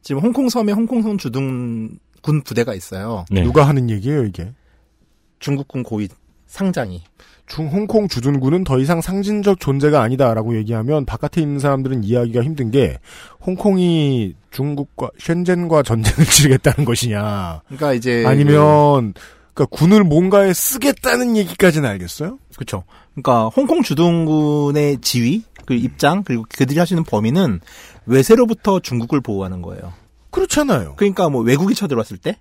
지금 0.00 0.22
홍콩 0.22 0.48
섬에 0.48 0.72
홍콩 0.72 1.02
섬 1.02 1.18
주둔군 1.18 2.42
부대가 2.44 2.74
있어요. 2.74 3.24
누가 3.30 3.68
하는 3.68 3.90
얘기예요 3.90 4.24
이게? 4.24 4.52
중국군 5.42 5.82
고위 5.82 6.08
상장이. 6.46 7.02
중 7.46 7.68
홍콩 7.68 8.08
주둔군은 8.08 8.64
더 8.64 8.78
이상 8.78 9.00
상징적 9.02 9.60
존재가 9.60 10.00
아니다라고 10.00 10.56
얘기하면 10.56 11.04
바깥에 11.04 11.42
있는 11.42 11.58
사람들은 11.58 12.04
이해하기가 12.04 12.42
힘든 12.42 12.70
게 12.70 12.98
홍콩이 13.44 14.34
중국과 14.50 15.10
셴젠과 15.18 15.82
전쟁을 15.82 16.24
치르겠다는 16.24 16.86
것이냐. 16.86 17.62
그러니까 17.66 17.92
이제 17.92 18.24
아니면 18.26 19.12
그러니까 19.52 19.76
군을 19.76 20.04
뭔가에 20.04 20.54
쓰겠다는 20.54 21.36
얘기까지는 21.36 21.88
알겠어요? 21.90 22.38
그렇죠. 22.54 22.84
그러니까 23.14 23.48
홍콩 23.48 23.82
주둔군의 23.82 24.98
지위, 25.02 25.42
그 25.66 25.74
입장 25.74 26.22
그리고 26.22 26.44
그들이 26.48 26.78
하시는 26.78 27.02
범위는 27.04 27.60
외세로부터 28.06 28.80
중국을 28.80 29.20
보호하는 29.20 29.60
거예요. 29.60 29.92
그렇잖아요. 30.30 30.94
그러니까 30.96 31.28
뭐 31.28 31.42
외국이 31.42 31.74
쳐들어왔을 31.74 32.16
때 32.16 32.38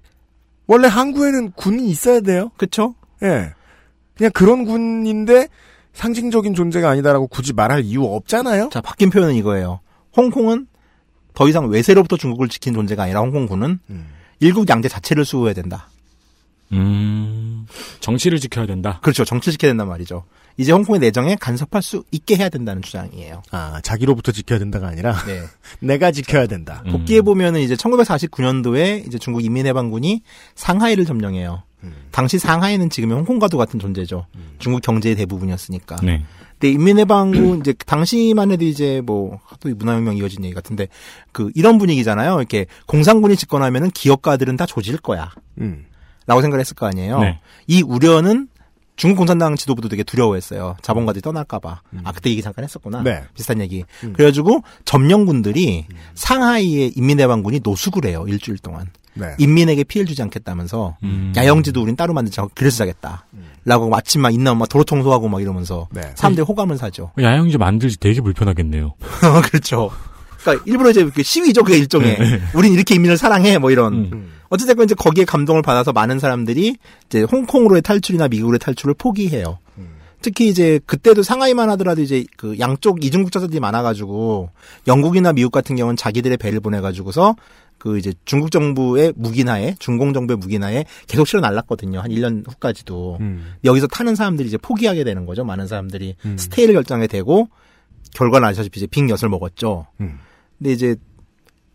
원래 0.67 0.87
항구에는 0.87 1.51
군이 1.51 1.89
있어야 1.89 2.21
돼요. 2.21 2.51
그렇죠. 2.57 2.95
예. 3.23 3.53
그냥 4.15 4.31
그런 4.33 4.65
군인데 4.65 5.47
상징적인 5.93 6.53
존재가 6.53 6.89
아니다라고 6.89 7.27
굳이 7.27 7.53
말할 7.53 7.83
이유 7.83 8.03
없잖아요. 8.03 8.69
자, 8.71 8.81
바뀐 8.81 9.09
표현은 9.09 9.35
이거예요. 9.35 9.81
홍콩은 10.15 10.67
더 11.33 11.47
이상 11.47 11.69
외세로부터 11.69 12.17
중국을 12.17 12.47
지킨 12.49 12.73
존재가 12.73 13.03
아니라 13.03 13.21
홍콩군은 13.21 13.79
일국 14.39 14.69
양제 14.69 14.89
자체를 14.89 15.25
수호해야 15.25 15.53
된다. 15.53 15.87
음, 16.73 17.65
정치를 17.99 18.39
지켜야 18.39 18.65
된다. 18.65 18.99
그렇죠. 19.01 19.25
정치 19.25 19.51
지켜야 19.51 19.71
된단 19.71 19.87
말이죠. 19.87 20.23
이제 20.57 20.71
홍콩의 20.71 20.99
내정에 20.99 21.35
간섭할 21.35 21.81
수 21.81 22.03
있게 22.11 22.35
해야 22.37 22.49
된다는 22.49 22.81
주장이에요. 22.81 23.43
아, 23.51 23.79
자기로부터 23.81 24.31
지켜야 24.31 24.59
된다가 24.59 24.87
아니라 24.87 25.13
네. 25.25 25.41
내가 25.79 26.11
지켜야 26.11 26.47
된다. 26.47 26.83
음. 26.85 26.91
복귀해 26.91 27.21
보면은 27.21 27.61
이제 27.61 27.75
1949년도에 27.75 29.07
이제 29.07 29.17
중국 29.17 29.43
인민해방군이 29.43 30.21
상하이를 30.55 31.05
점령해요. 31.05 31.63
당시 32.11 32.37
상하이는 32.37 32.91
지금의 32.91 33.17
홍콩과도 33.17 33.57
같은 33.57 33.79
존재죠. 33.79 34.27
중국 34.59 34.81
경제의 34.83 35.15
대부분이었으니까. 35.15 35.95
네. 36.03 36.23
근데 36.51 36.69
인민해방군 36.73 37.61
이제 37.61 37.73
당시만 37.73 38.51
해도 38.51 38.65
이제 38.65 39.01
뭐 39.03 39.39
또 39.61 39.69
문화혁명 39.73 40.17
이어진 40.17 40.43
얘기 40.43 40.53
같은데 40.53 40.87
그 41.31 41.51
이런 41.55 41.77
분위기잖아요. 41.77 42.37
이렇게 42.39 42.65
공산군이 42.87 43.37
집권하면은 43.37 43.91
기업가들은 43.91 44.57
다 44.57 44.65
조질 44.65 44.97
거야. 44.97 45.31
음. 45.59 45.85
라고 46.27 46.41
생각을 46.41 46.59
했을 46.59 46.75
거 46.75 46.85
아니에요. 46.87 47.19
네. 47.19 47.39
이 47.67 47.81
우려는 47.81 48.47
중국 49.01 49.17
공산당 49.17 49.55
지도부도 49.55 49.89
되게 49.89 50.03
두려워했어요. 50.03 50.77
자본가들이 50.83 51.23
떠날까봐. 51.23 51.81
아 52.03 52.11
그때 52.11 52.29
얘기 52.29 52.43
잠깐 52.43 52.63
했었구나. 52.63 53.01
네. 53.01 53.23
비슷한 53.33 53.59
얘기. 53.59 53.83
그래가지고 54.13 54.61
점령군들이 54.85 55.87
상하이의 56.13 56.93
인민해방군이 56.95 57.61
노숙을 57.63 58.05
해요. 58.05 58.25
일주일 58.27 58.59
동안. 58.59 58.85
네. 59.15 59.33
인민에게 59.39 59.85
피해를 59.85 60.07
주지 60.07 60.21
않겠다면서 60.21 60.97
음. 61.01 61.33
야영지도 61.35 61.81
우린 61.81 61.95
따로 61.95 62.13
만들자 62.13 62.47
그래서 62.53 62.77
자겠다. 62.77 63.25
라고 63.65 63.89
마침 63.89 64.21
막 64.21 64.31
있나 64.35 64.53
막 64.53 64.69
도로 64.69 64.83
청소하고 64.83 65.29
막 65.29 65.41
이러면서 65.41 65.87
네. 65.91 66.01
사람들이 66.13 66.45
호감을 66.45 66.77
사죠. 66.77 67.09
야영지 67.19 67.57
만들지 67.57 67.99
되게 67.99 68.21
불편하겠네요. 68.21 68.93
그렇죠. 69.49 69.89
그러니까 70.41 70.63
일부러 70.67 70.91
이제 70.91 71.01
이렇게 71.01 71.23
시위죠 71.23 71.63
그 71.63 71.73
일종의. 71.73 72.19
네, 72.19 72.37
네. 72.37 72.41
우린 72.53 72.73
이렇게 72.73 72.93
인민을 72.93 73.17
사랑해 73.17 73.57
뭐 73.57 73.71
이런. 73.71 74.29
음. 74.51 74.53
어쨌든 74.53 74.83
이제 74.83 74.95
거기에 74.95 75.25
감동을 75.25 75.61
받아서 75.61 75.91
많은 75.91 76.19
사람들이 76.19 76.75
이제 77.07 77.23
홍콩으로의 77.23 77.81
탈출이나 77.81 78.27
미국으로의 78.27 78.59
탈출을 78.59 78.93
포기해요. 78.93 79.59
특히 80.21 80.47
이제 80.47 80.79
그때도 80.85 81.23
상하이만 81.23 81.69
하더라도 81.71 82.01
이제 82.01 82.23
그 82.37 82.59
양쪽 82.59 83.03
이중국자들이 83.03 83.59
많아가지고 83.59 84.51
영국이나 84.87 85.33
미국 85.33 85.51
같은 85.51 85.75
경우는 85.75 85.97
자기들의 85.97 86.37
배를 86.37 86.59
보내가지고서 86.59 87.35
그 87.79 87.97
이제 87.97 88.13
중국 88.25 88.51
정부의 88.51 89.13
무기나에 89.15 89.75
중공 89.79 90.13
정부의 90.13 90.37
무기나에 90.37 90.85
계속 91.07 91.27
실어 91.27 91.41
날랐거든요. 91.41 91.99
한 91.99 92.11
1년 92.11 92.47
후까지도. 92.47 93.17
음. 93.19 93.55
여기서 93.63 93.87
타는 93.87 94.13
사람들이 94.13 94.47
이제 94.47 94.57
포기하게 94.57 95.03
되는 95.03 95.25
거죠. 95.25 95.43
많은 95.43 95.65
사람들이 95.65 96.15
스테이를 96.37 96.75
결정하게 96.75 97.07
되고 97.07 97.49
결과는 98.13 98.47
아시다시피 98.47 98.79
이제 98.79 98.87
빅엿을 98.87 99.29
먹었죠. 99.29 99.87
음. 100.01 100.19
근데 100.59 100.73
이제 100.73 100.95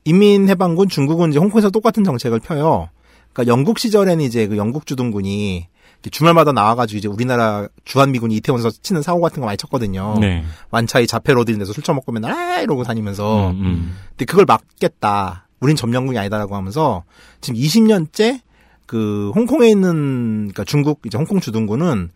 인민해방군 0.06 0.88
중국은 0.88 1.30
이제 1.30 1.38
홍콩에서 1.38 1.70
똑같은 1.70 2.04
정책을 2.04 2.40
펴요. 2.40 2.88
그러니까 3.32 3.52
영국 3.52 3.78
시절에는 3.78 4.24
이제 4.24 4.46
그 4.46 4.56
영국 4.56 4.86
주둔군이 4.86 5.68
주말마다 6.10 6.52
나와가지고 6.52 6.98
이제 6.98 7.08
우리나라 7.08 7.66
주한미군이 7.84 8.36
이태원에서 8.36 8.70
치는 8.70 9.02
사고 9.02 9.20
같은 9.20 9.40
거 9.40 9.46
많이 9.46 9.56
쳤거든요. 9.56 10.16
네. 10.20 10.44
완차이 10.70 11.06
자폐로 11.06 11.44
들인 11.44 11.58
데서 11.58 11.72
술 11.72 11.82
처먹고 11.82 12.12
맨날 12.12 12.32
아 12.32 12.60
이러고 12.60 12.84
다니면서. 12.84 13.50
음, 13.50 13.60
음. 13.60 13.96
근데 14.10 14.24
그걸 14.24 14.44
막겠다. 14.44 15.48
우린 15.58 15.74
점령군이 15.74 16.18
아니다라고 16.18 16.54
하면서 16.54 17.02
지금 17.40 17.58
20년째 17.58 18.40
그 18.86 19.30
홍콩에 19.34 19.68
있는 19.68 20.48
그러니까 20.48 20.64
중국 20.64 21.00
이제 21.04 21.18
홍콩 21.18 21.40
주둔군은 21.40 22.10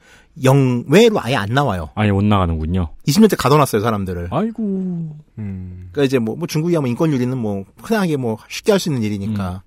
영외로 0.45 1.21
아예 1.21 1.35
안 1.35 1.49
나와요. 1.51 1.91
아예 1.97 2.13
못 2.13 2.25
나가는군요. 2.25 2.91
20년째 3.07 3.37
가둬놨어요 3.37 3.83
사람들을. 3.83 4.29
아이고. 4.31 5.17
그러니까 5.37 6.05
이제 6.05 6.19
뭐, 6.19 6.37
뭐 6.37 6.47
중국이야 6.47 6.81
뭐 6.81 6.89
인권 6.89 7.11
유리는 7.13 7.37
뭐 7.37 7.65
흔하게 7.83 8.17
뭐 8.17 8.39
쉽게 8.49 8.73
할 8.73 8.79
수 8.79 8.89
있는 8.89 9.03
일이니까 9.03 9.63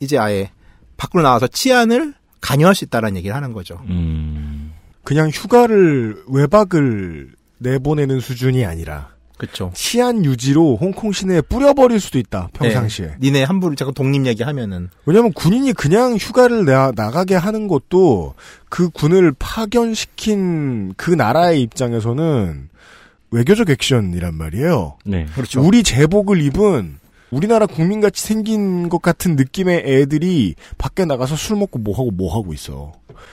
이제 0.00 0.18
아예 0.18 0.50
밖으로 0.96 1.22
나와서 1.22 1.46
치안을 1.46 2.14
간여할 2.40 2.74
수 2.74 2.84
있다라는 2.84 3.16
얘기를 3.16 3.34
하는 3.36 3.52
거죠. 3.52 3.80
음. 3.86 4.72
그냥 5.04 5.30
휴가를 5.30 6.24
외박을 6.28 7.32
내보내는 7.58 8.20
수준이 8.20 8.64
아니라 8.64 9.10
그렇죠. 9.40 9.72
치안 9.74 10.26
유지로 10.26 10.76
홍콩 10.78 11.12
시내에 11.12 11.40
뿌려버릴 11.40 11.98
수도 11.98 12.18
있다 12.18 12.50
평상시에. 12.52 13.06
네. 13.06 13.16
니네 13.20 13.44
함부로 13.44 13.74
자꾸 13.74 13.94
독립 13.94 14.26
얘기하면은 14.26 14.90
왜냐면 15.06 15.32
군인이 15.32 15.72
그냥 15.72 16.16
휴가를 16.16 16.66
나, 16.66 16.92
나가게 16.94 17.36
하는 17.36 17.66
것도 17.66 18.34
그 18.68 18.90
군을 18.90 19.32
파견시킨 19.38 20.92
그 20.98 21.10
나라의 21.10 21.62
입장에서는 21.62 22.68
외교적 23.30 23.70
액션이란 23.70 24.34
말이에요. 24.34 24.98
네. 25.06 25.24
그렇죠. 25.34 25.62
우리 25.62 25.82
제복을 25.82 26.42
입은 26.42 26.98
우리나라 27.30 27.66
국민같이 27.66 28.22
생긴 28.22 28.88
것 28.88 29.00
같은 29.00 29.36
느낌의 29.36 29.82
애들이 29.86 30.54
밖에 30.78 31.04
나가서 31.04 31.36
술 31.36 31.56
먹고 31.56 31.78
뭐 31.78 31.94
하고 31.94 32.10
뭐 32.10 32.34
하고 32.34 32.52
있어. 32.52 32.92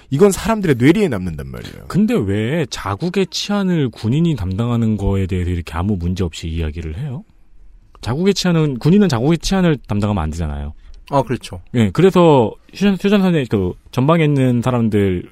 이건 0.09 0.31
사람들의 0.31 0.75
뇌리에 0.77 1.07
남는단 1.07 1.47
말이에요. 1.47 1.85
근데 1.87 2.13
왜 2.13 2.65
자국의 2.69 3.27
치안을 3.27 3.89
군인이 3.89 4.35
담당하는 4.35 4.97
거에 4.97 5.25
대해서 5.25 5.49
이렇게 5.49 5.73
아무 5.73 5.95
문제 5.97 6.23
없이 6.23 6.47
이야기를 6.47 6.97
해요? 6.97 7.23
자국의 8.01 8.33
치안은 8.33 8.77
군인은 8.79 9.09
자국의 9.09 9.39
치안을 9.39 9.77
담당하면 9.87 10.23
안 10.23 10.29
되잖아요. 10.29 10.73
어 11.09 11.23
그렇죠. 11.23 11.61
예, 11.73 11.89
그래서 11.91 12.51
휴전 12.73 12.95
휴전선에 12.95 13.45
그 13.49 13.73
전방에 13.91 14.25
있는 14.25 14.61
사람들 14.61 15.23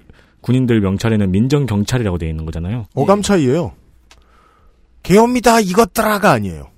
군인들 0.41 0.79
명찰에는 0.79 1.31
민정 1.31 1.65
경찰이라고 1.65 2.17
되어 2.17 2.29
있는 2.29 2.45
거잖아요. 2.45 2.85
어감 2.95 3.21
차이예요. 3.21 3.73
계엄이다 5.03 5.59
이것들아가 5.59 6.31
아니에요. 6.31 6.74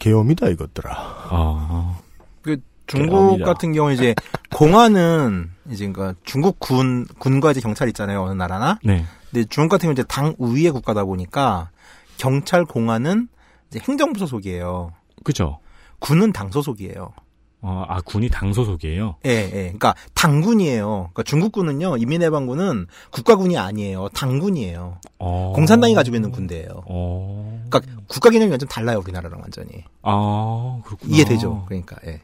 계엄이다 0.00 0.48
이것들아. 0.48 0.92
아. 0.94 1.98
그 2.42 2.58
중국 2.86 3.30
대박이다. 3.32 3.44
같은 3.46 3.72
경우 3.72 3.92
이제 3.92 4.14
공안은 4.54 5.50
이제 5.70 5.90
그러니까 5.90 6.18
중국 6.24 6.58
군 6.60 7.06
군과 7.18 7.50
이제 7.50 7.60
경찰 7.60 7.88
있잖아요 7.88 8.22
어느 8.22 8.32
나라나. 8.32 8.78
네. 8.84 9.04
근데 9.30 9.44
중국 9.48 9.72
같은 9.72 9.86
경우 9.86 9.92
이제 9.92 10.04
당 10.04 10.34
우위의 10.38 10.70
국가다 10.70 11.04
보니까 11.04 11.70
경찰 12.16 12.64
공안은 12.64 13.28
이제 13.68 13.80
행정부 13.86 14.18
소속이에요. 14.18 14.92
그죠. 15.24 15.58
군은 15.98 16.32
당 16.32 16.50
소속이에요. 16.50 17.12
어, 17.68 17.84
아 17.88 18.00
군이 18.00 18.28
당 18.28 18.52
소속이에요. 18.52 19.16
예, 19.26 19.30
예. 19.30 19.50
그러니까 19.50 19.96
당군이에요. 20.14 21.10
그러니까 21.12 21.24
중국군은요 21.24 21.96
인민해방군은 21.96 22.86
국가군이 23.10 23.58
아니에요. 23.58 24.08
당군이에요. 24.10 25.00
어. 25.18 25.52
공산당이 25.56 25.92
가지고 25.94 26.14
있는 26.14 26.30
군대예요. 26.30 26.84
어. 26.86 27.64
그러니까 27.68 27.92
국가 28.06 28.30
개념이 28.30 28.52
완전 28.52 28.68
달라요 28.68 29.00
우리나라랑 29.00 29.40
완전히. 29.40 29.82
아 30.02 30.78
그렇구나. 30.84 31.12
이해되죠. 31.12 31.64
그러니까 31.66 31.96
예. 32.06 32.20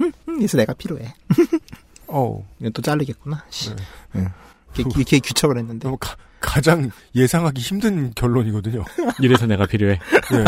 음, 0.00 0.12
음, 0.28 0.36
그래서 0.36 0.56
내가 0.56 0.72
필요해. 0.74 1.12
어. 2.06 2.46
또 2.72 2.80
자르겠구나. 2.80 3.44
씨. 3.50 3.70
응. 4.14 4.28
이렇게, 4.76 5.00
이렇게 5.00 5.18
규척을 5.18 5.58
했는데. 5.58 5.90
가, 5.98 6.14
가장 6.38 6.92
예상하기 7.16 7.60
힘든 7.60 8.12
결론이거든요. 8.14 8.84
이래서 9.20 9.46
내가 9.46 9.66
필요해. 9.66 9.94
예. 9.94 10.44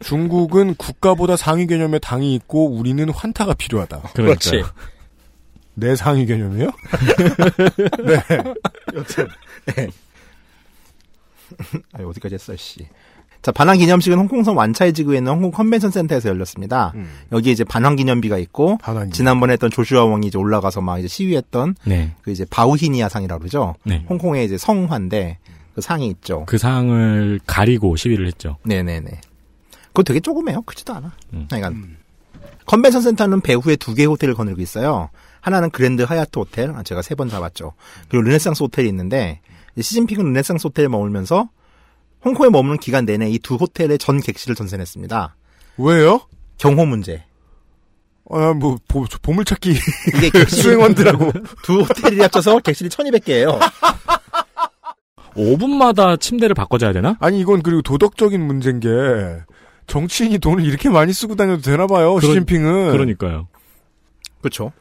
중국은 0.00 0.74
국가보다 0.74 1.36
상위 1.36 1.66
개념의 1.66 2.00
당이 2.00 2.34
있고 2.34 2.68
우리는 2.70 3.08
환타가 3.10 3.54
필요하다. 3.54 4.00
그렇지. 4.14 4.62
내 5.74 5.94
상위 5.96 6.26
개념이요? 6.26 6.66
네. 8.04 8.22
여튼. 8.94 9.28
네. 9.66 9.88
아, 11.92 12.02
어디까지 12.02 12.34
했어, 12.34 12.54
씨. 12.56 12.86
자, 13.42 13.52
반환 13.52 13.78
기념식은 13.78 14.18
홍콩성 14.18 14.56
완차이 14.56 14.92
지구에 14.92 15.18
있는 15.18 15.32
홍콩 15.32 15.50
컨벤션 15.50 15.90
센터에서 15.90 16.28
열렸습니다. 16.28 16.92
음. 16.94 17.10
여기 17.32 17.50
이제 17.50 17.64
반환 17.64 17.96
기념비가 17.96 18.36
있고 18.38 18.76
지난번에 19.12 19.54
했던 19.54 19.70
조슈아 19.70 20.04
왕이 20.04 20.26
이제 20.26 20.36
올라가서 20.36 20.82
막 20.82 20.98
이제 20.98 21.08
시위했던 21.08 21.76
네. 21.84 22.12
그 22.20 22.30
이제 22.32 22.44
바우히니아 22.50 23.08
상이라고 23.08 23.38
그러죠. 23.40 23.74
네. 23.84 24.04
홍콩의 24.10 24.44
이제 24.44 24.58
성화인데 24.58 25.38
그 25.74 25.80
상이 25.80 26.08
있죠. 26.08 26.44
그 26.46 26.58
상을 26.58 27.40
가리고 27.46 27.96
시위를 27.96 28.26
했죠. 28.26 28.58
네 28.62 28.82
네 28.82 29.00
네. 29.00 29.18
그거 29.92 30.02
되게 30.02 30.20
조그매요. 30.20 30.62
크지도 30.62 30.94
않아. 30.94 31.12
음. 31.34 31.46
하여간. 31.50 31.96
컨벤션 32.66 33.02
센터는 33.02 33.40
배후에 33.40 33.76
두 33.76 33.94
개의 33.94 34.06
호텔을 34.06 34.34
거느리고 34.34 34.60
있어요. 34.62 35.10
하나는 35.40 35.70
그랜드 35.70 36.04
하얏트 36.04 36.36
호텔, 36.38 36.70
아, 36.70 36.82
제가 36.82 37.02
세번 37.02 37.28
잡았죠. 37.28 37.72
그리고 38.08 38.22
르네상스 38.24 38.62
호텔이 38.62 38.88
있는데, 38.88 39.40
시진핑은 39.80 40.24
르네상스 40.26 40.66
호텔에 40.68 40.86
머물면서 40.88 41.48
홍콩에 42.24 42.50
머무는 42.50 42.78
기간 42.78 43.04
내내 43.06 43.28
이 43.30 43.38
두 43.38 43.54
호텔의 43.56 43.98
전 43.98 44.20
객실을 44.20 44.54
전세냈습니다. 44.54 45.36
왜요? 45.78 46.20
경호 46.58 46.84
문제. 46.86 47.24
아, 48.30 48.52
뭐, 48.52 48.76
보, 48.86 49.04
보물찾기. 49.22 49.70
이게 50.16 50.30
객실 50.30 50.62
수행원들하고. 50.62 51.32
두 51.64 51.80
호텔이 51.80 52.20
합쳐서 52.20 52.60
객실이 52.60 52.90
1200개예요. 52.90 53.58
5분마다 55.34 56.20
침대를 56.20 56.54
바꿔줘야 56.54 56.92
되나? 56.92 57.16
아니, 57.20 57.40
이건 57.40 57.62
그리고 57.62 57.82
도덕적인 57.82 58.40
문제인 58.40 58.80
게, 58.80 58.88
정치인이 59.90 60.38
돈을 60.38 60.64
이렇게 60.64 60.88
많이 60.88 61.12
쓰고 61.12 61.34
다녀도 61.34 61.62
되나 61.62 61.86
봐요, 61.86 62.14
그러- 62.14 62.28
시진핑은. 62.28 62.92
그러니까요. 62.92 63.48
그렇죠. 64.40 64.72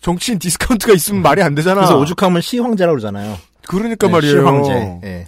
정치인 0.00 0.38
디스카운트가 0.38 0.92
있으면 0.92 1.22
말이 1.22 1.40
안 1.42 1.54
되잖아. 1.54 1.76
그래서 1.82 1.98
오죽하면 1.98 2.42
시황제라고 2.42 2.94
그러잖아요. 2.96 3.38
그러니까 3.66 4.06
네, 4.08 4.12
말이에요. 4.12 4.40
시황제. 4.40 5.00
예. 5.04 5.26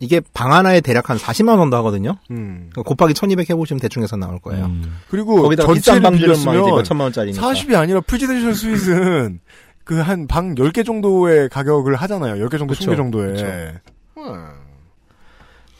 이게 0.00 0.20
방 0.32 0.52
하나에 0.52 0.80
대략 0.80 1.10
한 1.10 1.16
40만 1.18 1.58
원도 1.58 1.76
하거든요. 1.78 2.16
음. 2.30 2.68
그러니까 2.72 2.82
곱하기 2.82 3.14
1200 3.14 3.50
해보시면 3.50 3.80
대충 3.80 4.02
해서 4.02 4.16
나올 4.16 4.38
거예요. 4.38 4.70
그리고 5.10 5.42
거기다가 5.42 5.72
비싼 5.72 6.00
전체를 6.02 6.34
방들은 6.34 6.44
막 6.44 6.54
이제 6.62 6.70
몇천만 6.76 7.04
원짜리니까. 7.06 7.42
40이 7.46 7.74
아니라 7.76 8.00
presidential 8.00 8.54
suite은 8.54 9.40
그 9.84 10.00
한 10.02 10.26
방 10.28 10.54
10개 10.54 10.84
정도의 10.86 11.48
가격을 11.48 11.96
하잖아요. 11.96 12.34
10개 12.46 12.58
정도, 12.58 12.74
그쵸, 12.74 12.90
20개 12.92 12.96
정도에. 12.96 13.32
그쵸. 13.32 13.46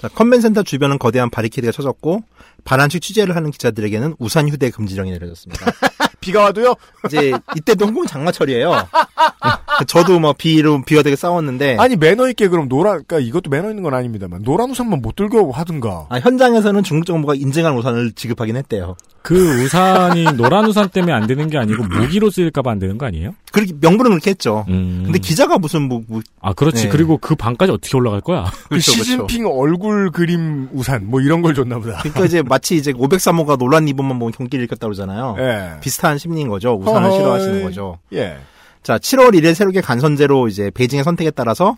자, 0.00 0.08
컨벤션 0.08 0.44
센터 0.44 0.62
주변은 0.62 0.98
거대한 0.98 1.28
바리케이드가 1.28 1.72
쳐졌고 1.72 2.22
반환식 2.64 3.02
취재를 3.02 3.34
하는 3.34 3.50
기자들에게는 3.50 4.16
우산 4.18 4.48
휴대 4.48 4.70
금지령이 4.70 5.10
내려졌습니다. 5.10 5.66
비가 6.20 6.42
와도요? 6.42 6.74
이제 7.06 7.32
이때도 7.56 7.86
홍콩 7.86 8.06
장마철이에요. 8.06 8.70
저도 9.86 10.18
뭐 10.20 10.32
비로 10.32 10.82
비와 10.82 11.02
되게 11.02 11.16
싸웠는데 11.16 11.76
아니 11.78 11.96
매너 11.96 12.28
있게 12.30 12.48
그럼 12.48 12.68
노란 12.68 13.04
그러니까 13.06 13.20
이것도 13.20 13.50
매너 13.50 13.68
있는 13.70 13.82
건 13.82 13.94
아닙니다만 13.94 14.42
노란 14.42 14.70
우산만 14.70 15.00
못 15.02 15.16
들고 15.16 15.52
하든가. 15.52 16.06
아, 16.08 16.18
현장에서는 16.18 16.82
중국 16.82 17.04
정부가 17.06 17.34
인증한 17.34 17.76
우산을 17.76 18.12
지급하긴 18.12 18.56
했대요. 18.56 18.96
그 19.22 19.62
우산이 19.64 20.24
노란 20.36 20.64
우산 20.66 20.88
때문에 20.88 21.12
안 21.12 21.26
되는 21.26 21.48
게 21.50 21.58
아니고 21.58 21.84
무기로 21.84 22.30
쓰일까봐 22.30 22.70
안 22.70 22.78
되는 22.78 22.96
거 22.96 23.04
아니에요? 23.06 23.32
그렇게 23.52 23.72
명분은 23.78 24.10
그렇게 24.12 24.30
했죠. 24.30 24.64
음. 24.68 25.02
근데 25.04 25.18
기자가 25.18 25.58
무슨 25.58 25.82
뭐, 25.82 26.02
뭐 26.06 26.20
아 26.40 26.52
그렇지. 26.52 26.84
네. 26.84 26.88
그리고 26.88 27.18
그 27.18 27.34
방까지 27.34 27.72
어떻게 27.72 27.96
올라갈 27.96 28.20
거야? 28.20 28.44
그 28.44 28.68
그렇죠, 28.70 28.92
시진핑 28.92 29.46
얼굴 29.46 30.10
그림 30.10 30.68
우산 30.72 31.06
뭐 31.10 31.20
이런 31.20 31.42
걸 31.42 31.52
줬나 31.54 31.78
보다. 31.78 31.98
그러니까 31.98 32.24
이제 32.24 32.42
마치 32.42 32.76
이제 32.76 32.92
503호가 32.92 33.58
논란 33.58 33.86
입으면 33.88 34.18
보면 34.18 34.32
경기를 34.32 34.62
일으켰다 34.64 34.86
그러잖아요. 34.86 35.36
예. 35.38 35.80
비슷한 35.80 36.16
심리인 36.16 36.48
거죠. 36.48 36.74
우산을 36.80 37.02
허허이. 37.10 37.18
싫어하시는 37.18 37.62
거죠. 37.64 37.98
예. 38.14 38.38
자, 38.82 38.98
7월 38.98 39.34
1일 39.34 39.54
새롭게 39.54 39.80
간선제로 39.80 40.48
이제 40.48 40.70
베이징의 40.70 41.04
선택에 41.04 41.30
따라서 41.30 41.76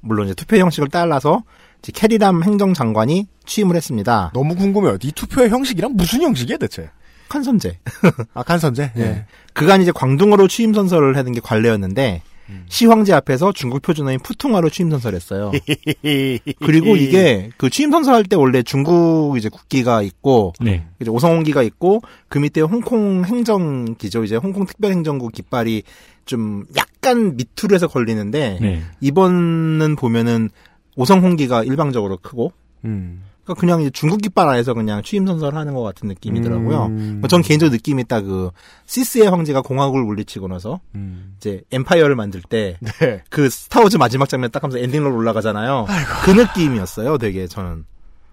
물론 0.00 0.26
이제 0.26 0.34
투표 0.34 0.56
형식을 0.56 0.88
따라서 0.88 1.42
이제 1.82 1.92
캐리람 1.94 2.42
행정장관이 2.42 3.26
취임을 3.44 3.76
했습니다. 3.76 4.30
너무 4.34 4.54
궁금해요. 4.54 4.98
이 5.02 5.12
투표의 5.12 5.50
형식이랑 5.50 5.92
무슨 5.94 6.22
형식이야 6.22 6.56
대체? 6.58 6.90
간선제. 7.28 7.78
아 8.34 8.42
간선제. 8.42 8.92
예. 8.96 9.00
네. 9.00 9.26
그간 9.54 9.80
이제 9.80 9.90
광둥어로 9.92 10.48
취임 10.48 10.74
선서를 10.74 11.16
하는 11.16 11.32
게 11.32 11.40
관례였는데 11.40 12.22
음. 12.48 12.64
시황제 12.68 13.12
앞에서 13.14 13.52
중국 13.52 13.82
표준어인 13.82 14.20
푸퉁화로 14.20 14.68
취임 14.70 14.90
선서를 14.90 15.16
했어요. 15.16 15.50
그리고 16.60 16.96
이게 16.96 17.50
그 17.56 17.70
취임 17.70 17.90
선서할 17.90 18.24
때 18.24 18.36
원래 18.36 18.62
중국 18.62 19.36
이제 19.38 19.48
국기가 19.48 20.02
있고 20.02 20.52
네. 20.60 20.84
이제 21.00 21.10
오성홍기가 21.10 21.62
있고 21.62 22.02
그 22.28 22.38
밑에 22.38 22.60
홍콩 22.60 23.24
행정기죠. 23.24 24.24
이제 24.24 24.36
홍콩 24.36 24.66
특별행정구 24.66 25.32
깃발이 25.32 25.84
좀 26.24 26.64
약간 26.76 27.36
밑으로 27.36 27.74
해서 27.74 27.88
걸리는데 27.88 28.58
네. 28.60 28.82
이번은 29.00 29.96
보면은 29.96 30.50
오성 30.96 31.22
홍기가 31.22 31.64
일방적으로 31.64 32.18
크고 32.18 32.52
음. 32.84 33.22
그러니까 33.44 33.60
그냥 33.60 33.90
중국 33.92 34.22
깃발 34.22 34.48
아래서 34.48 34.72
그냥 34.72 35.02
취임 35.02 35.26
선서를 35.26 35.58
하는 35.58 35.74
것 35.74 35.82
같은 35.82 36.08
느낌이더라고요. 36.08 36.86
음. 36.86 37.18
뭐 37.20 37.31
전 37.31 37.42
개인적으로 37.42 37.74
느낌이 37.74 38.04
딱 38.04 38.24
그 38.24 38.50
시스의 38.86 39.28
황제가 39.28 39.62
공화국을 39.62 40.04
물리치고 40.04 40.48
나서 40.48 40.80
음. 40.94 41.34
이제 41.38 41.62
empire를 41.72 42.14
만들 42.14 42.40
때 42.40 42.78
네. 42.80 43.22
그 43.30 43.50
스타워즈 43.50 43.96
마지막 43.96 44.28
장면 44.28 44.50
딱 44.50 44.62
하면서 44.62 44.78
엔딩으로 44.78 45.14
올라가잖아요. 45.14 45.86
그 46.24 46.30
느낌이었어요. 46.30 47.18
되게 47.18 47.46
저는. 47.46 47.84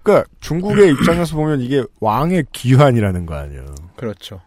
그러니까 0.04 0.30
중국의 0.40 0.92
입장에서 0.92 1.36
보면 1.36 1.62
이게 1.62 1.84
왕의 2.00 2.46
귀환이라는 2.52 3.26
거 3.26 3.36
아니에요. 3.36 3.66
그렇죠. 3.96 4.42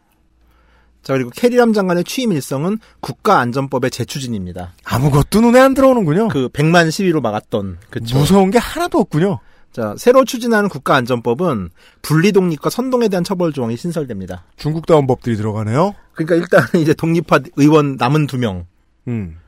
자 1.02 1.14
그리고 1.14 1.30
캐리람 1.30 1.72
장관의 1.72 2.04
취임 2.04 2.32
일성은 2.32 2.78
국가안전법의 3.00 3.90
재추진입니다. 3.90 4.74
아무것도 4.84 5.40
눈에 5.40 5.58
안 5.58 5.74
들어오는군요. 5.74 6.28
그 6.28 6.48
100만 6.48 6.90
시위로 6.90 7.20
막았던 7.20 7.78
그쵸. 7.90 8.18
무서운 8.18 8.50
게 8.50 8.58
하나도 8.58 8.98
없군요. 8.98 9.40
자 9.72 9.94
새로 9.98 10.24
추진하는 10.24 10.68
국가안전법은 10.68 11.70
분리독립과 12.02 12.70
선동에 12.70 13.08
대한 13.08 13.24
처벌 13.24 13.52
조항이 13.52 13.76
신설됩니다. 13.76 14.44
중국다운 14.56 15.06
법들이 15.06 15.36
들어가네요. 15.36 15.94
그러니까 16.12 16.36
일단 16.36 16.62
이제 16.80 16.94
독립파 16.94 17.40
의원 17.56 17.96
남은 17.96 18.26
두 18.26 18.38
명은 18.38 18.64
음. 19.08 19.38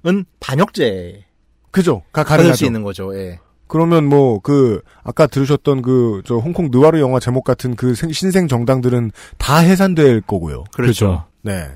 반역죄 0.40 1.24
그죠. 1.70 2.02
가 2.12 2.22
받을 2.22 2.36
가능하죠. 2.38 2.56
수 2.56 2.64
있는 2.64 2.82
거죠. 2.82 3.16
예. 3.16 3.38
그러면 3.74 4.06
뭐 4.08 4.38
그 4.40 4.80
아까 5.02 5.26
들으셨던 5.26 5.82
그 5.82 6.22
저 6.24 6.36
홍콩 6.36 6.68
느와르 6.70 7.00
영화 7.00 7.18
제목 7.18 7.42
같은 7.44 7.74
그 7.74 7.94
생- 7.96 8.12
신생 8.12 8.46
정당들은 8.46 9.10
다 9.36 9.58
해산될 9.58 10.20
거고요. 10.22 10.64
그렇죠. 10.72 11.24
네. 11.42 11.68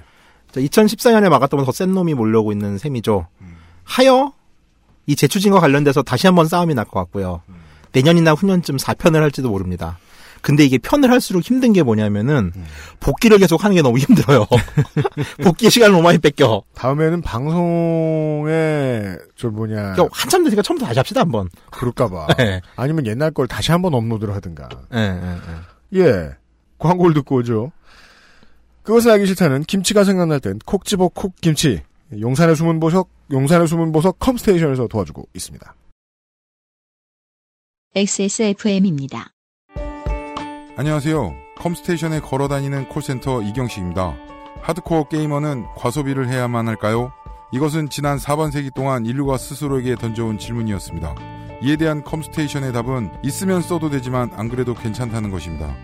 자, 0.52 0.60
2014년에 0.60 1.28
막았던 1.28 1.64
더 1.64 1.72
센 1.72 1.92
놈이 1.92 2.14
몰려오고 2.14 2.52
있는 2.52 2.78
셈이죠. 2.78 3.26
하여 3.84 4.32
이 5.06 5.16
재추진과 5.16 5.58
관련돼서 5.60 6.02
다시 6.02 6.26
한번 6.26 6.46
싸움이 6.46 6.74
날 6.74 6.84
것 6.84 7.00
같고요. 7.00 7.42
내년이나 7.92 8.32
후년쯤 8.32 8.76
4편을 8.76 9.14
할지도 9.20 9.48
모릅니다. 9.50 9.98
근데 10.48 10.64
이게 10.64 10.78
편을 10.78 11.10
할수록 11.10 11.40
힘든 11.40 11.74
게 11.74 11.82
뭐냐면은 11.82 12.52
복귀를 13.00 13.36
계속 13.36 13.64
하는 13.64 13.76
게 13.76 13.82
너무 13.82 13.98
힘들어요. 13.98 14.46
복귀 15.44 15.68
시간을 15.68 15.92
너무 15.92 16.02
많이 16.02 16.16
뺏겨. 16.16 16.62
다음에는 16.74 17.20
방송에 17.20 19.16
저 19.36 19.50
뭐냐 19.50 19.92
그러니까 19.92 20.08
한참 20.10 20.44
되니까 20.44 20.62
처음부터 20.62 20.86
다시 20.86 20.98
합시다 21.00 21.20
한번. 21.20 21.50
그럴까봐. 21.70 22.28
네. 22.38 22.62
아니면 22.76 23.04
옛날 23.04 23.30
걸 23.30 23.46
다시 23.46 23.72
한번 23.72 23.92
업로드를 23.92 24.34
하든가. 24.36 24.70
예, 24.94 24.98
예, 24.98 26.00
예. 26.00 26.00
예. 26.00 26.30
광고를 26.78 27.12
듣고 27.12 27.36
오죠. 27.36 27.70
그것을 28.84 29.10
알기 29.10 29.26
싫다는 29.26 29.64
김치가 29.64 30.02
생각날 30.02 30.40
땐 30.40 30.58
콕 30.64 30.86
집어 30.86 31.08
콕 31.08 31.38
김치. 31.42 31.82
용산의 32.18 32.56
숨은 32.56 32.80
보석, 32.80 33.10
용산의 33.30 33.68
숨은 33.68 33.92
보석 33.92 34.18
컴스테이션에서 34.18 34.86
도와주고 34.88 35.28
있습니다. 35.34 35.74
XSFM입니다. 37.94 39.34
안녕하세요. 40.78 41.34
컴스테이션에 41.56 42.20
걸어다니는 42.20 42.88
콜센터 42.88 43.42
이경식입니다. 43.42 44.14
하드코어 44.62 45.08
게이머는 45.08 45.66
과소비를 45.74 46.28
해야만 46.28 46.68
할까요? 46.68 47.10
이것은 47.50 47.88
지난 47.88 48.16
4반세기 48.16 48.72
동안 48.72 49.04
인류가 49.04 49.38
스스로에게 49.38 49.96
던져온 49.96 50.38
질문이었습니다. 50.38 51.16
이에 51.62 51.74
대한 51.74 52.04
컴스테이션의 52.04 52.72
답은 52.72 53.10
있으면 53.24 53.60
써도 53.60 53.90
되지만 53.90 54.30
안 54.36 54.48
그래도 54.48 54.72
괜찮다는 54.72 55.32
것입니다. 55.32 55.74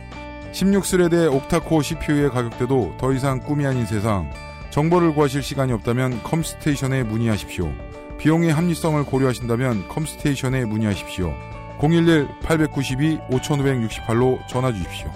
16 0.53 0.69
thread의 0.69 1.35
octa-core 1.35 1.83
CPU의 1.83 2.31
가격대도 2.31 2.95
더 2.97 3.13
이상 3.13 3.41
꿈이 3.41 3.67
아닌 3.67 3.87
세상. 3.87 4.31
정보를 4.71 5.13
구하실 5.17 5.43
시간이 5.43 5.73
없다면 5.73 6.23
컴스테이션에 6.23 7.03
문의하십시오. 7.03 7.73
비용의 8.19 8.53
합리성을 8.53 9.03
고려하신다면 9.07 9.89
컴스테이션에 9.89 10.67
문의하십시오. 10.67 11.35
011-892-5568로 11.81 14.47
전화 14.49 14.73
주십시오. 14.73 15.11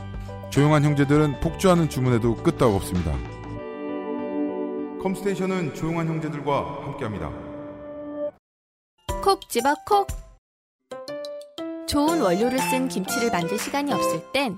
조용한 0.50 0.84
형제들은 0.84 1.40
폭주하는 1.40 1.88
주문에도 1.88 2.34
끄떡 2.36 2.74
없습니다. 2.74 3.12
컴스테이션은 5.02 5.74
조용한 5.74 6.06
형제들과 6.08 6.84
함께합니다. 6.84 7.30
콕 9.22 9.48
집어 9.48 9.74
콕. 9.86 10.06
좋은 11.86 12.20
원료를 12.20 12.58
쓴 12.58 12.88
김치를 12.88 13.30
만들 13.30 13.56
시간이 13.58 13.92
없을 13.92 14.20
땐 14.32 14.56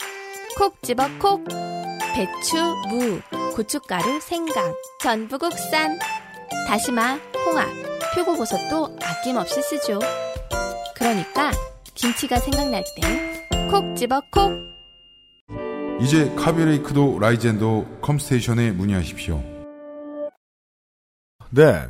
콕 0.56 0.80
집어 0.82 1.06
콕. 1.18 1.44
배추, 2.14 2.56
무, 2.88 3.20
고춧가루, 3.54 4.20
생강, 4.20 4.74
전부 5.00 5.38
국산. 5.38 5.98
다시마, 6.66 7.18
홍합, 7.46 7.68
표고버섯도 8.14 8.96
아낌없이 9.02 9.62
쓰죠. 9.62 9.98
그러니까 10.94 11.50
김치가 12.00 12.38
생각날 12.38 12.84
땐 12.96 13.40
콕 13.70 13.94
집어 13.96 14.20
콕. 14.32 14.52
이제 16.00 16.28
카비레이크도 16.34 17.18
라이젠도 17.20 17.98
컴스테이션에 18.00 18.72
문의하십시오. 18.72 19.42
네. 21.50 21.84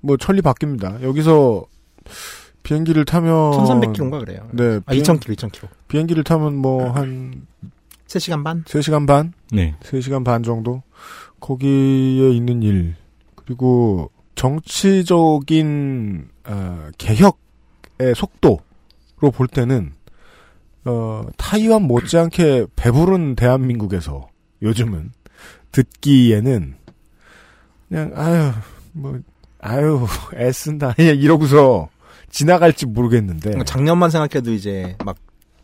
뭐 0.00 0.16
천리 0.16 0.40
바뀝니다. 0.42 1.02
여기서 1.02 1.64
비행기를 2.62 3.04
타면 3.04 3.52
1300km인가 3.52 4.20
그래요. 4.20 4.48
네. 4.52 4.78
아, 4.86 4.92
2000km, 4.94 5.36
2000km. 5.36 5.68
비행기를 5.88 6.22
타면 6.22 6.54
뭐 6.56 6.92
한 6.92 7.46
3시간 8.06 8.44
반? 8.44 8.62
3시간 8.64 9.06
반? 9.06 9.32
네. 9.52 9.74
3시간 9.82 10.24
반 10.24 10.42
정도? 10.42 10.82
거기에 11.40 12.30
있는 12.30 12.62
일. 12.62 12.94
그리고 13.34 14.10
정치적인 14.34 16.28
어, 16.44 16.88
개혁의 16.98 18.14
속도로 18.14 18.58
볼 19.28 19.46
때는 19.46 19.92
어, 20.84 21.26
타이완 21.36 21.82
못지않게 21.82 22.66
배부른 22.76 23.36
대한민국에서 23.36 24.28
요즘은 24.62 25.12
듣기에는 25.72 26.76
그냥 27.88 28.12
아유 28.14 28.52
뭐 28.92 29.18
아유 29.60 30.06
애쓴다 30.34 30.94
그냥 30.94 31.16
이러고서 31.20 31.88
지나갈지 32.30 32.86
모르겠는데 32.86 33.50
그러니까 33.50 33.64
작년만 33.64 34.10
생각해도 34.10 34.52
이제 34.52 34.96
막 35.04 35.16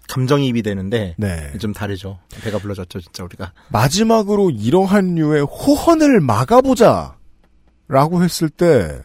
감정이입이 0.09 0.63
되는데 0.63 1.15
네. 1.19 1.53
좀 1.59 1.73
다르죠. 1.73 2.19
배가 2.43 2.59
불러졌죠, 2.59 3.01
진짜 3.01 3.25
우리가. 3.25 3.53
마지막으로 3.71 4.51
이러한 4.51 5.17
류의 5.17 5.43
호헌을 5.43 6.21
막아보자 6.21 7.17
라고 7.89 8.23
했을 8.23 8.49
때 8.49 9.01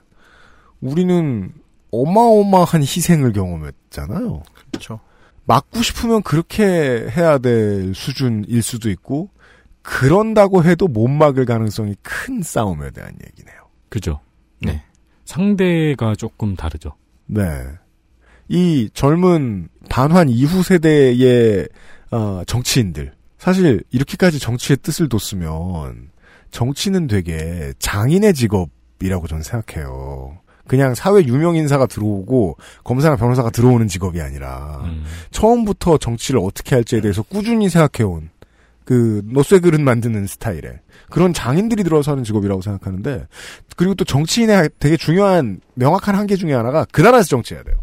우리는 0.80 1.52
어마어마한 1.92 2.82
희생을 2.82 3.34
경험했잖아요. 3.34 4.44
그렇죠. 4.72 5.00
막고 5.46 5.82
싶으면 5.82 6.22
그렇게 6.24 6.64
해야 6.64 7.38
될 7.38 7.94
수준일 7.94 8.62
수도 8.62 8.90
있고 8.90 9.30
그런다고 9.82 10.64
해도 10.64 10.88
못 10.88 11.08
막을 11.08 11.46
가능성이 11.46 11.96
큰 12.02 12.42
싸움에 12.42 12.92
대한 12.92 13.14
얘기네요. 13.26 13.58
그죠. 13.90 14.20
네. 14.60 14.84
상대가 15.26 16.16
조금 16.16 16.56
다르죠. 16.56 16.96
네. 17.26 17.42
이 18.48 18.90
젊은 18.94 19.70
반환 19.90 20.30
이후 20.30 20.62
세대의 20.62 21.68
어, 22.12 22.44
정치인들 22.46 23.14
사실 23.38 23.84
이렇게까지 23.92 24.40
정치의 24.40 24.78
뜻을 24.78 25.10
뒀으면 25.10 26.10
정치는 26.52 27.08
되게 27.08 27.74
장인의 27.80 28.34
직업이라고 28.34 29.28
저는 29.28 29.42
생각해요. 29.42 30.38
그냥 30.72 30.96
사회 30.96 31.22
유명 31.26 31.58
인사가 31.58 31.86
들어오고 31.86 32.56
검사나 32.86 33.18
변호사가 33.18 33.50
들어오는 33.50 33.90
직업이 33.90 34.22
아니라 34.22 34.80
음. 34.86 35.04
처음부터 35.32 35.98
정치를 35.98 36.40
어떻게 36.42 36.76
할지에 36.76 37.02
대해서 37.02 37.24
꾸준히 37.24 37.68
생각해온 37.68 38.30
그 38.86 39.22
노쇠 39.26 39.60
그릇 39.60 39.82
만드는 39.82 40.28
스타일의 40.28 40.80
그런 41.10 41.34
장인들이 41.34 41.84
들어서 41.84 42.12
하는 42.12 42.24
직업이라고 42.24 42.62
생각하는데 42.62 43.28
그리고 43.76 43.96
또 43.96 44.06
정치인의 44.06 44.70
되게 44.80 44.96
중요한 44.96 45.60
명확한 45.74 46.16
한계 46.16 46.38
중에 46.38 46.54
하나가 46.54 46.86
그 46.90 47.02
나라에서 47.02 47.28
정치해야 47.28 47.66
돼요. 47.66 47.76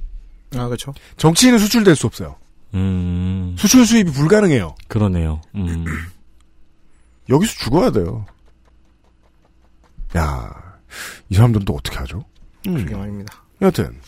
아, 0.57 0.65
그렇죠. 0.65 0.95
정치인은 1.19 1.59
수출될 1.59 1.95
수 1.95 2.07
없어요. 2.07 2.37
음. 2.73 3.55
수출 3.59 3.85
수입이 3.85 4.13
불가능해요. 4.13 4.75
그러네요. 4.89 5.43
음. 5.57 5.85
여기서 7.29 7.53
죽어야 7.53 7.91
돼요. 7.91 8.25
야, 10.17 10.79
이 11.29 11.35
사람들은 11.35 11.67
또 11.67 11.75
어떻게 11.75 11.99
하죠? 11.99 12.25
그게 12.75 12.95
말입니다. 12.95 13.43
여튼 13.63 13.99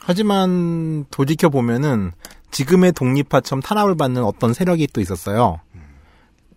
하지만 0.00 1.04
돌이켜 1.10 1.48
보면은 1.48 2.12
지금의 2.50 2.92
독립파처럼 2.92 3.60
탄압을 3.62 3.96
받는 3.96 4.24
어떤 4.24 4.54
세력이 4.54 4.88
또 4.92 5.00
있었어요. 5.00 5.60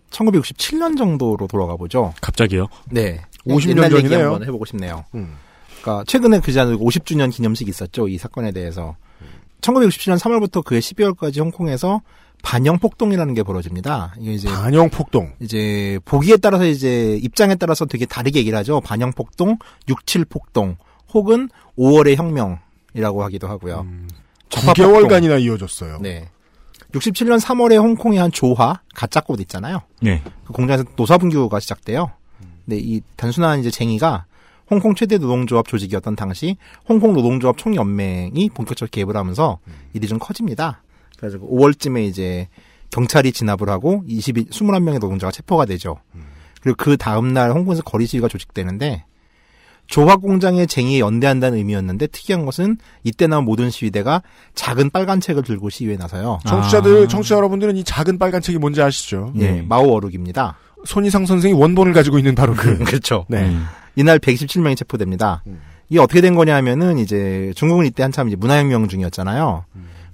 1967년 0.10 0.98
정도로 0.98 1.48
돌아가 1.48 1.76
보죠. 1.76 2.14
갑자기요? 2.22 2.68
네. 2.90 3.22
50년 3.46 3.70
옛날 3.70 3.92
얘기 3.94 4.10
전이네요. 4.10 4.32
한번 4.34 4.44
해보고 4.44 4.66
싶네요. 4.66 5.06
음. 5.16 5.36
그러니까 5.82 6.04
최근에 6.06 6.40
그지 6.40 6.60
않고 6.60 6.86
50주년 6.86 7.32
기념식 7.32 7.68
있었죠. 7.68 8.08
이 8.08 8.18
사건에 8.18 8.52
대해서. 8.52 8.96
1967년 9.62 10.18
3월부터 10.18 10.64
그해 10.64 10.80
12월까지 10.80 11.40
홍콩에서 11.40 12.02
반영 12.44 12.80
폭동이라는 12.80 13.34
게 13.34 13.44
벌어집니다. 13.44 14.16
이게 14.20 14.34
이제 14.34 14.50
반영 14.50 14.90
폭동. 14.90 15.34
이제 15.40 16.00
보기에 16.06 16.38
따라서 16.38 16.66
이제 16.66 17.20
입장에 17.22 17.56
따라서 17.56 17.86
되게 17.86 18.06
다르게 18.06 18.40
얘기를 18.40 18.58
하죠. 18.60 18.82
반영 18.82 19.12
폭동, 19.12 19.58
67 19.88 20.26
폭동, 20.26 20.78
혹은 21.14 21.50
5월의 21.78 22.16
혁명이라고 22.16 23.24
하기도 23.24 23.48
하고요. 23.48 23.86
폭동. 24.50 24.74
9개월간이나 24.74 25.42
이어졌어요. 25.42 26.00
네. 26.02 26.30
67년 26.94 27.40
3월에 27.40 27.78
홍콩의 27.78 28.20
한 28.20 28.32
조화 28.32 28.82
가짜꽃 28.94 29.40
있잖아요. 29.42 29.82
네. 30.02 30.22
그 30.46 30.54
공장에서 30.54 30.84
노사분규가 30.96 31.60
시작돼요. 31.60 32.12
근데 32.66 32.78
이 32.78 33.02
단순한 33.16 33.60
이제 33.60 33.72
쟁의가 33.72 34.26
홍콩 34.70 34.96
최대 34.96 35.18
노동조합 35.18 35.68
조직이었던 35.68 36.16
당시 36.16 36.58
홍콩 36.88 37.14
노동조합 37.14 37.58
총연맹이 37.58 38.50
본격적으로 38.54 38.90
개입을 38.92 39.18
하면서 39.18 39.60
일이 39.94 40.08
좀 40.08 40.20
커집니다. 40.20 40.84
그래서 41.18 41.38
5월쯤에 41.40 42.06
이제 42.08 42.48
경찰이 42.90 43.32
진압을 43.32 43.70
하고 43.70 44.04
20일 44.08 44.50
21명의 44.50 45.00
노동자가 45.00 45.32
체포가 45.32 45.66
되죠. 45.66 45.98
그리고 46.62 46.78
그 46.78 46.98
다음 46.98 47.34
날 47.34 47.52
홍콩에서 47.52 47.82
거리 47.84 48.06
시위가 48.06 48.28
조직되는데 48.28 49.06
조합 49.92 50.22
공장의 50.22 50.68
쟁의에 50.68 51.00
연대한다는 51.00 51.58
의미였는데 51.58 52.08
특이한 52.08 52.46
것은 52.46 52.78
이때 53.04 53.28
나온 53.28 53.44
모든 53.44 53.70
시위대가 53.70 54.24
작은 54.56 54.90
빨간 54.90 55.20
책을 55.20 55.44
들고 55.44 55.70
시위에 55.70 55.98
나서요. 55.98 56.40
청취자들, 56.48 57.10
청취자 57.10 57.36
여러분들은 57.36 57.76
이 57.76 57.84
작은 57.84 58.18
빨간 58.18 58.42
책이 58.42 58.58
뭔지 58.58 58.82
아시죠? 58.82 59.34
예, 59.40 59.62
마오 59.62 59.94
어룩입니다. 59.94 60.58
손희상 60.86 61.26
선생이 61.26 61.54
원본을 61.54 61.92
가지고 61.92 62.18
있는 62.18 62.36
바로 62.36 62.54
그. 62.54 62.80
그렇죠. 62.86 63.26
네. 63.28 63.54
이날 63.98 64.18
127명이 64.18 64.78
체포됩니다. 64.78 65.44
이게 65.90 66.00
어떻게 66.00 66.22
된 66.22 66.36
거냐 66.36 66.56
하면은 66.56 66.98
이제 66.98 67.52
중국은 67.58 67.86
이때 67.86 68.02
한참 68.02 68.30
이제 68.30 68.38
문화혁명 68.38 68.88
중이었잖아요. 68.88 69.66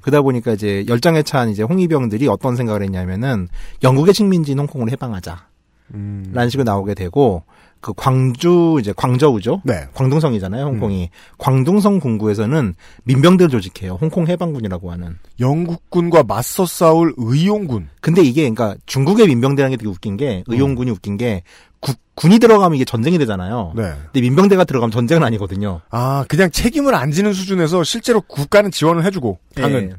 그러다 0.02 0.24
보니까 0.24 0.54
이제 0.54 0.86
열정에 0.88 1.22
찬 1.22 1.50
이제 1.50 1.62
홍위병들이 1.62 2.28
어떤 2.28 2.56
생각을 2.56 2.82
했냐면은 2.82 3.48
영국의 3.84 4.16
식민지인 4.16 4.58
홍콩을 4.58 4.90
해방하자. 4.92 5.46
라는 5.94 6.50
식으로 6.50 6.64
나오게 6.64 6.96
되고 6.96 7.44
그 7.80 7.94
광주 7.96 8.78
이제 8.80 8.94
광저우죠. 8.96 9.62
네. 9.64 9.86
광둥성이잖아요, 9.94 10.66
홍콩이. 10.66 11.10
광둥성 11.38 12.00
군구에서는 12.00 12.74
민병대를 13.04 13.50
조직해요. 13.50 13.98
홍콩 14.02 14.28
해방군이라고 14.28 14.92
하는. 14.92 15.18
영국군과 15.40 16.24
맞서 16.24 16.66
싸울 16.66 17.14
의용군. 17.18 17.90
근데 18.02 18.22
이게 18.22 18.42
그러니까 18.50 18.76
중국의 18.86 19.28
민병대라는 19.28 19.72
게 19.72 19.78
되게 19.78 19.90
웃긴 19.90 20.18
게 20.18 20.44
의용군이 20.48 20.92
웃긴 20.92 21.18
게 21.18 21.44
국- 21.80 21.98
군이 22.16 22.40
들어가면 22.40 22.76
이게 22.76 22.86
전쟁이 22.86 23.18
되잖아요. 23.20 23.74
네. 23.76 23.94
근데 24.06 24.22
민병대가 24.22 24.64
들어가면 24.64 24.92
전쟁은 24.92 25.24
아니거든요. 25.24 25.82
아, 25.92 26.26
그냥 26.28 26.50
책임을 26.50 26.96
안 26.96 27.12
지는 27.12 27.32
수준에서 27.34 27.84
실제로 27.84 28.22
국가는 28.22 28.72
지원을 28.72 29.06
해주고, 29.06 29.38
당은. 29.56 29.92
예. 29.92 29.96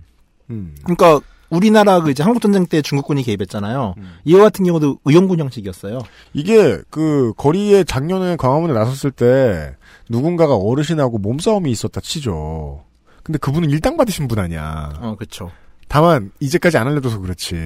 음. 0.50 0.74
그러니까 0.82 1.20
우리나라 1.50 2.00
그 2.00 2.10
이제 2.10 2.22
한국 2.22 2.40
전쟁 2.40 2.66
때 2.66 2.82
중국군이 2.82 3.22
개입했잖아요. 3.22 3.94
이와 4.24 4.42
같은 4.44 4.64
경우도 4.64 4.98
의용군 5.04 5.40
형식이었어요. 5.40 6.00
이게, 6.34 6.78
그, 6.90 7.32
거리에 7.36 7.84
작년에 7.84 8.36
광화문에 8.36 8.74
나섰을 8.74 9.10
때, 9.10 9.74
누군가가 10.08 10.56
어르신하고 10.56 11.18
몸싸움이 11.18 11.70
있었다 11.70 12.00
치죠. 12.00 12.84
근데 13.22 13.38
그분은 13.38 13.70
일당 13.70 13.96
받으신 13.96 14.28
분 14.28 14.38
아니야. 14.38 14.92
어, 15.00 15.16
그렇죠. 15.16 15.50
다만, 15.88 16.32
이제까지 16.40 16.76
안 16.76 16.86
알려줘서 16.86 17.18
그렇지. 17.20 17.56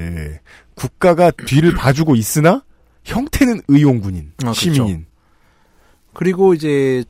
국가가 0.74 1.30
뒤를 1.30 1.74
봐주고 1.74 2.14
있으나, 2.14 2.62
형태는 3.04 3.62
의용군인, 3.68 4.32
아. 4.44 4.52
시민인. 4.52 5.06
그리고 6.14 6.54
이제 6.54 7.04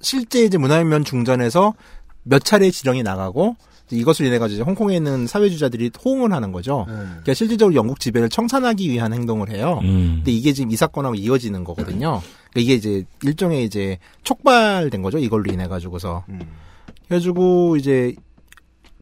실제 0.00 0.44
이제 0.44 0.58
문화혁명 0.58 1.04
중전에서 1.04 1.74
몇 2.22 2.44
차례 2.44 2.70
지령이 2.70 3.02
나가고 3.02 3.56
이것을 3.90 4.26
인해 4.26 4.38
가지고 4.38 4.64
홍콩에 4.64 4.96
있는 4.96 5.26
사회주의자들이 5.26 5.90
호응을 6.04 6.32
하는 6.32 6.52
거죠. 6.52 6.84
그러니까 6.86 7.34
실질적으로 7.34 7.74
영국 7.74 8.00
지배를 8.00 8.28
청산하기 8.28 8.88
위한 8.90 9.12
행동을 9.12 9.50
해요. 9.50 9.80
음. 9.82 10.16
근데 10.16 10.32
이게 10.32 10.52
지금 10.52 10.70
이 10.70 10.76
사건하고 10.76 11.14
이어지는 11.14 11.64
거거든요. 11.64 12.20
그러니까 12.50 12.60
이게 12.60 12.74
이제 12.74 13.04
일종의 13.22 13.64
이제 13.64 13.98
촉발된 14.24 15.02
거죠. 15.02 15.18
이걸로 15.18 15.52
인해 15.52 15.66
가지고서. 15.68 16.24
그래가지고 17.06 17.76
이제 17.76 18.14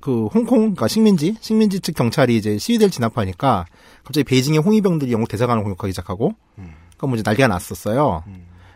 그 0.01 0.27
홍콩, 0.27 0.59
그러니까 0.59 0.87
식민지, 0.87 1.35
식민지 1.41 1.81
측 1.81 1.97
경찰이 1.97 2.37
이제 2.37 2.59
시위대를 2.59 2.93
진압하니까 2.93 3.67
갑자기 4.05 4.23
베이징의 4.25 4.61
홍위병들이 4.61 5.11
영국 5.11 5.29
대사관을 5.29 5.65
공격하기 5.65 5.93
시작하고, 5.93 6.35
그러니까 6.55 7.07
뭐 7.09 7.15
이제 7.15 7.23
난리가 7.25 7.49
났었어요. 7.49 8.23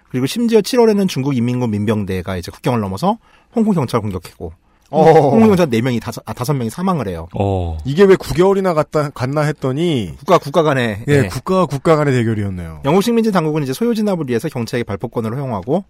그리고 0.09 0.27
심지어 0.27 0.61
7월에는 0.61 1.07
중국 1.09 1.37
인민군 1.37 1.71
민병대가 1.71 2.37
이제 2.37 2.51
국경을 2.51 2.81
넘어서 2.81 3.19
홍콩 3.55 3.75
경찰 3.75 4.01
공격했고, 4.01 4.47
어. 4.47 4.70
홍콩 4.91 5.49
경찰 5.49 5.69
4명이 5.69 6.01
다섯, 6.01 6.23
아, 6.27 6.33
5명이 6.33 6.71
사망을 6.71 7.09
해요. 7.09 7.29
어. 7.39 7.79
이게 7.85 8.05
왜 8.05 8.17
9개월이나 8.17 8.75
갔다, 8.75 9.11
갔나 9.11 9.43
했더니, 9.43 10.15
국가, 10.19 10.39
국가 10.39 10.63
간의, 10.63 11.05
예, 11.07 11.23
네. 11.23 11.29
국가와 11.29 11.67
국가 11.67 11.97
간의 11.97 12.13
대결이었네요. 12.15 12.81
영국 12.85 13.03
식민지 13.03 13.31
당국은 13.33 13.63
이제 13.63 13.73
소요 13.73 13.95
진압을 13.95 14.29
위해서 14.29 14.49
경찰에게 14.49 14.85
발포권을 14.85 15.35
허용하고 15.35 15.85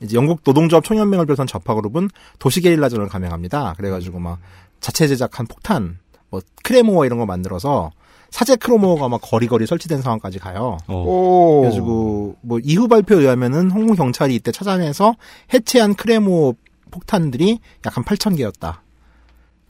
이제 0.00 0.16
영국 0.16 0.40
노동조합 0.44 0.84
총연맹을 0.84 1.26
비롯한 1.26 1.46
좌파 1.46 1.74
그룹은 1.74 2.08
도시 2.38 2.60
게릴라전을 2.60 3.08
감행합니다. 3.08 3.74
그래가지고 3.76 4.18
막 4.18 4.38
자체 4.80 5.06
제작한 5.06 5.46
폭탄, 5.46 5.98
뭐 6.28 6.40
크레모어 6.64 7.06
이런 7.06 7.18
거 7.18 7.26
만들어서 7.26 7.92
사제 8.30 8.56
크로모어가 8.56 9.08
막 9.08 9.20
거리거리 9.22 9.66
설치된 9.66 10.00
상황까지 10.00 10.38
가요. 10.38 10.78
오. 10.88 11.60
그래가지고 11.60 12.36
뭐 12.40 12.58
이후 12.64 12.88
발표에 12.88 13.20
의하면은 13.20 13.70
홍콩 13.70 13.94
경찰이 13.94 14.34
이때 14.34 14.50
찾아내서 14.50 15.14
해체한 15.52 15.94
크레모 15.94 16.54
폭탄들이 16.92 17.58
약 17.84 17.96
한 17.96 18.04
8천 18.04 18.36
개였다. 18.36 18.82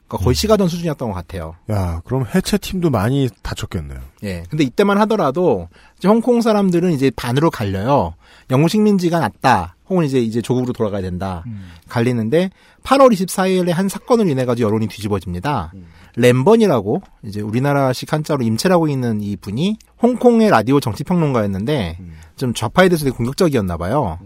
그러니까 0.07 0.23
거의 0.25 0.35
시가던 0.35 0.67
수준이었던 0.67 1.07
것 1.09 1.15
같아요. 1.15 1.55
야, 1.71 2.01
그럼 2.05 2.25
해체 2.35 2.59
팀도 2.59 2.91
많이 2.91 3.29
다쳤겠네요. 3.41 3.99
예. 4.23 4.43
근데 4.49 4.63
이때만 4.63 4.99
하더라도 4.99 5.69
이제 5.97 6.07
홍콩 6.07 6.41
사람들은 6.41 6.91
이제 6.91 7.09
반으로 7.15 7.49
갈려요. 7.49 8.13
영국 8.51 8.69
식민지가 8.69 9.19
낫다. 9.19 9.75
혹은 9.89 10.05
이제 10.05 10.19
이제 10.19 10.41
조국으로 10.41 10.73
돌아가야 10.73 11.01
된다. 11.01 11.43
갈리는데 11.89 12.51
8월 12.83 13.11
24일에 13.11 13.71
한 13.71 13.89
사건을 13.89 14.29
인해 14.29 14.45
가지고 14.45 14.67
여론이 14.67 14.87
뒤집어집니다. 14.87 15.73
램번이라고 16.15 17.01
이제 17.23 17.41
우리나라식 17.41 18.13
한자로 18.13 18.43
임채라고 18.43 18.87
있는 18.87 19.21
이 19.21 19.35
분이 19.35 19.77
홍콩의 20.01 20.49
라디오 20.49 20.79
정치 20.79 21.03
평론가였는데 21.03 21.97
좀 22.35 22.53
좌파에 22.53 22.89
대해서 22.89 23.05
되게 23.05 23.15
공격적이었나 23.15 23.77
봐요. 23.77 24.19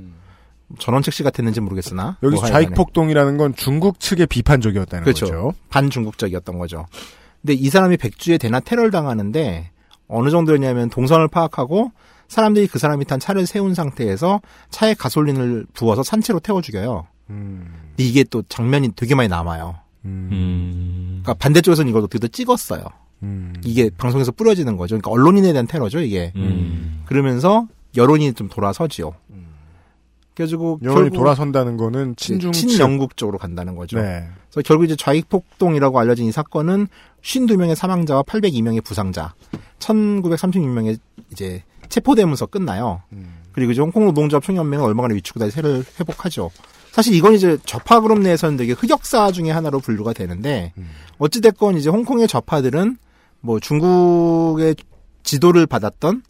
전원책 0.79 1.13
씨 1.13 1.23
같았는지 1.23 1.61
모르겠으나 1.61 2.17
여기서 2.23 2.41
뭐 2.41 2.45
하여간에. 2.45 2.65
좌익 2.65 2.75
폭동이라는 2.75 3.37
건 3.37 3.55
중국 3.55 3.99
측에 3.99 4.25
비판적이었다는 4.25 5.03
그렇죠. 5.03 5.25
거죠. 5.25 5.53
반중국적이었던 5.69 6.57
거죠. 6.57 6.85
근데 7.41 7.53
이 7.53 7.69
사람이 7.69 7.97
백주에 7.97 8.37
대낮 8.37 8.65
테러를 8.65 8.91
당하는데 8.91 9.71
어느 10.07 10.29
정도였냐면 10.29 10.89
동선을 10.89 11.27
파악하고 11.29 11.91
사람들이 12.27 12.67
그 12.67 12.79
사람이 12.79 13.05
탄 13.05 13.19
차를 13.19 13.45
세운 13.47 13.73
상태에서 13.73 14.41
차에 14.69 14.93
가솔린을 14.93 15.67
부어서 15.73 16.03
산채로 16.03 16.41
태워 16.41 16.61
죽여요. 16.61 17.07
음. 17.29 17.73
근데 17.89 18.03
이게 18.03 18.23
또 18.23 18.43
장면이 18.49 18.91
되게 18.95 19.15
많이 19.15 19.29
남아요. 19.29 19.75
음. 20.05 21.21
그러니까 21.23 21.33
반대쪽에서는 21.35 21.89
이걸 21.89 22.01
어떻게 22.01 22.19
또 22.19 22.27
찍었어요. 22.27 22.83
음. 23.23 23.53
이게 23.63 23.89
방송에서 23.97 24.31
뿌려지는 24.31 24.77
거죠. 24.77 24.97
그러니까 24.97 25.11
언론인에 25.11 25.51
대한 25.53 25.67
테러죠, 25.67 25.99
이게. 25.99 26.31
음. 26.35 27.03
그러면서 27.05 27.67
여론이 27.95 28.33
좀 28.33 28.47
돌아서지요. 28.49 29.13
그래가지고 30.37 30.77
결국 30.83 31.13
돌아선다는 31.13 31.77
거는 31.77 32.15
친중 32.15 32.51
측. 32.51 32.67
친영국 32.67 33.17
쪽으로 33.17 33.39
간다는 33.39 33.75
거죠. 33.75 33.99
네. 33.99 34.27
그래서 34.51 34.67
결국 34.67 34.85
이제 34.85 34.95
좌익 34.95 35.29
폭동이라고 35.29 35.99
알려진 35.99 36.27
이 36.27 36.31
사건은 36.31 36.87
52명의 37.23 37.73
사망자와 37.73 38.21
802명의 38.21 38.83
부상자, 38.83 39.33
1936명의 39.79 40.99
이제 41.31 41.63
체포되면서 41.89 42.45
끝나요. 42.45 43.01
그리고 43.51 43.71
이제 43.71 43.81
홍콩 43.81 44.05
노동조합 44.05 44.43
총연맹은 44.43 44.85
얼마 44.85 45.01
만에 45.01 45.15
위축 45.15 45.39
다시 45.39 45.51
세를 45.53 45.83
회복하죠. 45.99 46.51
사실 46.91 47.15
이건 47.15 47.33
이제 47.33 47.57
좌파 47.65 47.99
그룹 47.99 48.19
내에서는 48.19 48.57
되게 48.57 48.73
흑역사 48.73 49.31
중에 49.31 49.49
하나로 49.49 49.79
분류가 49.79 50.13
되는데 50.13 50.71
어찌 51.17 51.41
됐건 51.41 51.77
이제 51.77 51.89
홍콩의 51.89 52.27
좌파들은 52.27 52.97
뭐 53.39 53.59
중국의 53.59 54.75
지도를 55.23 55.65
받았던 55.65 56.21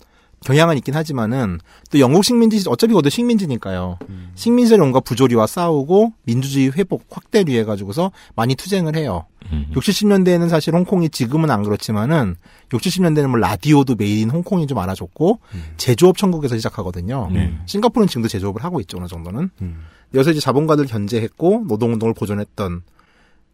경향은 0.45 0.77
있긴 0.77 0.95
하지만은 0.95 1.59
또 1.91 1.99
영국 1.99 2.23
식민지 2.23 2.63
어차피 2.69 2.93
그것도 2.93 3.09
식민지니까요. 3.09 3.97
식민지를 4.35 4.83
온갖 4.83 5.03
부조리와 5.03 5.47
싸우고 5.47 6.13
민주주의 6.23 6.71
회복 6.71 7.05
확대를 7.09 7.51
위해 7.51 7.63
가지고서 7.63 8.11
많이 8.35 8.55
투쟁을 8.55 8.95
해요. 8.95 9.25
60, 9.73 9.93
70년대에는 9.93 10.49
사실 10.49 10.73
홍콩이 10.73 11.09
지금은 11.09 11.49
안 11.49 11.63
그렇지만은 11.63 12.35
60, 12.73 13.01
70년대는 13.01 13.27
뭐 13.27 13.39
라디오도 13.39 13.95
made 13.95 14.18
in 14.18 14.29
홍콩이 14.29 14.67
좀 14.67 14.77
알아줬고 14.77 15.39
제조업 15.77 16.17
천국에서 16.17 16.55
시작하거든요. 16.57 17.29
네. 17.31 17.57
싱가포르는 17.65 18.07
지금도 18.07 18.27
제조업을 18.27 18.63
하고 18.63 18.79
있죠 18.81 18.97
어느 18.97 19.07
정도는. 19.07 19.49
여기서 20.13 20.31
이제 20.31 20.39
자본가들 20.39 20.85
견제했고 20.85 21.65
노동운동을 21.67 22.13
보존했던 22.13 22.83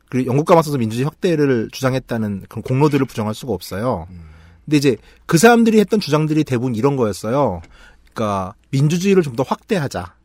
그리고 0.10 0.30
영국과 0.30 0.54
맞서서 0.54 0.78
민주주의 0.78 1.06
확대를 1.06 1.70
주장했다는 1.72 2.46
그런 2.48 2.62
공로들을 2.62 3.06
부정할 3.08 3.34
수가 3.34 3.54
없어요. 3.54 4.08
근데 4.66 4.78
이제 4.78 4.98
그 5.26 5.38
사람들이 5.38 5.80
했던 5.80 6.00
주장들이 6.00 6.44
대부분 6.44 6.76
이런 6.76 6.96
거였어요. 6.96 7.62
그러니까 8.14 8.54
민주주의를 8.72 9.24
좀 9.24 9.36
더 9.36 9.44
확대하자. 9.44 10.16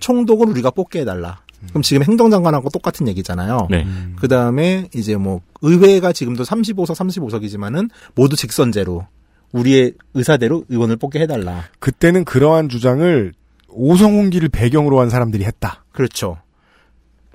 총독을 0.00 0.48
우리가 0.48 0.70
뽑게 0.70 1.00
해달라. 1.00 1.42
그럼 1.68 1.82
지금 1.82 2.02
행정장관하고 2.02 2.70
똑같은 2.70 3.06
얘기잖아요. 3.08 3.68
네. 3.70 3.86
그 4.16 4.28
다음에 4.28 4.88
이제 4.94 5.16
뭐 5.16 5.40
의회가 5.62 6.12
지금도 6.12 6.42
35석, 6.42 6.86
35석이지만은 6.86 7.90
모두 8.14 8.34
직선제로 8.34 9.06
우리의 9.52 9.92
의사대로 10.14 10.64
의원을 10.68 10.96
뽑게 10.96 11.20
해달라. 11.20 11.64
그때는 11.78 12.24
그러한 12.24 12.68
주장을 12.68 13.32
오성홍기를 13.68 14.48
배경으로 14.48 15.00
한 15.00 15.10
사람들이 15.10 15.44
했다. 15.44 15.84
그렇죠. 15.92 16.38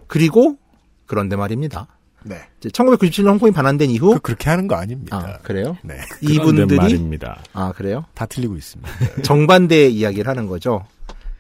그리고 0.08 0.58
그런데 1.06 1.36
말입니다. 1.36 1.88
네. 2.26 2.42
이제 2.60 2.70
1997년 2.70 3.28
홍콩이 3.30 3.52
반환된 3.52 3.90
이후 3.92 4.20
그 4.22 4.32
렇게 4.32 4.50
하는 4.50 4.68
거 4.68 4.76
아닙니다. 4.76 5.18
아, 5.18 5.38
그래요? 5.44 5.78
네. 5.84 5.96
이분들이 6.22 6.76
말입니다. 6.76 7.40
아 7.54 7.72
그래요? 7.72 8.06
다 8.16 8.26
틀리고 8.26 8.56
있습니다. 8.56 8.92
정반대의 9.24 9.94
이야기를 9.94 10.28
하는 10.28 10.48
거죠. 10.48 10.86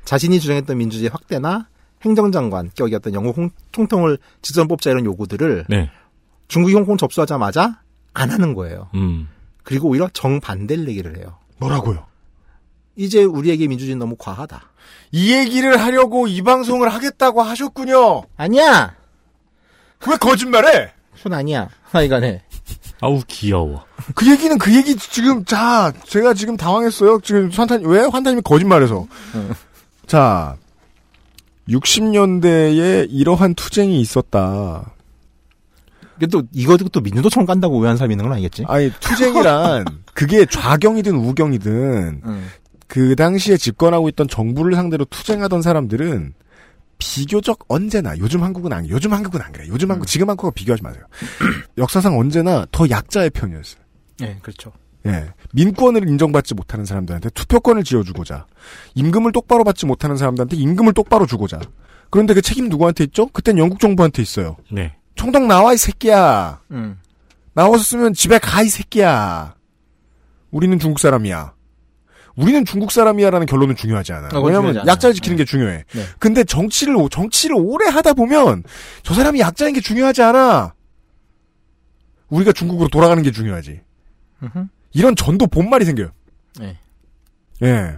자신이 0.05 0.39
주장했던 0.39 0.77
민주주의 0.77 1.09
확대나 1.09 1.67
행정장관 2.03 2.69
격이었던 2.75 3.13
영국 3.15 3.38
홍- 3.38 3.49
총통을 3.71 4.19
직선 4.43 4.67
뽑자 4.67 4.91
이런 4.91 5.05
요구들을 5.05 5.65
네. 5.69 5.89
중국이 6.47 6.75
홍콩 6.75 6.97
접수하자마자 6.97 7.81
안 8.13 8.29
하는 8.29 8.53
거예요. 8.53 8.89
음. 8.93 9.27
그리고 9.63 9.89
오히려 9.89 10.07
정반대를 10.13 10.88
얘기를 10.89 11.17
해요. 11.17 11.38
뭐라고요? 11.57 12.05
이제 12.95 13.23
우리에게 13.23 13.67
민주주의는 13.67 13.99
너무 13.99 14.15
과하다. 14.17 14.61
이 15.11 15.33
얘기를 15.33 15.81
하려고 15.81 16.27
이 16.27 16.41
방송을 16.43 16.89
하겠다고 16.89 17.41
하셨군요. 17.41 18.23
아니야. 18.38 18.93
왜 20.09 20.17
거짓말해? 20.17 20.91
손 21.15 21.33
아니야. 21.33 21.69
하여간에. 21.83 22.41
아우 23.01 23.21
귀여워. 23.27 23.85
그 24.15 24.29
얘기는 24.29 24.57
그 24.57 24.75
얘기 24.75 24.95
지금 24.95 25.43
자 25.45 25.91
제가 26.05 26.33
지금 26.33 26.57
당황했어요. 26.57 27.19
지금 27.21 27.49
환타님 27.49 27.87
왜 27.89 27.99
환타님이 28.01 28.41
거짓말해서 28.43 29.07
자 30.07 30.55
60년대에 31.69 33.07
이러한 33.09 33.55
투쟁이 33.55 33.99
있었다. 34.01 34.91
이게 36.17 36.27
또 36.27 36.43
이것도 36.53 36.89
또 36.89 37.01
민주노총 37.01 37.45
깐다고 37.45 37.77
오해한 37.77 37.97
사람이 37.97 38.13
있는 38.13 38.23
건 38.25 38.33
아니겠지? 38.33 38.63
아니 38.67 38.91
투쟁이란 38.99 39.85
그게 40.13 40.45
좌경이든 40.45 41.13
우경이든 41.15 42.21
그 42.87 43.15
당시에 43.15 43.57
집권하고 43.57 44.07
있던 44.09 44.27
정부를 44.27 44.75
상대로 44.75 45.05
투쟁하던 45.05 45.61
사람들은 45.61 46.33
비교적 46.97 47.59
언제나 47.67 48.17
요즘 48.17 48.43
한국은 48.43 48.71
아니 48.73 48.89
요즘 48.89 49.13
한국은 49.13 49.41
안 49.41 49.51
그래. 49.51 49.65
요즘 49.67 49.91
한국 49.91 50.05
지금 50.07 50.29
한국과 50.29 50.51
비교하지 50.51 50.83
마세요. 50.83 51.03
역사상 51.77 52.17
언제나 52.17 52.65
더 52.71 52.89
약자의 52.89 53.29
편이었어요. 53.31 53.81
네, 54.19 54.39
그렇죠. 54.41 54.71
예. 55.05 55.31
민권을 55.53 56.07
인정받지 56.07 56.53
못하는 56.55 56.83
사람들한테 56.85 57.29
투표권을 57.31 57.83
지어주고자, 57.83 58.47
임금을 58.95 59.31
똑바로 59.33 59.63
받지 59.63 59.85
못하는 59.85 60.17
사람들한테 60.17 60.55
임금을 60.57 60.93
똑바로 60.93 61.25
주고자. 61.27 61.59
그런데 62.09 62.33
그 62.33 62.41
책임 62.41 62.69
누구한테 62.69 63.03
있죠? 63.05 63.27
그땐 63.27 63.57
영국 63.57 63.79
정부한테 63.79 64.21
있어요. 64.21 64.57
네. 64.71 64.95
총독 65.15 65.45
나와 65.45 65.73
이 65.73 65.77
새끼야. 65.77 66.61
음. 66.71 66.99
나와서 67.53 67.83
쓰면 67.83 68.13
집에 68.13 68.37
가 68.39 68.63
이 68.63 68.69
새끼야. 68.69 69.55
우리는 70.51 70.77
중국 70.79 70.99
사람이야. 70.99 71.53
우리는 72.36 72.65
중국 72.65 72.91
사람이야라는 72.91 73.45
결론은 73.47 73.75
중요하지 73.75 74.11
않아. 74.13 74.29
아, 74.33 74.39
왜냐하면 74.39 74.71
않아요. 74.77 74.86
약자를 74.88 75.13
지키는 75.13 75.38
게 75.38 75.45
중요해. 75.45 75.86
네. 75.93 76.03
근데 76.19 76.43
정치를 76.43 76.95
오- 76.97 77.07
정치를 77.09 77.55
오래 77.57 77.88
하다 77.89 78.13
보면 78.13 78.63
저 79.03 79.13
사람이 79.13 79.39
약자인 79.39 79.73
게 79.73 79.79
중요하지 79.81 80.21
않아. 80.21 80.73
우리가 82.29 82.51
중국으로 82.51 82.89
돌아가는 82.89 83.21
게 83.23 83.31
중요하지. 83.31 83.81
음흠. 84.43 84.65
이런 84.93 85.15
전도 85.15 85.47
본말이 85.47 85.86
생겨요. 85.86 86.09
네. 86.59 86.77
예. 87.63 87.95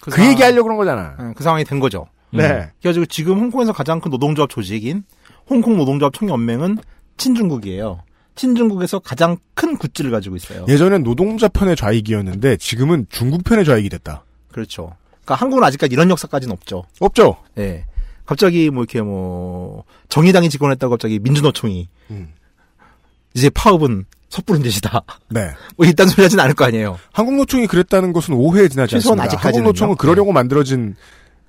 그, 0.00 0.10
상황- 0.12 0.30
얘기 0.30 0.42
하려고 0.42 0.64
그런 0.64 0.76
거잖아. 0.76 1.16
네, 1.18 1.32
그 1.36 1.42
상황이 1.42 1.64
된 1.64 1.80
거죠. 1.80 2.06
네. 2.32 2.70
그래가지고 2.80 3.06
지금 3.06 3.38
홍콩에서 3.40 3.72
가장 3.72 4.00
큰 4.00 4.10
노동조합 4.10 4.48
조직인 4.50 5.02
홍콩 5.48 5.76
노동조합 5.76 6.12
총연맹은 6.12 6.78
친중국이에요. 7.16 8.02
친중국에서 8.36 9.00
가장 9.00 9.36
큰 9.54 9.76
굿즈를 9.76 10.10
가지고 10.10 10.36
있어요. 10.36 10.64
예전엔 10.68 11.02
노동자 11.02 11.48
편의 11.48 11.74
좌익이었는데 11.74 12.56
지금은 12.58 13.06
중국 13.10 13.42
편의 13.44 13.64
좌익이 13.64 13.88
됐다. 13.88 14.24
그렇죠. 14.52 14.94
그러니까 15.24 15.34
한국은 15.34 15.64
아직까지 15.64 15.92
이런 15.92 16.08
역사까지는 16.10 16.52
없죠. 16.52 16.84
없죠. 17.00 17.36
예. 17.58 17.84
갑자기 18.24 18.70
뭐 18.70 18.82
이렇게 18.84 19.02
뭐 19.02 19.84
정의당이 20.08 20.48
집권했다고 20.50 20.90
갑자기 20.90 21.18
민주노총이 21.18 21.88
음. 22.10 22.32
이제 23.34 23.50
파업은 23.50 24.04
섣부른 24.28 24.62
짓이다. 24.62 25.02
네. 25.28 25.50
뭐 25.76 25.86
이딴 25.86 26.08
소리 26.08 26.22
하진 26.22 26.40
않을 26.40 26.54
거 26.54 26.64
아니에요. 26.64 26.98
한국노총이 27.12 27.66
그랬다는 27.66 28.12
것은 28.12 28.34
오해에 28.34 28.68
지나지 28.68 28.96
않습니다. 28.96 29.24
아직까지는요. 29.24 29.58
한국노총은 29.58 29.96
그러려고 29.96 30.32
만들어진 30.32 30.96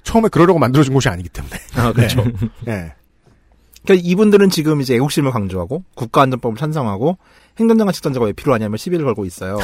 처음에 0.03 0.29
그러려고 0.29 0.59
만들어진 0.59 0.93
곳이 0.93 1.09
아니기 1.09 1.29
때문에. 1.29 1.55
아, 1.75 1.91
그렇죠. 1.91 2.23
네. 2.65 2.93
그러니까 3.87 4.05
이분들은 4.05 4.49
지금 4.49 4.81
이제 4.81 4.95
애국심을 4.95 5.31
강조하고 5.31 5.83
국가안전법을 5.95 6.57
찬성하고 6.57 7.17
행정장관 7.57 7.93
직선제가 7.93 8.25
왜 8.25 8.33
필요하냐면 8.33 8.77
시비를 8.77 9.05
걸고 9.05 9.25
있어요. 9.25 9.57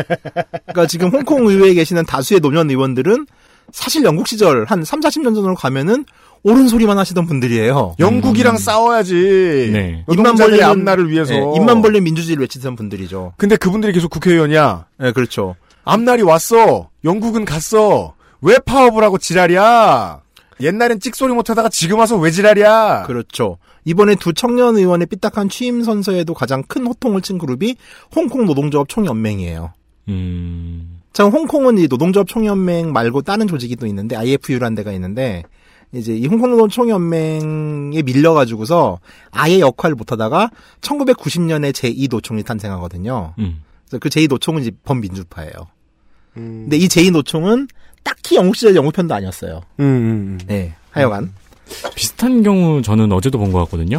그러니까 0.66 0.86
지금 0.86 1.10
홍콩 1.10 1.46
의회에 1.46 1.74
계시는 1.74 2.06
다수의 2.06 2.40
노년 2.40 2.70
의원들은 2.70 3.26
사실 3.70 4.02
영국 4.04 4.26
시절 4.26 4.64
한 4.64 4.82
3, 4.82 5.00
40년 5.00 5.34
전으로 5.34 5.54
가면은 5.54 6.06
옳은 6.44 6.68
소리만 6.68 6.96
하시던 6.98 7.26
분들이에요. 7.26 7.96
영국이랑 7.98 8.56
싸워야지. 8.56 9.70
네. 9.72 10.04
입만 10.10 10.36
벌리는 10.36 10.64
앞날을 10.64 11.10
위해서. 11.10 11.34
네, 11.34 11.40
입만 11.56 11.82
벌린 11.82 12.04
민주주의를 12.04 12.42
외치던 12.42 12.74
분들이죠. 12.74 13.34
근데 13.36 13.56
그분들이 13.56 13.92
계속 13.92 14.08
국회의원이야. 14.10 14.86
네, 14.98 15.12
그렇죠. 15.12 15.56
앞날이 15.84 16.22
왔어. 16.22 16.88
영국은 17.04 17.44
갔어. 17.44 18.14
왜 18.40 18.56
파업을 18.64 19.04
하고 19.04 19.18
지랄이야? 19.18 20.22
옛날엔 20.60 21.00
찍소리 21.00 21.32
못하다가 21.34 21.68
지금 21.68 21.98
와서 21.98 22.16
왜 22.16 22.30
지랄이야? 22.30 23.04
그렇죠. 23.06 23.58
이번에 23.84 24.16
두 24.16 24.32
청년 24.32 24.76
의원의 24.76 25.06
삐딱한 25.06 25.48
취임 25.48 25.82
선서에도 25.82 26.34
가장 26.34 26.62
큰 26.62 26.86
호통을 26.86 27.22
친 27.22 27.38
그룹이 27.38 27.76
홍콩 28.14 28.44
노동조합 28.44 28.88
총연맹이에요. 28.88 29.72
음. 30.08 31.00
참 31.12 31.30
홍콩은 31.30 31.78
이 31.78 31.88
노동조합 31.88 32.28
총연맹 32.28 32.92
말고 32.92 33.22
다른 33.22 33.46
조직이 33.46 33.76
또 33.76 33.86
있는데 33.86 34.16
IFU라는 34.16 34.74
데가 34.74 34.92
있는데 34.92 35.42
이제 35.92 36.14
이 36.14 36.26
홍콩 36.26 36.50
노동 36.50 36.68
총연맹에 36.68 38.02
밀려가지고서 38.02 39.00
아예 39.30 39.60
역할을 39.60 39.96
못하다가 39.96 40.50
1990년에 40.80 41.72
제2 41.72 42.10
노총이 42.10 42.42
탄생하거든요. 42.42 43.34
음. 43.38 43.62
그래서 43.86 43.98
그 43.98 44.08
제2 44.08 44.28
노총은 44.28 44.62
이제 44.62 44.70
범민주파예요. 44.84 45.52
근데 46.34 46.76
이 46.76 46.86
제2 46.86 47.10
노총은 47.10 47.68
딱히 48.08 48.36
영국 48.36 48.56
시절 48.56 48.74
영국 48.74 48.92
편도 48.94 49.14
아니었어요. 49.14 49.60
음, 49.80 49.84
음, 49.84 50.10
음. 50.32 50.38
네, 50.46 50.74
하여간. 50.90 51.32
비슷한 51.94 52.42
경우 52.42 52.80
저는 52.80 53.12
어제도 53.12 53.38
본 53.38 53.52
것 53.52 53.58
같거든요. 53.64 53.98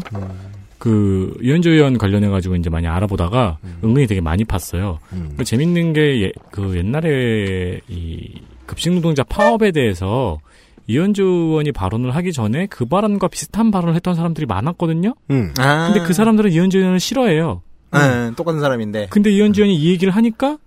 그 0.80 1.36
유현주 1.42 1.70
의원 1.70 1.98
관련해 1.98 2.30
가지고 2.30 2.56
이제 2.56 2.70
많이 2.70 2.88
알아보다가 2.88 3.60
은근히 3.84 4.08
되게 4.08 4.22
많이 4.22 4.44
팠어요. 4.46 4.98
그 5.38 5.44
재밌는 5.44 5.94
게 5.94 6.32
그 6.52 6.76
옛날에 6.78 7.80
이 7.88 8.42
급식 8.66 8.92
노동자 8.94 9.24
파업에 9.24 9.72
대해서 9.72 10.40
이현주 10.88 11.22
의원이 11.22 11.72
발언을 11.74 12.16
하기 12.16 12.34
전에 12.34 12.66
그 12.68 12.86
발언과 12.86 13.28
비슷한 13.28 13.70
발언을 13.70 13.94
했던 13.94 14.16
사람들이 14.16 14.48
많았거든요. 14.48 15.14
음. 15.30 15.54
아. 15.60 15.92
근데 15.94 16.06
그 16.08 16.14
사람들은 16.14 16.52
이현주 16.52 16.80
의원을 16.80 17.00
싫어해요. 17.00 17.62
네, 17.94 18.32
똑같은 18.36 18.60
사람인데. 18.60 19.08
근데 19.12 19.30
이현주 19.32 19.62
의원이 19.62 19.76
이 19.78 19.92
얘기를 19.92 20.16
하니까 20.16 20.58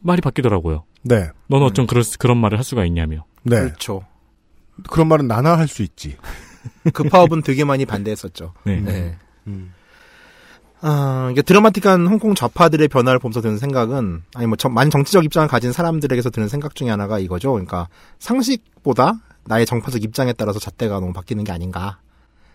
말이 0.00 0.20
바뀌더라고요. 0.20 0.84
네. 1.02 1.30
넌 1.48 1.62
어쩜 1.62 1.86
그럴, 1.86 2.02
수- 2.04 2.18
그런 2.18 2.36
말을 2.38 2.58
할 2.58 2.64
수가 2.64 2.84
있냐며. 2.84 3.24
네. 3.42 3.60
그렇죠. 3.60 4.04
그런 4.88 5.08
말은 5.08 5.26
나나 5.28 5.56
할 5.58 5.68
수 5.68 5.82
있지. 5.82 6.16
그 6.92 7.04
파업은 7.04 7.42
되게 7.42 7.64
많이 7.64 7.86
반대했었죠. 7.86 8.52
네. 8.64 9.16
음. 9.46 9.72
아, 10.80 11.28
이게 11.32 11.42
드라마틱한 11.42 12.06
홍콩 12.06 12.34
좌파들의 12.36 12.86
변화를 12.88 13.18
보면서 13.18 13.40
드는 13.40 13.58
생각은, 13.58 14.22
아니, 14.34 14.46
뭐, 14.46 14.56
정- 14.56 14.72
많은 14.74 14.90
정치적 14.90 15.24
입장을 15.24 15.48
가진 15.48 15.72
사람들에게서 15.72 16.30
드는 16.30 16.48
생각 16.48 16.76
중에 16.76 16.88
하나가 16.90 17.18
이거죠. 17.18 17.50
그러니까, 17.52 17.88
상식보다 18.20 19.14
나의 19.44 19.66
정파적 19.66 20.04
입장에 20.04 20.32
따라서 20.34 20.60
잣대가 20.60 21.00
너무 21.00 21.12
바뀌는 21.12 21.42
게 21.42 21.50
아닌가. 21.50 21.98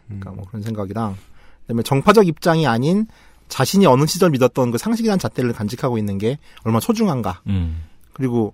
그러니까 0.08 0.32
뭐 0.32 0.46
그런 0.46 0.62
생각이랑, 0.62 1.16
그 1.16 1.68
다음에 1.74 1.84
정파적 1.84 2.28
입장이 2.28 2.66
아닌 2.66 3.08
자신이 3.50 3.86
어느 3.88 4.06
시절 4.06 4.30
믿었던 4.30 4.72
그 4.72 4.78
상식이란 4.78 5.20
잣대를 5.20 5.52
간직하고 5.54 5.98
있는 5.98 6.18
게 6.18 6.38
얼마나 6.64 6.80
소중한가. 6.80 7.42
음. 7.48 7.84
그리고 8.14 8.54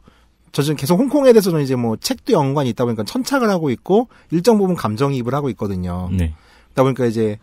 저 0.51 0.61
지금 0.63 0.75
계속 0.75 0.97
홍콩에 0.97 1.31
대해서는 1.33 1.61
이제 1.61 1.75
뭐 1.75 1.95
책도 1.95 2.33
연관이 2.33 2.69
있다 2.69 2.85
보니까 2.85 3.03
천착을 3.03 3.49
하고 3.49 3.69
있고 3.69 4.07
일정 4.31 4.57
부분 4.57 4.75
감정이입을 4.75 5.33
하고 5.33 5.49
있거든요. 5.51 6.09
네. 6.11 6.33
그러다 6.69 6.83
보니까 6.83 7.05
이제 7.05 7.37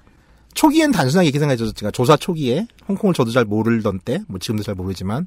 초기엔 0.54 0.90
단순하게 0.90 1.28
이렇게 1.28 1.38
생각했죠. 1.38 1.72
제가 1.72 1.90
조사 1.90 2.16
초기에 2.16 2.66
홍콩을 2.88 3.14
저도 3.14 3.30
잘 3.30 3.44
모르던 3.44 4.00
때, 4.00 4.22
뭐 4.26 4.38
지금도 4.38 4.62
잘 4.62 4.74
모르지만 4.74 5.26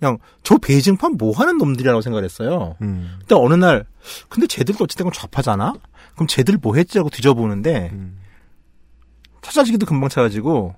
그냥 0.00 0.18
저 0.42 0.58
베이징판 0.58 1.16
뭐 1.16 1.32
하는 1.32 1.58
놈들이라고 1.58 2.00
생각을 2.00 2.24
했어요. 2.24 2.76
음. 2.82 3.16
근데 3.20 3.36
어느 3.36 3.54
날 3.54 3.86
근데 4.28 4.46
쟤들도 4.46 4.84
어쨌든 4.84 5.10
좌파잖아. 5.12 5.74
그럼 6.14 6.26
쟤들 6.26 6.58
뭐 6.60 6.74
했지라고 6.74 7.08
뒤져보는데 7.10 7.92
찾아지기도 9.42 9.86
금방 9.86 10.08
찾아지고 10.08 10.74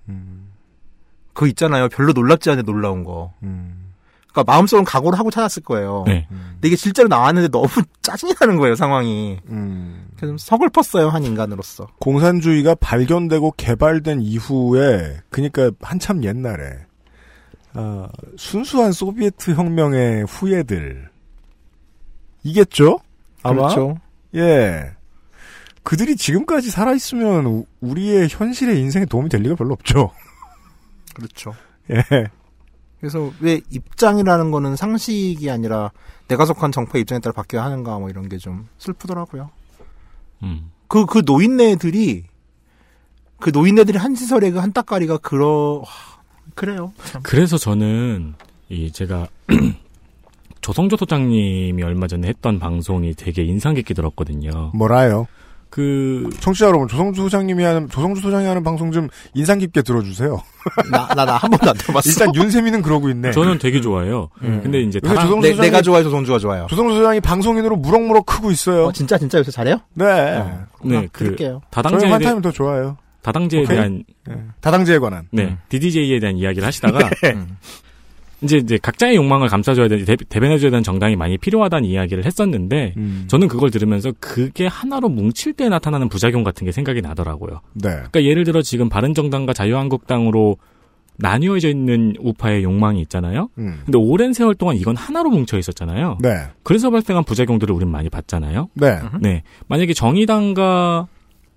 그거 1.33 1.47
있잖아요. 1.49 1.89
별로 1.89 2.13
놀랍지 2.13 2.51
않은데 2.51 2.71
놀라운 2.71 3.03
거. 3.03 3.33
그러니까 4.37 4.53
마음속으로 4.53 4.85
각오를 4.85 5.19
하고 5.19 5.31
찾았을 5.31 5.63
거예요. 5.63 6.05
네. 6.07 6.27
근데 6.29 6.69
이게 6.69 6.77
실제로 6.77 7.09
나왔는데 7.09 7.49
너무 7.49 7.67
짜증이 8.03 8.35
나는 8.39 8.59
거예요, 8.59 8.75
상황이. 8.75 9.39
그래서 9.47 10.27
좀 10.27 10.39
서글펐어요, 10.39 11.09
한 11.09 11.25
인간으로서. 11.25 11.87
공산주의가 12.01 12.75
발견되고 12.75 13.53
개발된 13.57 14.21
이후에 14.21 15.21
그러니까 15.31 15.71
한참 15.81 16.23
옛날에 16.23 16.77
아, 17.73 18.09
순수한 18.37 18.93
소비에트 18.93 19.53
혁명의 19.55 20.25
후예들 20.25 21.09
이겠죠? 22.45 22.99
아마 23.43 23.63
그렇죠. 23.69 23.99
예. 24.35 24.93
그들이 25.83 26.17
지금까지 26.17 26.71
살아있으면 26.71 27.47
우- 27.47 27.67
우리의 27.81 28.29
현실의 28.31 28.81
인생에 28.81 29.05
도움이 29.07 29.29
될 29.29 29.43
리가 29.43 29.55
별로 29.55 29.73
없죠. 29.75 30.11
그렇죠. 31.15 31.55
예. 31.91 32.03
그래서 33.01 33.31
왜 33.41 33.61
입장이라는 33.71 34.51
거는 34.51 34.77
상식이 34.77 35.51
아니라 35.51 35.91
내가 36.29 36.45
속한 36.47 36.73
정파의 36.73 37.03
입장에 37.03 37.21
따라 37.21 37.33
바뀌어야 37.35 37.65
하는가 37.65 37.99
뭐 37.99 38.09
이런 38.11 38.29
게 38.29 38.39
좀 38.39 38.69
슬프더라고요. 38.79 39.51
음. 40.43 40.71
그, 40.89 41.05
그 41.07 41.23
노인네들이, 41.25 42.25
그 43.39 43.51
노인네들이 43.51 43.99
한 43.99 44.15
시설의 44.15 44.53
그 44.53 44.59
한 44.61 44.73
따까리가 44.73 45.19
그러, 45.19 45.83
하, 45.85 46.21
그래요. 46.55 46.93
참. 47.05 47.23
그래서 47.23 47.59
저는 47.59 48.35
이 48.69 48.91
제가 48.93 49.27
조성조 50.61 50.97
소장님이 50.97 51.83
얼마 51.83 52.07
전에 52.07 52.27
했던 52.29 52.59
방송이 52.59 53.15
되게 53.15 53.43
인상 53.45 53.75
깊게 53.75 53.95
들었거든요. 53.95 54.73
뭐라요? 54.75 55.27
그 55.69 56.29
청취자 56.41 56.67
여러분, 56.67 56.89
조성주 56.89 57.21
소장님이 57.23 57.63
하는, 57.65 57.89
조성주 57.89 58.21
소장이 58.21 58.47
하는 58.47 58.63
방송 58.63 58.93
좀 58.93 59.09
인상 59.35 59.59
깊게 59.59 59.83
들어주세요. 59.83 60.41
나, 60.91 61.07
나, 61.15 61.25
나 61.25 61.37
한 61.37 61.51
번도 61.51 61.71
안 61.71 61.77
들어봤어. 61.77 62.09
일단 62.11 62.35
윤세민은 62.35 62.83
그러고 62.83 63.09
있네. 63.11 63.33
저는 63.33 63.59
되게 63.59 63.81
좋아해요. 63.81 64.29
음. 64.43 64.61
근데 64.63 64.81
이제 64.81 65.01
요새 65.05 65.15
다당- 65.15 65.27
조성주 65.29 65.49
내, 65.49 65.55
소장이- 65.55 65.61
내가 65.63 65.83
좋아요, 65.83 66.03
조성주가 66.05 66.39
좋아요. 66.39 66.67
조성주 66.71 66.95
소장이 66.97 67.21
방송인으로 67.21 67.77
무럭무럭 67.77 68.25
크고 68.27 68.51
있어요. 68.51 68.87
어, 68.87 68.93
진짜, 68.93 69.19
진짜 69.19 69.39
요새 69.39 69.51
잘해요? 69.51 69.79
네. 69.95 70.43
네, 70.83 71.09
그 71.13 71.25
들을게요. 71.25 71.61
저희 71.71 71.71
다당제에 71.83 72.11
한 72.11 72.19
대해 72.21 72.31
타임 72.31 72.41
더 72.43 72.51
좋아요. 72.51 72.97
다당제에 73.23 73.63
오케이? 73.65 73.77
대한 73.77 74.05
예. 74.31 74.35
다당제에 74.61 74.99
관한. 75.01 75.27
네 75.33 75.43
음. 75.47 75.59
DDJ에 75.69 76.21
대한 76.21 76.37
이야기를 76.37 76.65
하시다가 76.67 77.11
네. 77.23 77.37
음. 78.41 78.45
이제 78.45 78.59
이제 78.59 78.79
각자의 78.79 79.17
욕망을 79.17 79.49
감싸줘야 79.49 79.89
되는 79.89 80.05
대, 80.05 80.17
대변해줘야 80.17 80.71
되는 80.71 80.83
정당이 80.83 81.17
많이 81.17 81.39
필요하다는 81.39 81.89
이야기를 81.89 82.25
했었는데 82.25 82.95
음. 82.97 83.25
저는 83.29 83.49
그걸 83.49 83.71
들으면서 83.71 84.13
그게 84.21 84.67
하나로 84.67 85.09
뭉칠 85.09 85.53
때 85.53 85.69
나타나는 85.69 86.09
부작용 86.09 86.45
같은 86.45 86.65
게 86.65 86.73
생각이 86.73 87.01
나더라고요. 87.01 87.61
네. 87.75 87.91
그러니까 87.91 88.25
예를 88.25 88.45
들어 88.45 88.63
지금 88.63 88.89
바른정당과 88.89 89.53
자유한국당으로 89.53 90.57
나뉘어져 91.19 91.71
있는 91.71 92.15
우파의 92.21 92.63
욕망이 92.63 93.01
있잖아요. 93.03 93.49
음. 93.59 93.81
근데 93.85 93.99
오랜 93.99 94.33
세월 94.33 94.55
동안 94.55 94.77
이건 94.77 94.97
하나로 94.97 95.31
뭉쳐 95.31 95.59
있었잖아요. 95.59 96.19
네. 96.21 96.29
그래서 96.63 96.91
발생한 96.91 97.25
부작용들을 97.25 97.75
우리는 97.75 97.91
많이 97.91 98.11
봤잖아요. 98.11 98.69
네. 98.75 99.01
네. 99.21 99.43
만약에 99.69 99.95
정의당과 99.95 101.09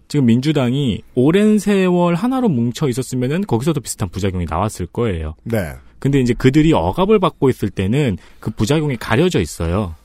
지금 0.08 0.26
민주당이 0.26 1.02
오랜 1.14 1.60
세월 1.60 2.16
하나로 2.16 2.50
뭉쳐 2.50 2.88
있었으면은 2.88 3.42
거기서도 3.42 3.82
비슷한 3.82 4.10
부작용이 4.10 4.46
나왔을 4.50 4.88
거예요. 4.88 5.36
네. 5.44 5.74
근데 6.00 6.20
이제 6.20 6.34
그들이 6.34 6.74
억압을 6.74 7.20
받고 7.20 7.50
있을 7.50 7.70
때는 7.70 8.18
그 8.40 8.52
부작용이 8.52 8.98
가려져 8.98 9.40
있어요. 9.40 9.96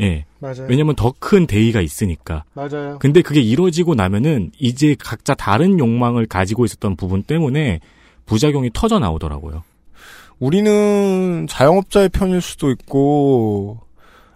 예. 0.00 0.24
맞아요. 0.38 0.66
왜냐면 0.68 0.94
더 0.96 1.12
큰 1.18 1.46
대의가 1.46 1.80
있으니까. 1.80 2.44
맞아요. 2.54 2.98
근데 3.00 3.22
그게 3.22 3.40
이루어지고 3.40 3.94
나면은 3.94 4.50
이제 4.58 4.96
각자 4.98 5.34
다른 5.34 5.78
욕망을 5.78 6.26
가지고 6.26 6.64
있었던 6.64 6.96
부분 6.96 7.22
때문에 7.22 7.80
부작용이 8.26 8.70
터져 8.72 8.98
나오더라고요. 8.98 9.62
우리는 10.38 11.46
자영업자의 11.48 12.08
편일 12.08 12.40
수도 12.40 12.70
있고, 12.72 13.78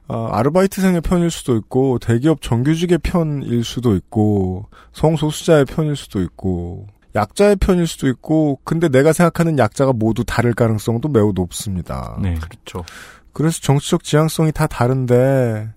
어, 0.07 0.29
아르바이트생의 0.31 1.01
편일 1.01 1.31
수도 1.31 1.57
있고, 1.57 1.99
대기업 1.99 2.41
정규직의 2.43 2.99
편일 2.99 3.65
수도 3.65 3.97
있고, 3.97 4.67
성소수자의 4.93 5.65
편일 5.65 5.97
수도 5.97 6.23
있고, 6.23 6.87
약자의 7.17 7.57
편일 7.57 7.87
수도 7.87 8.07
있고, 8.09 8.61
근데 8.63 8.89
내가 8.89 9.13
생각하는 9.13 9.59
약자가 9.59 9.93
모두 9.93 10.25
다를 10.25 10.55
가능성도 10.55 11.09
매우 11.09 11.33
높습니다. 11.35 12.17
네. 12.23 12.35
그렇죠. 12.35 12.85
그래서 13.33 13.61
정치적 13.61 14.05
지향성이 14.05 14.53
다 14.53 14.67
다른데, 14.67 15.71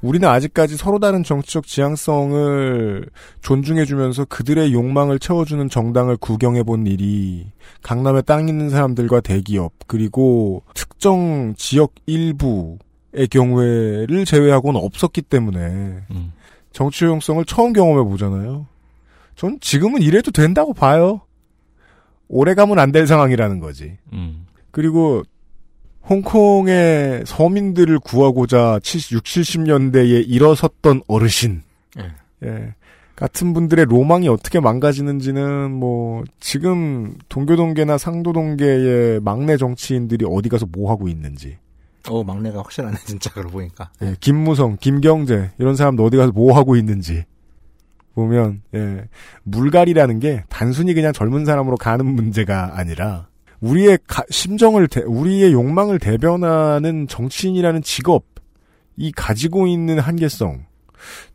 우리는 0.00 0.28
아직까지 0.28 0.76
서로 0.76 0.98
다른 0.98 1.24
정치적 1.24 1.66
지향성을 1.66 3.04
존중해주면서 3.40 4.26
그들의 4.26 4.72
욕망을 4.72 5.18
채워주는 5.18 5.68
정당을 5.68 6.16
구경해본 6.18 6.86
일이 6.86 7.46
강남에 7.82 8.22
땅 8.22 8.48
있는 8.48 8.70
사람들과 8.70 9.20
대기업 9.20 9.72
그리고 9.86 10.62
특정 10.74 11.54
지역 11.56 11.94
일부의 12.06 13.26
경우에를 13.30 14.24
제외하고는 14.24 14.80
없었기 14.80 15.22
때문에 15.22 15.58
음. 16.10 16.32
정치 16.72 17.04
효용성을 17.04 17.44
처음 17.46 17.72
경험해 17.72 18.08
보잖아요. 18.08 18.66
전 19.38 19.56
지금은 19.60 20.02
이래도 20.02 20.32
된다고 20.32 20.74
봐요. 20.74 21.20
오래 22.26 22.54
가면 22.54 22.80
안 22.80 22.90
될 22.90 23.06
상황이라는 23.06 23.60
거지. 23.60 23.96
음. 24.12 24.46
그리고 24.72 25.22
홍콩의 26.10 27.22
서민들을 27.24 28.00
구하고자 28.00 28.80
70, 28.82 29.12
60, 29.18 29.42
70년대에 29.44 30.24
일어섰던 30.28 31.02
어르신. 31.06 31.62
예. 31.98 32.12
예. 32.44 32.74
같은 33.14 33.52
분들의 33.52 33.84
로망이 33.84 34.28
어떻게 34.28 34.58
망가지는지는 34.58 35.70
뭐 35.70 36.24
지금 36.40 37.14
동교동계나 37.28 37.96
상도동계의 37.96 39.20
막내 39.20 39.56
정치인들이 39.56 40.26
어디 40.28 40.48
가서 40.48 40.66
뭐 40.66 40.90
하고 40.90 41.08
있는지. 41.08 41.58
어, 42.08 42.24
막내가 42.24 42.58
확실하네, 42.58 42.96
진짜, 43.06 43.30
그러고 43.32 43.52
보니까. 43.52 43.90
예, 44.02 44.14
김무성, 44.20 44.78
김경재 44.80 45.50
이런 45.58 45.76
사람들 45.76 46.04
어디 46.04 46.16
가서 46.16 46.32
뭐 46.32 46.56
하고 46.56 46.74
있는지 46.74 47.24
보면 48.18 48.62
예, 48.74 49.04
물갈이라는 49.44 50.18
게 50.20 50.44
단순히 50.48 50.94
그냥 50.94 51.12
젊은 51.12 51.44
사람으로 51.44 51.76
가는 51.76 52.04
문제가 52.04 52.72
아니라 52.78 53.28
우리의 53.60 53.98
가- 54.06 54.24
심정을 54.30 54.88
대- 54.88 55.02
우리의 55.02 55.52
욕망을 55.52 55.98
대변하는 55.98 57.06
정치인이라는 57.08 57.82
직업 57.82 58.24
이 58.96 59.12
가지고 59.12 59.66
있는 59.66 59.98
한계성 59.98 60.64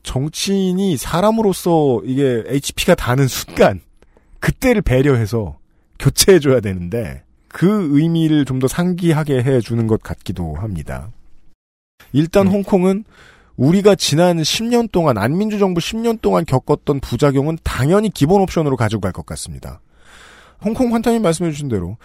정치인이 0.04 0.98
사람으로서 0.98 2.02
이게 2.06 2.44
HP가 2.48 2.96
다는 2.96 3.28
순간 3.28 3.82
그때를 4.40 4.82
배려해서 4.82 5.58
교체해줘야 6.00 6.60
되는데 6.60 7.24
그 7.48 7.90
의미를 7.98 8.46
좀 8.46 8.60
더 8.60 8.68
상기하게 8.68 9.44
해주는 9.44 9.88
것 9.88 10.02
같기도 10.02 10.56
합니다. 10.56 11.10
일단 12.12 12.48
홍콩은 12.48 13.04
우리가 13.58 13.96
지난 13.96 14.38
10년 14.38 14.92
동안 14.92 15.18
안민주 15.18 15.60
정부 15.60 15.80
10년 15.80 16.22
동안 16.22 16.46
겪었던 16.46 17.00
부작용은 17.00 17.58
당연히 17.64 18.10
기본 18.10 18.42
옵션으로 18.42 18.76
가지고 18.76 19.02
갈 19.02 19.12
것 19.12 19.26
같습니다. 19.28 19.80
홍콩 20.64 20.94
환타님 20.94 21.22
말씀해 21.22 21.52
주신 21.52 21.68
대로 21.70 21.98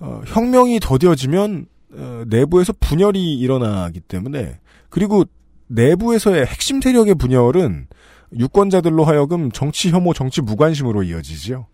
어, 0.00 0.22
혁명이 0.26 0.80
더뎌지면 0.80 1.66
어, 1.92 2.24
내부에서 2.26 2.72
분열이 2.80 3.38
일어나기 3.38 4.00
때문에 4.00 4.58
그리고 4.88 5.24
내부에서의 5.68 6.46
핵심 6.46 6.80
세력의 6.80 7.14
분열은 7.16 7.86
유권자들로 8.36 9.04
하여금 9.04 9.50
정치 9.52 9.90
혐오, 9.90 10.12
정치 10.14 10.40
무관심으로 10.40 11.02
이어지지요. 11.04 11.66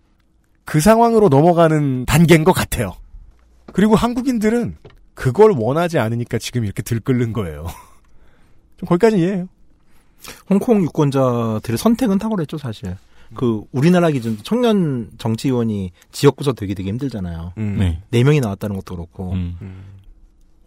그 0.64 0.81
상황으로 0.81 1.29
넘어가는 1.29 2.05
단계인 2.07 2.45
것 2.45 2.53
같아요. 2.53 2.95
그리고 3.72 3.97
한국인들은 3.97 4.77
그걸 5.14 5.53
원하지 5.57 5.99
않으니까 5.99 6.39
지금 6.39 6.64
이렇게 6.64 6.83
들끓는 6.83 7.33
거예요. 7.33 7.66
좀 8.79 8.89
거기까지 8.89 9.18
이해해요. 9.18 9.49
홍콩 10.49 10.83
유권자들의 10.83 11.77
선택은 11.77 12.18
탁월했죠, 12.18 12.59
사실. 12.59 12.97
그, 13.35 13.62
우리나라 13.72 14.11
기준 14.11 14.39
청년 14.43 15.11
정치의원이 15.18 15.91
지역 16.12 16.37
구서 16.37 16.53
되기 16.53 16.75
되게 16.75 16.89
힘들잖아요. 16.91 17.53
음. 17.59 17.77
네. 17.79 18.01
네 18.11 18.22
명이 18.22 18.41
나왔다는 18.41 18.77
것도 18.77 18.95
그렇고. 18.95 19.33
음. 19.33 19.85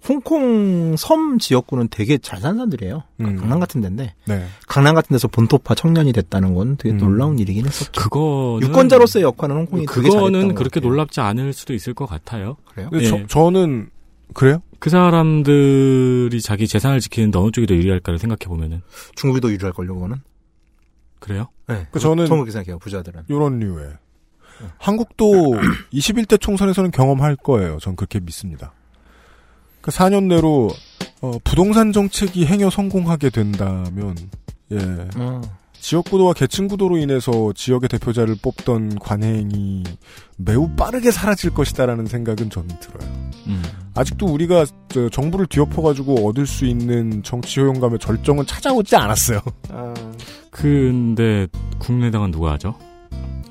홍콩 0.08 0.96
섬 0.98 1.38
지역구는 1.38 1.90
되게 1.90 2.18
잘 2.18 2.40
사는 2.40 2.56
사람들이에요. 2.56 3.04
그러니까 3.18 3.38
음. 3.38 3.42
강남 3.42 3.60
같은 3.60 3.82
데인데. 3.82 4.14
네. 4.26 4.46
강남 4.68 4.96
같은 4.96 5.14
데서 5.14 5.28
본토파 5.28 5.76
청년이 5.76 6.14
됐다는 6.14 6.54
건 6.54 6.78
되게 6.78 6.96
음. 6.96 6.98
놀라운 6.98 7.40
일이긴 7.40 7.66
했었죠. 7.66 8.02
그거는 8.02 8.68
유권자로서의 8.68 9.24
역할은 9.24 9.56
홍콩이 9.58 9.86
되게 9.86 10.10
잘했던 10.10 10.12
그거는 10.12 10.48
것 10.50 10.56
그렇게 10.56 10.80
같아요. 10.80 10.90
놀랍지 10.90 11.20
않을 11.20 11.54
수도 11.54 11.74
있을 11.74 11.94
것 11.94 12.06
같아요. 12.06 12.58
그래요? 12.66 12.90
예. 12.94 13.06
저, 13.06 13.26
저는 13.28 13.90
그래요? 14.34 14.62
그 14.80 14.90
사람들이 14.90 16.40
자기 16.42 16.68
재산을 16.68 17.00
지키는데 17.00 17.40
어느 17.40 17.52
쪽이 17.52 17.68
더 17.68 17.74
유리할까를 17.74 18.20
생각해 18.20 18.48
보면은 18.48 18.82
중국이 19.16 19.42
더 19.42 19.50
유리할걸요, 19.50 19.94
그거는? 19.96 20.18
그래요? 21.20 21.48
네. 21.68 21.88
그 21.92 22.00
저는 22.00 22.26
저는 22.28 22.44
그렇게 22.44 22.52
생각해요, 22.52 22.80
부자들은. 22.80 23.24
요런 23.30 23.60
류의 23.60 23.94
한국도 24.78 25.56
21대 25.94 26.40
총선에서는 26.40 26.92
경험할 26.92 27.36
거예요. 27.36 27.78
전 27.80 27.96
그렇게 27.96 28.20
믿습니다. 28.20 28.74
그 29.82 29.92
4년 29.92 30.26
내로 30.26 30.70
어, 31.22 31.32
부동산 31.44 31.92
정책이 31.92 32.46
행여 32.46 32.70
성공하게 32.70 33.30
된다면 33.30 34.16
예. 34.72 34.78
어. 35.16 35.42
지역구도와 35.80 36.34
계층구도로 36.34 36.98
인해서 36.98 37.52
지역의 37.56 37.90
대표자를 37.90 38.36
뽑던 38.42 39.00
관행이 39.00 39.84
매우 40.38 40.70
빠르게 40.76 41.12
사라질 41.12 41.54
것이다라는 41.54 42.06
생각은 42.08 42.50
저는 42.50 42.68
들어요. 42.80 43.10
음. 43.48 43.64
아직도 43.96 44.26
우리가 44.28 44.66
저 44.90 45.10
정부를 45.10 45.46
뒤엎어가지고 45.48 46.28
얻을 46.28 46.46
수 46.46 46.66
있는 46.66 47.24
정치 47.24 47.60
효용감의 47.62 48.00
절정은 48.00 48.46
찾아오지 48.46 48.96
않았어요. 48.96 49.40
근데 50.52 51.48
국민의당은 51.80 52.32
누가 52.32 52.54
하죠? 52.54 52.76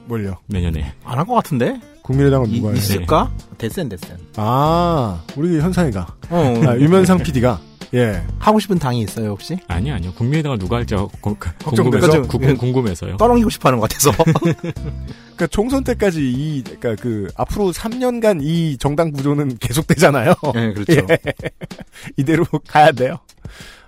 뭘요? 0.06 0.36
내년에. 0.46 0.92
안 1.04 1.18
할 1.18 1.24
것 1.26 1.34
같은데? 1.34 1.80
국민의당은 2.02 2.50
이- 2.50 2.56
누가 2.60 2.68
해요? 2.68 2.76
있을까? 2.78 3.30
데센, 3.58 3.88
데센. 3.88 4.16
아, 4.36 5.20
우리 5.36 5.58
현상이가. 5.58 6.06
어, 6.30 6.54
아, 6.66 6.76
유면상 6.78 7.18
PD가. 7.18 7.60
예. 7.94 8.22
하고 8.38 8.58
싶은 8.58 8.78
당이 8.78 9.00
있어요 9.02 9.30
혹시? 9.30 9.56
아니요, 9.68 9.94
아니요. 9.94 10.12
국민의당을 10.14 10.58
누가 10.58 10.76
할지 10.76 10.94
어? 10.94 11.08
궁금해서, 11.20 12.22
궁금- 12.22 12.58
궁금해서요. 12.58 13.16
떠넘기고 13.16 13.50
싶어하는 13.50 13.78
것 13.80 13.88
같아서. 13.88 14.10
그러니까 15.36 15.46
총선 15.50 15.84
때까지 15.84 16.20
이 16.22 16.62
그러니까 16.64 16.94
그 17.02 17.28
앞으로 17.36 17.70
3년간 17.72 18.40
이 18.42 18.76
정당 18.78 19.12
구조는 19.12 19.58
계속되잖아요. 19.58 20.34
네, 20.54 20.72
그렇죠. 20.72 21.06
예. 21.10 21.18
이대로 22.16 22.44
가야 22.66 22.90
돼요. 22.92 23.16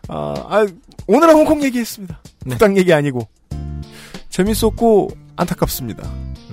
아, 0.09 0.35
아, 0.49 0.67
오늘은 1.07 1.35
홍콩 1.35 1.63
얘기했습니다. 1.65 2.21
네. 2.45 2.51
국당 2.51 2.77
얘기 2.77 2.93
아니고 2.93 3.27
재밌었고 4.31 5.11
안타깝습니다. 5.37 6.03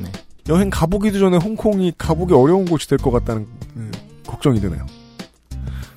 네. 0.02 0.12
여행 0.50 0.70
가보기도 0.70 1.20
전에 1.20 1.38
홍콩이 1.38 1.94
가보기 1.98 2.34
어려운 2.34 2.66
곳이 2.66 2.88
될 2.88 2.98
것 2.98 3.12
같다는 3.12 3.48
음, 3.76 3.92
걱정이 4.26 4.60
드네요. 4.62 4.86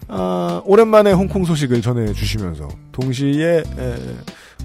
아, 0.08 0.62
오랜만에 0.64 1.12
홍콩 1.12 1.44
소식을 1.44 1.82
전해주시면서 1.82 2.68
동시에 2.92 3.58
에, 3.58 3.94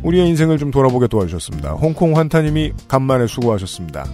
우리의 0.02 0.28
인생을 0.30 0.58
좀 0.58 0.72
돌아보게 0.72 1.08
도와주셨습니다. 1.08 1.72
홍콩 1.72 2.16
환타님이 2.18 2.74
간만에 2.88 3.28
수고하셨습니다. 3.28 4.06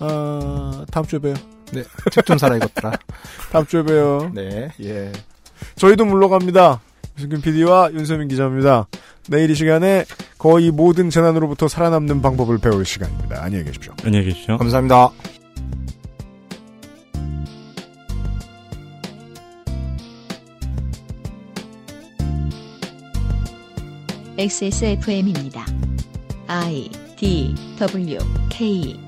아, 0.00 0.84
다음 0.90 1.06
주에 1.06 1.18
봬요. 1.18 1.34
네, 1.72 1.82
책 2.12 2.24
좀 2.26 2.38
사라 2.38 2.56
이것들아. 2.56 2.92
다음 3.50 3.66
주에 3.66 3.82
봬요. 3.82 4.30
네. 4.34 4.68
예. 4.82 5.12
저희도 5.76 6.04
물러갑니다. 6.04 6.80
유승균 7.16 7.40
PD와 7.40 7.90
윤세민 7.92 8.28
기자입니다. 8.28 8.86
내일 9.28 9.50
이 9.50 9.54
시간에 9.54 10.04
거의 10.36 10.70
모든 10.70 11.08
재난으로부터 11.10 11.68
살아남는 11.68 12.20
방법을 12.20 12.58
배울 12.58 12.84
시간입니다. 12.84 13.42
안녕히 13.42 13.64
계십시오. 13.64 13.94
안녕히 14.04 14.26
계십시오. 14.26 14.58
감사합니다. 14.58 15.10
XSFM입니다. 24.36 25.64
I 26.48 26.90
D 27.16 27.54
W 27.78 28.18
K 28.50 29.03